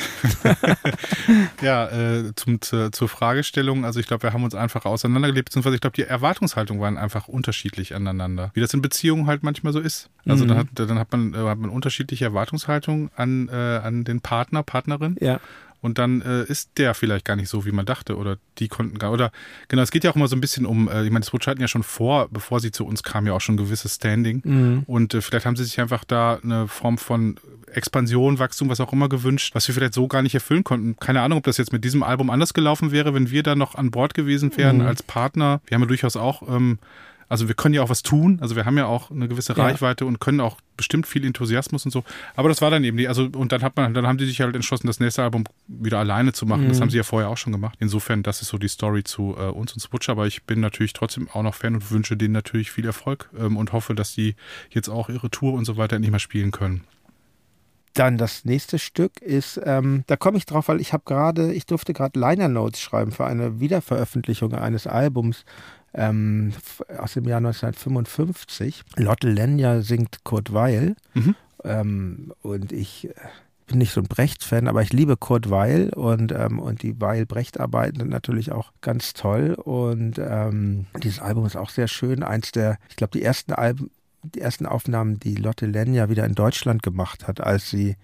[1.62, 3.86] ja, äh, zum, zu, zur Fragestellung.
[3.86, 7.30] Also ich glaube, wir haben uns einfach auseinandergelebt, beziehungsweise ich glaube, die Erwartungshaltungen waren einfach
[7.30, 8.52] unterschiedlich aneinander.
[8.54, 10.10] Wie das in Beziehungen halt manchmal so ist.
[10.26, 10.50] Also mhm.
[10.50, 14.62] dann, hat, dann hat, man, äh, hat man unterschiedliche Erwartungshaltungen an, äh, an den Partner,
[14.62, 15.16] Partnerin.
[15.22, 15.40] Ja.
[15.84, 18.98] Und dann äh, ist der vielleicht gar nicht so, wie man dachte oder die konnten
[18.98, 19.32] gar, oder
[19.68, 21.62] genau, es geht ja auch immer so ein bisschen um, äh, ich meine, Switch hatten
[21.62, 24.84] ja schon vor, bevor sie zu uns kamen, ja auch schon ein gewisses Standing Mhm.
[24.88, 27.36] und äh, vielleicht haben sie sich einfach da eine Form von
[27.72, 30.96] Expansion, Wachstum, was auch immer gewünscht, was wir vielleicht so gar nicht erfüllen konnten.
[31.00, 33.76] Keine Ahnung, ob das jetzt mit diesem Album anders gelaufen wäre, wenn wir da noch
[33.76, 34.86] an Bord gewesen wären Mhm.
[34.88, 35.60] als Partner.
[35.66, 36.78] Wir haben ja durchaus auch, ähm,
[37.30, 39.64] also wir können ja auch was tun, also wir haben ja auch eine gewisse Ja.
[39.64, 42.04] Reichweite und können auch bestimmt viel Enthusiasmus und so.
[42.36, 44.42] Aber das war dann eben die, also und dann hat man, dann haben die sich
[44.42, 46.68] halt entschlossen, das nächste Album wieder alleine zu machen.
[46.68, 46.82] Das Mhm.
[46.82, 47.76] haben sie ja vorher auch schon gemacht.
[47.80, 50.10] Insofern, das ist so die Story zu äh, uns und Switch.
[50.10, 53.58] Aber ich bin natürlich trotzdem auch noch Fan und wünsche denen natürlich viel Erfolg ähm,
[53.58, 54.36] und hoffe, dass die
[54.72, 56.84] jetzt auch ihre Tour und so weiter endlich mal spielen können.
[57.94, 61.66] Dann das nächste Stück ist, ähm, da komme ich drauf, weil ich habe gerade, ich
[61.66, 65.46] durfte gerade Liner Notes schreiben für eine Wiederveröffentlichung eines Albums
[65.94, 66.54] ähm,
[66.98, 68.84] aus dem Jahr 1955.
[68.96, 71.36] Lotte Lenya singt Kurt Weil Mhm.
[71.64, 73.14] ähm, und ich äh,
[73.68, 78.00] bin nicht so ein Brecht-Fan, aber ich liebe Kurt Weil und, ähm, und die Weil-Brecht-Arbeiten
[78.00, 82.24] sind natürlich auch ganz toll und ähm, dieses Album ist auch sehr schön.
[82.24, 83.90] Eins der, ich glaube, die ersten Alben,
[84.24, 87.96] die ersten Aufnahmen, die Lotte Lenya wieder in Deutschland gemacht hat, als sie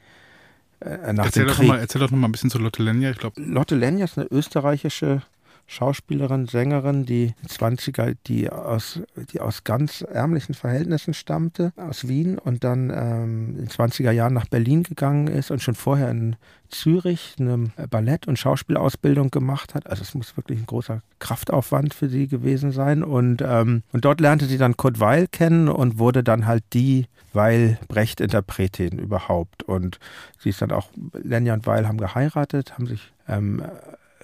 [0.82, 1.68] äh, nach Erzähl dem doch, Krieg.
[1.68, 3.12] mal, erzähl doch noch mal ein bisschen zu Lotte Lenya.
[3.12, 5.22] Ich glaube, Lotte Lenya ist eine österreichische
[5.70, 9.02] Schauspielerin, Sängerin, die 20er, die aus,
[9.32, 14.34] die aus ganz ärmlichen Verhältnissen stammte, aus Wien und dann ähm, in den 20er Jahren
[14.34, 16.38] nach Berlin gegangen ist und schon vorher in
[16.70, 19.86] Zürich eine Ballett- und Schauspielausbildung gemacht hat.
[19.88, 23.04] Also es muss wirklich ein großer Kraftaufwand für sie gewesen sein.
[23.04, 27.06] Und, ähm, und dort lernte sie dann Kurt Weil kennen und wurde dann halt die
[27.34, 29.62] Weil-Brecht-Interpretin überhaupt.
[29.62, 30.00] Und
[30.40, 33.62] sie ist dann auch, Lenja und Weil haben geheiratet, haben sich ähm,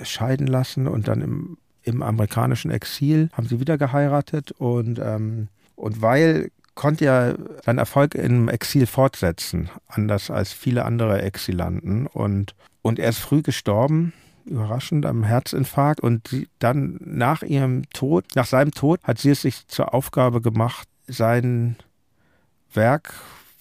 [0.04, 6.02] scheiden lassen und dann im, im amerikanischen Exil haben sie wieder geheiratet und, ähm, und
[6.02, 7.34] Weil konnte ja
[7.64, 12.06] seinen Erfolg im Exil fortsetzen, anders als viele andere Exilanten.
[12.06, 14.14] Und, und er ist früh gestorben,
[14.46, 16.02] überraschend, am Herzinfarkt.
[16.02, 20.42] Und sie, dann nach ihrem Tod, nach seinem Tod, hat sie es sich zur Aufgabe
[20.42, 21.78] gemacht, sein
[22.74, 23.14] Werk,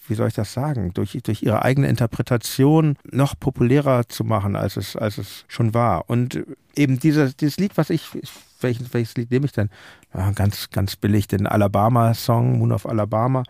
[0.07, 4.77] wie soll ich das sagen, durch, durch ihre eigene Interpretation noch populärer zu machen, als
[4.77, 6.09] es, als es schon war.
[6.09, 6.43] Und
[6.75, 8.09] eben dieses, dieses Lied, was ich,
[8.61, 9.69] welches, welches Lied nehme ich denn?
[10.13, 13.43] Ja, ganz, ganz billig, den Alabama-Song, Moon of Alabama.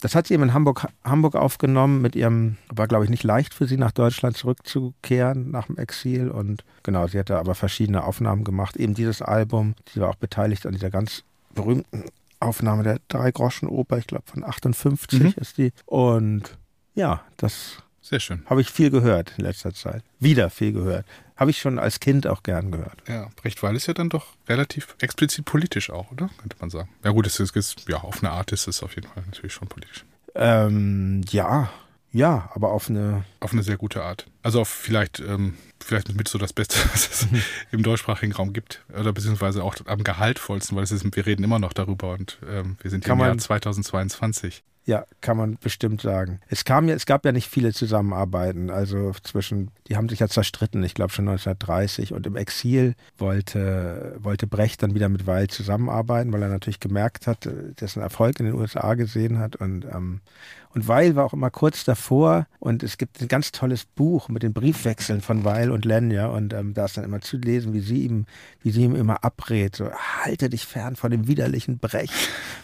[0.00, 3.54] Das hat sie eben in Hamburg, Hamburg aufgenommen mit ihrem, war glaube ich nicht leicht
[3.54, 6.28] für sie, nach Deutschland zurückzukehren nach dem Exil.
[6.28, 8.76] Und genau, sie hatte aber verschiedene Aufnahmen gemacht.
[8.76, 11.22] Eben dieses Album, sie war auch beteiligt an dieser ganz
[11.54, 12.04] berühmten
[12.42, 15.34] Aufnahme der Drei-Groschen-Oper, ich glaube von 58 Mhm.
[15.36, 15.72] ist die.
[15.86, 16.58] Und
[16.94, 18.42] ja, das sehr schön.
[18.46, 20.02] habe ich viel gehört in letzter Zeit.
[20.18, 21.06] Wieder viel gehört.
[21.36, 23.02] Habe ich schon als Kind auch gern gehört.
[23.08, 26.28] Ja, Brecht Weil ist ja dann doch relativ explizit politisch auch, oder?
[26.38, 26.88] Könnte man sagen.
[27.04, 29.52] Ja gut, es ist, ist ja auf eine Art ist es auf jeden Fall natürlich
[29.52, 30.04] schon politisch.
[30.34, 31.70] Ähm, ja,
[32.12, 33.24] ja, aber auf eine.
[33.40, 34.26] Auf eine sehr gute Art.
[34.42, 37.26] Also auf vielleicht, ähm, vielleicht mit so das Beste, was es
[37.70, 38.84] im deutschsprachigen Raum gibt.
[38.98, 42.76] Oder beziehungsweise auch am gehaltvollsten, weil es ist, wir reden immer noch darüber und ähm,
[42.82, 44.62] wir sind Kann im Jahr man- 2022.
[44.84, 46.40] Ja, kann man bestimmt sagen.
[46.48, 48.68] Es kam ja, es gab ja nicht viele Zusammenarbeiten.
[48.68, 52.12] Also zwischen, die haben sich ja zerstritten, ich glaube schon 1930.
[52.12, 57.28] Und im Exil wollte, wollte Brecht dann wieder mit Weil zusammenarbeiten, weil er natürlich gemerkt
[57.28, 57.48] hat,
[57.80, 59.54] dessen Erfolg in den USA gesehen hat.
[59.54, 60.20] Und, ähm,
[60.74, 62.48] und Weil war auch immer kurz davor.
[62.58, 66.26] Und es gibt ein ganz tolles Buch mit den Briefwechseln von Weil und Lenya.
[66.26, 68.26] Und ähm, da ist dann immer zu lesen, wie sie ihm,
[68.62, 69.76] wie sie ihm immer abrät.
[69.76, 69.90] So,
[70.24, 72.14] halte dich fern von dem widerlichen Brecht.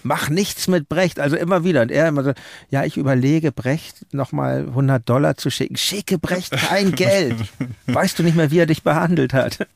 [0.02, 1.20] Mach nichts mit Brecht.
[1.20, 1.82] Also immer wieder.
[1.82, 2.32] Und er immer so,
[2.70, 5.76] ja, ich überlege, Brecht nochmal 100 Dollar zu schicken.
[5.76, 7.36] Schicke Brecht kein Geld.
[7.86, 9.66] Weißt du nicht mehr, wie er dich behandelt hat?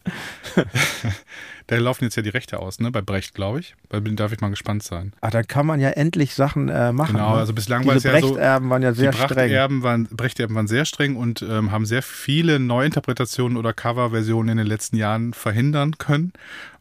[1.72, 2.90] Da laufen jetzt ja die Rechte aus, ne?
[2.90, 3.74] Bei Brecht, glaube ich.
[3.88, 5.14] Da darf ich mal gespannt sein.
[5.22, 7.14] Ah, dann kann man ja endlich Sachen äh, machen.
[7.14, 7.40] Genau, ne?
[7.40, 8.34] also bislang war es ja so.
[8.34, 9.82] Brechterben waren ja sehr streng.
[9.82, 14.66] Waren, Brechterben waren sehr streng und ähm, haben sehr viele Neuinterpretationen oder Coverversionen in den
[14.66, 16.34] letzten Jahren verhindern können.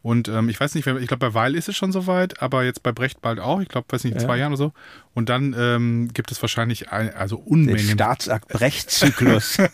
[0.03, 2.81] Und ähm, ich weiß nicht, ich glaube, bei Weil ist es schon soweit, aber jetzt
[2.81, 3.61] bei Brecht bald auch.
[3.61, 4.25] Ich glaube, weiß nicht, in Ja.
[4.25, 4.73] zwei Jahren oder so.
[5.13, 7.79] Und dann ähm, gibt es wahrscheinlich ein, also Den Unmengen.
[7.91, 9.57] Staatsakt Brecht-Zyklus.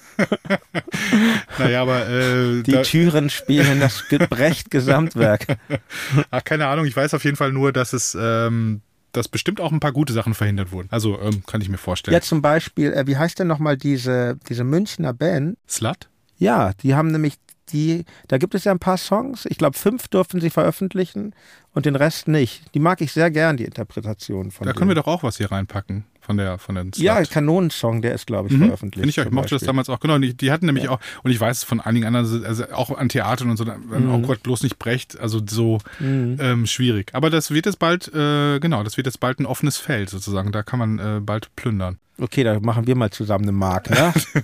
[1.59, 5.57] Naja, aber äh, Die Türen spielen das Ge- Brecht-Gesamtwerk.
[6.31, 6.85] ach, keine Ahnung.
[6.85, 8.81] Ich weiß auf jeden Fall nur, dass es ähm,
[9.13, 10.89] dass bestimmt auch ein paar gute Sachen verhindert wurden.
[10.91, 12.13] Also ähm, kann ich mir vorstellen.
[12.13, 15.57] Ja, zum Beispiel, äh, wie heißt denn nochmal diese, diese Münchner Band?
[15.67, 16.09] Slut?
[16.37, 17.35] Ja, die haben nämlich
[17.73, 19.45] die, da gibt es ja ein paar Songs.
[19.45, 21.33] Ich glaube, fünf durften sie veröffentlichen
[21.73, 22.73] und den Rest nicht.
[22.73, 25.05] Die mag ich sehr gern, die Interpretation von Da können wir denen.
[25.05, 26.05] doch auch was hier reinpacken.
[26.27, 27.23] Von der von den Ja.
[27.23, 28.65] Kanonensong, der ist, glaube ich, Mhm.
[28.65, 29.01] veröffentlicht.
[29.05, 30.19] Finde ich ich mochte das damals auch, genau.
[30.19, 30.91] Die, die hatten nämlich Ja.
[30.91, 33.81] auch, und ich weiß es von einigen anderen, also auch an Theatern und so, dann,
[33.87, 34.11] Mhm.
[34.11, 36.37] oh Gott, bloß nicht Brecht, also so Mhm.
[36.39, 37.09] ähm, schwierig.
[37.13, 40.51] Aber das wird jetzt bald, äh, genau, das wird jetzt bald ein offenes Feld sozusagen.
[40.51, 41.97] Da kann man äh, bald plündern.
[42.19, 44.13] Okay, da machen wir mal zusammen eine Mark, ne?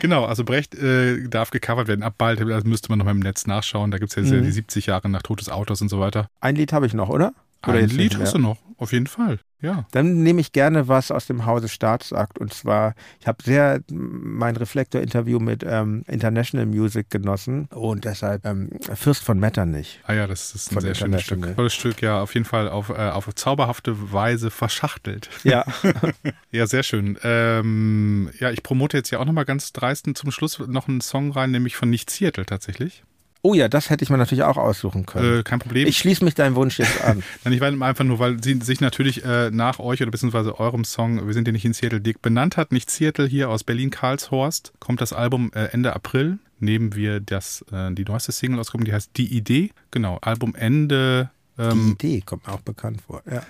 [0.00, 2.40] Genau, also Brecht äh, darf gecovert werden ab bald.
[2.40, 3.90] Das müsste man noch mal im Netz nachschauen.
[3.90, 4.44] Da gibt es jetzt ja Mhm.
[4.44, 6.28] die 70 Jahre nach Tod des Autors und so weiter.
[6.40, 7.32] Ein Lied habe ich noch, oder?
[7.66, 9.38] Oder Ein Lied hast du noch, auf jeden Fall.
[9.60, 9.86] Ja.
[9.90, 12.38] Dann nehme ich gerne was aus dem Hause Staatsakt.
[12.38, 18.70] Und zwar, ich habe sehr mein Reflektor-Interview mit ähm, International Music genossen und deshalb ähm,
[18.94, 20.00] Fürst von Metternich.
[20.04, 21.56] Ah ja, das ist ein sehr schönes Stück.
[21.56, 25.28] Tolles Stück, ja, auf jeden Fall auf, äh, auf zauberhafte Weise verschachtelt.
[25.42, 25.64] Ja,
[26.50, 27.18] Ja, sehr schön.
[27.22, 31.32] Ähm, ja, ich promote jetzt ja auch nochmal ganz dreisten zum Schluss noch einen Song
[31.32, 33.02] rein, nämlich von Nicht Seattle tatsächlich.
[33.42, 35.40] Oh ja, das hätte ich mir natürlich auch aussuchen können.
[35.40, 35.86] Äh, kein Problem.
[35.86, 37.22] ich schließe mich deinem Wunsch jetzt an.
[37.44, 40.84] Nein, ich meine einfach nur, weil sie sich natürlich äh, nach euch oder beziehungsweise eurem
[40.84, 42.72] Song Wir sind ja nicht in Seattle Dick benannt hat.
[42.72, 44.72] Nicht Seattle hier aus Berlin-Karlshorst.
[44.80, 46.38] Kommt das Album äh, Ende April.
[46.60, 49.70] Nehmen wir das, äh, die neueste Single ausgekommen, die heißt Die Idee.
[49.92, 51.30] Genau, Album Ende.
[51.56, 53.22] Die Ähm, Idee kommt mir auch bekannt vor.
[53.30, 53.42] Ja.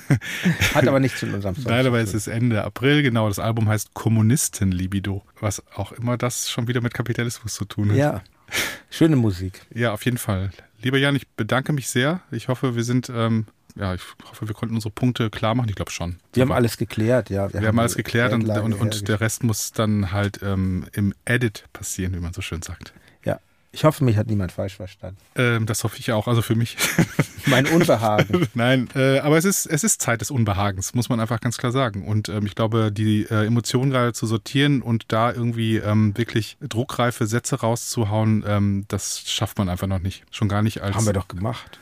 [0.74, 3.28] Hat aber nichts mit unserem Song Nein, zu aber es ist Ende April, genau.
[3.28, 7.96] Das Album heißt Kommunisten-Libido, was auch immer das schon wieder mit Kapitalismus zu tun hat.
[7.96, 8.22] Ja,
[8.90, 9.60] schöne Musik.
[9.74, 10.50] Ja, auf jeden Fall.
[10.82, 12.20] Lieber Jan, ich bedanke mich sehr.
[12.30, 13.46] Ich hoffe, wir sind, ähm,
[13.76, 15.68] ja, ich hoffe, wir konnten unsere Punkte klar machen.
[15.68, 16.16] Ich glaube schon.
[16.32, 17.52] Wir haben alles geklärt, ja.
[17.52, 19.20] wir haben alles geklärt und, und, und der.
[19.20, 22.92] Rest muss dann halt ähm, im Edit passieren, wie man so schön sagt.
[23.74, 25.16] Ich hoffe, mich hat niemand falsch verstanden.
[25.34, 26.76] Ähm, das hoffe ich auch, also für mich.
[27.46, 28.46] Mein Unbehagen.
[28.54, 31.72] Nein, äh, aber es ist, es ist Zeit des Unbehagens, muss man einfach ganz klar
[31.72, 32.06] sagen.
[32.06, 36.58] Und ähm, ich glaube, die äh, Emotionen gerade zu sortieren und da irgendwie ähm, wirklich
[36.60, 40.24] druckreife Sätze rauszuhauen, ähm, das schafft man einfach noch nicht.
[40.30, 41.80] Schon gar nicht als, haben wir doch gemacht.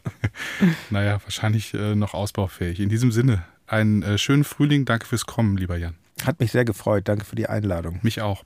[0.90, 2.80] naja, wahrscheinlich äh, noch ausbaufähig.
[2.80, 4.86] In diesem Sinne, einen äh, schönen Frühling.
[4.86, 5.94] Danke fürs Kommen, lieber Jan.
[6.24, 7.06] Hat mich sehr gefreut.
[7.06, 8.00] Danke für die Einladung.
[8.02, 8.44] Mich auch.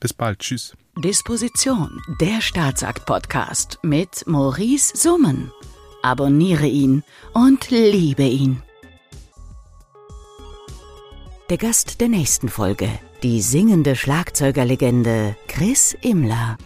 [0.00, 0.40] Bis bald.
[0.40, 0.74] Tschüss.
[0.98, 5.52] Disposition, der Staatsakt-Podcast mit Maurice Summen.
[6.02, 7.02] Abonniere ihn
[7.32, 8.62] und liebe ihn.
[11.48, 12.88] Der Gast der nächsten Folge,
[13.22, 16.58] die singende Schlagzeugerlegende Chris Immler.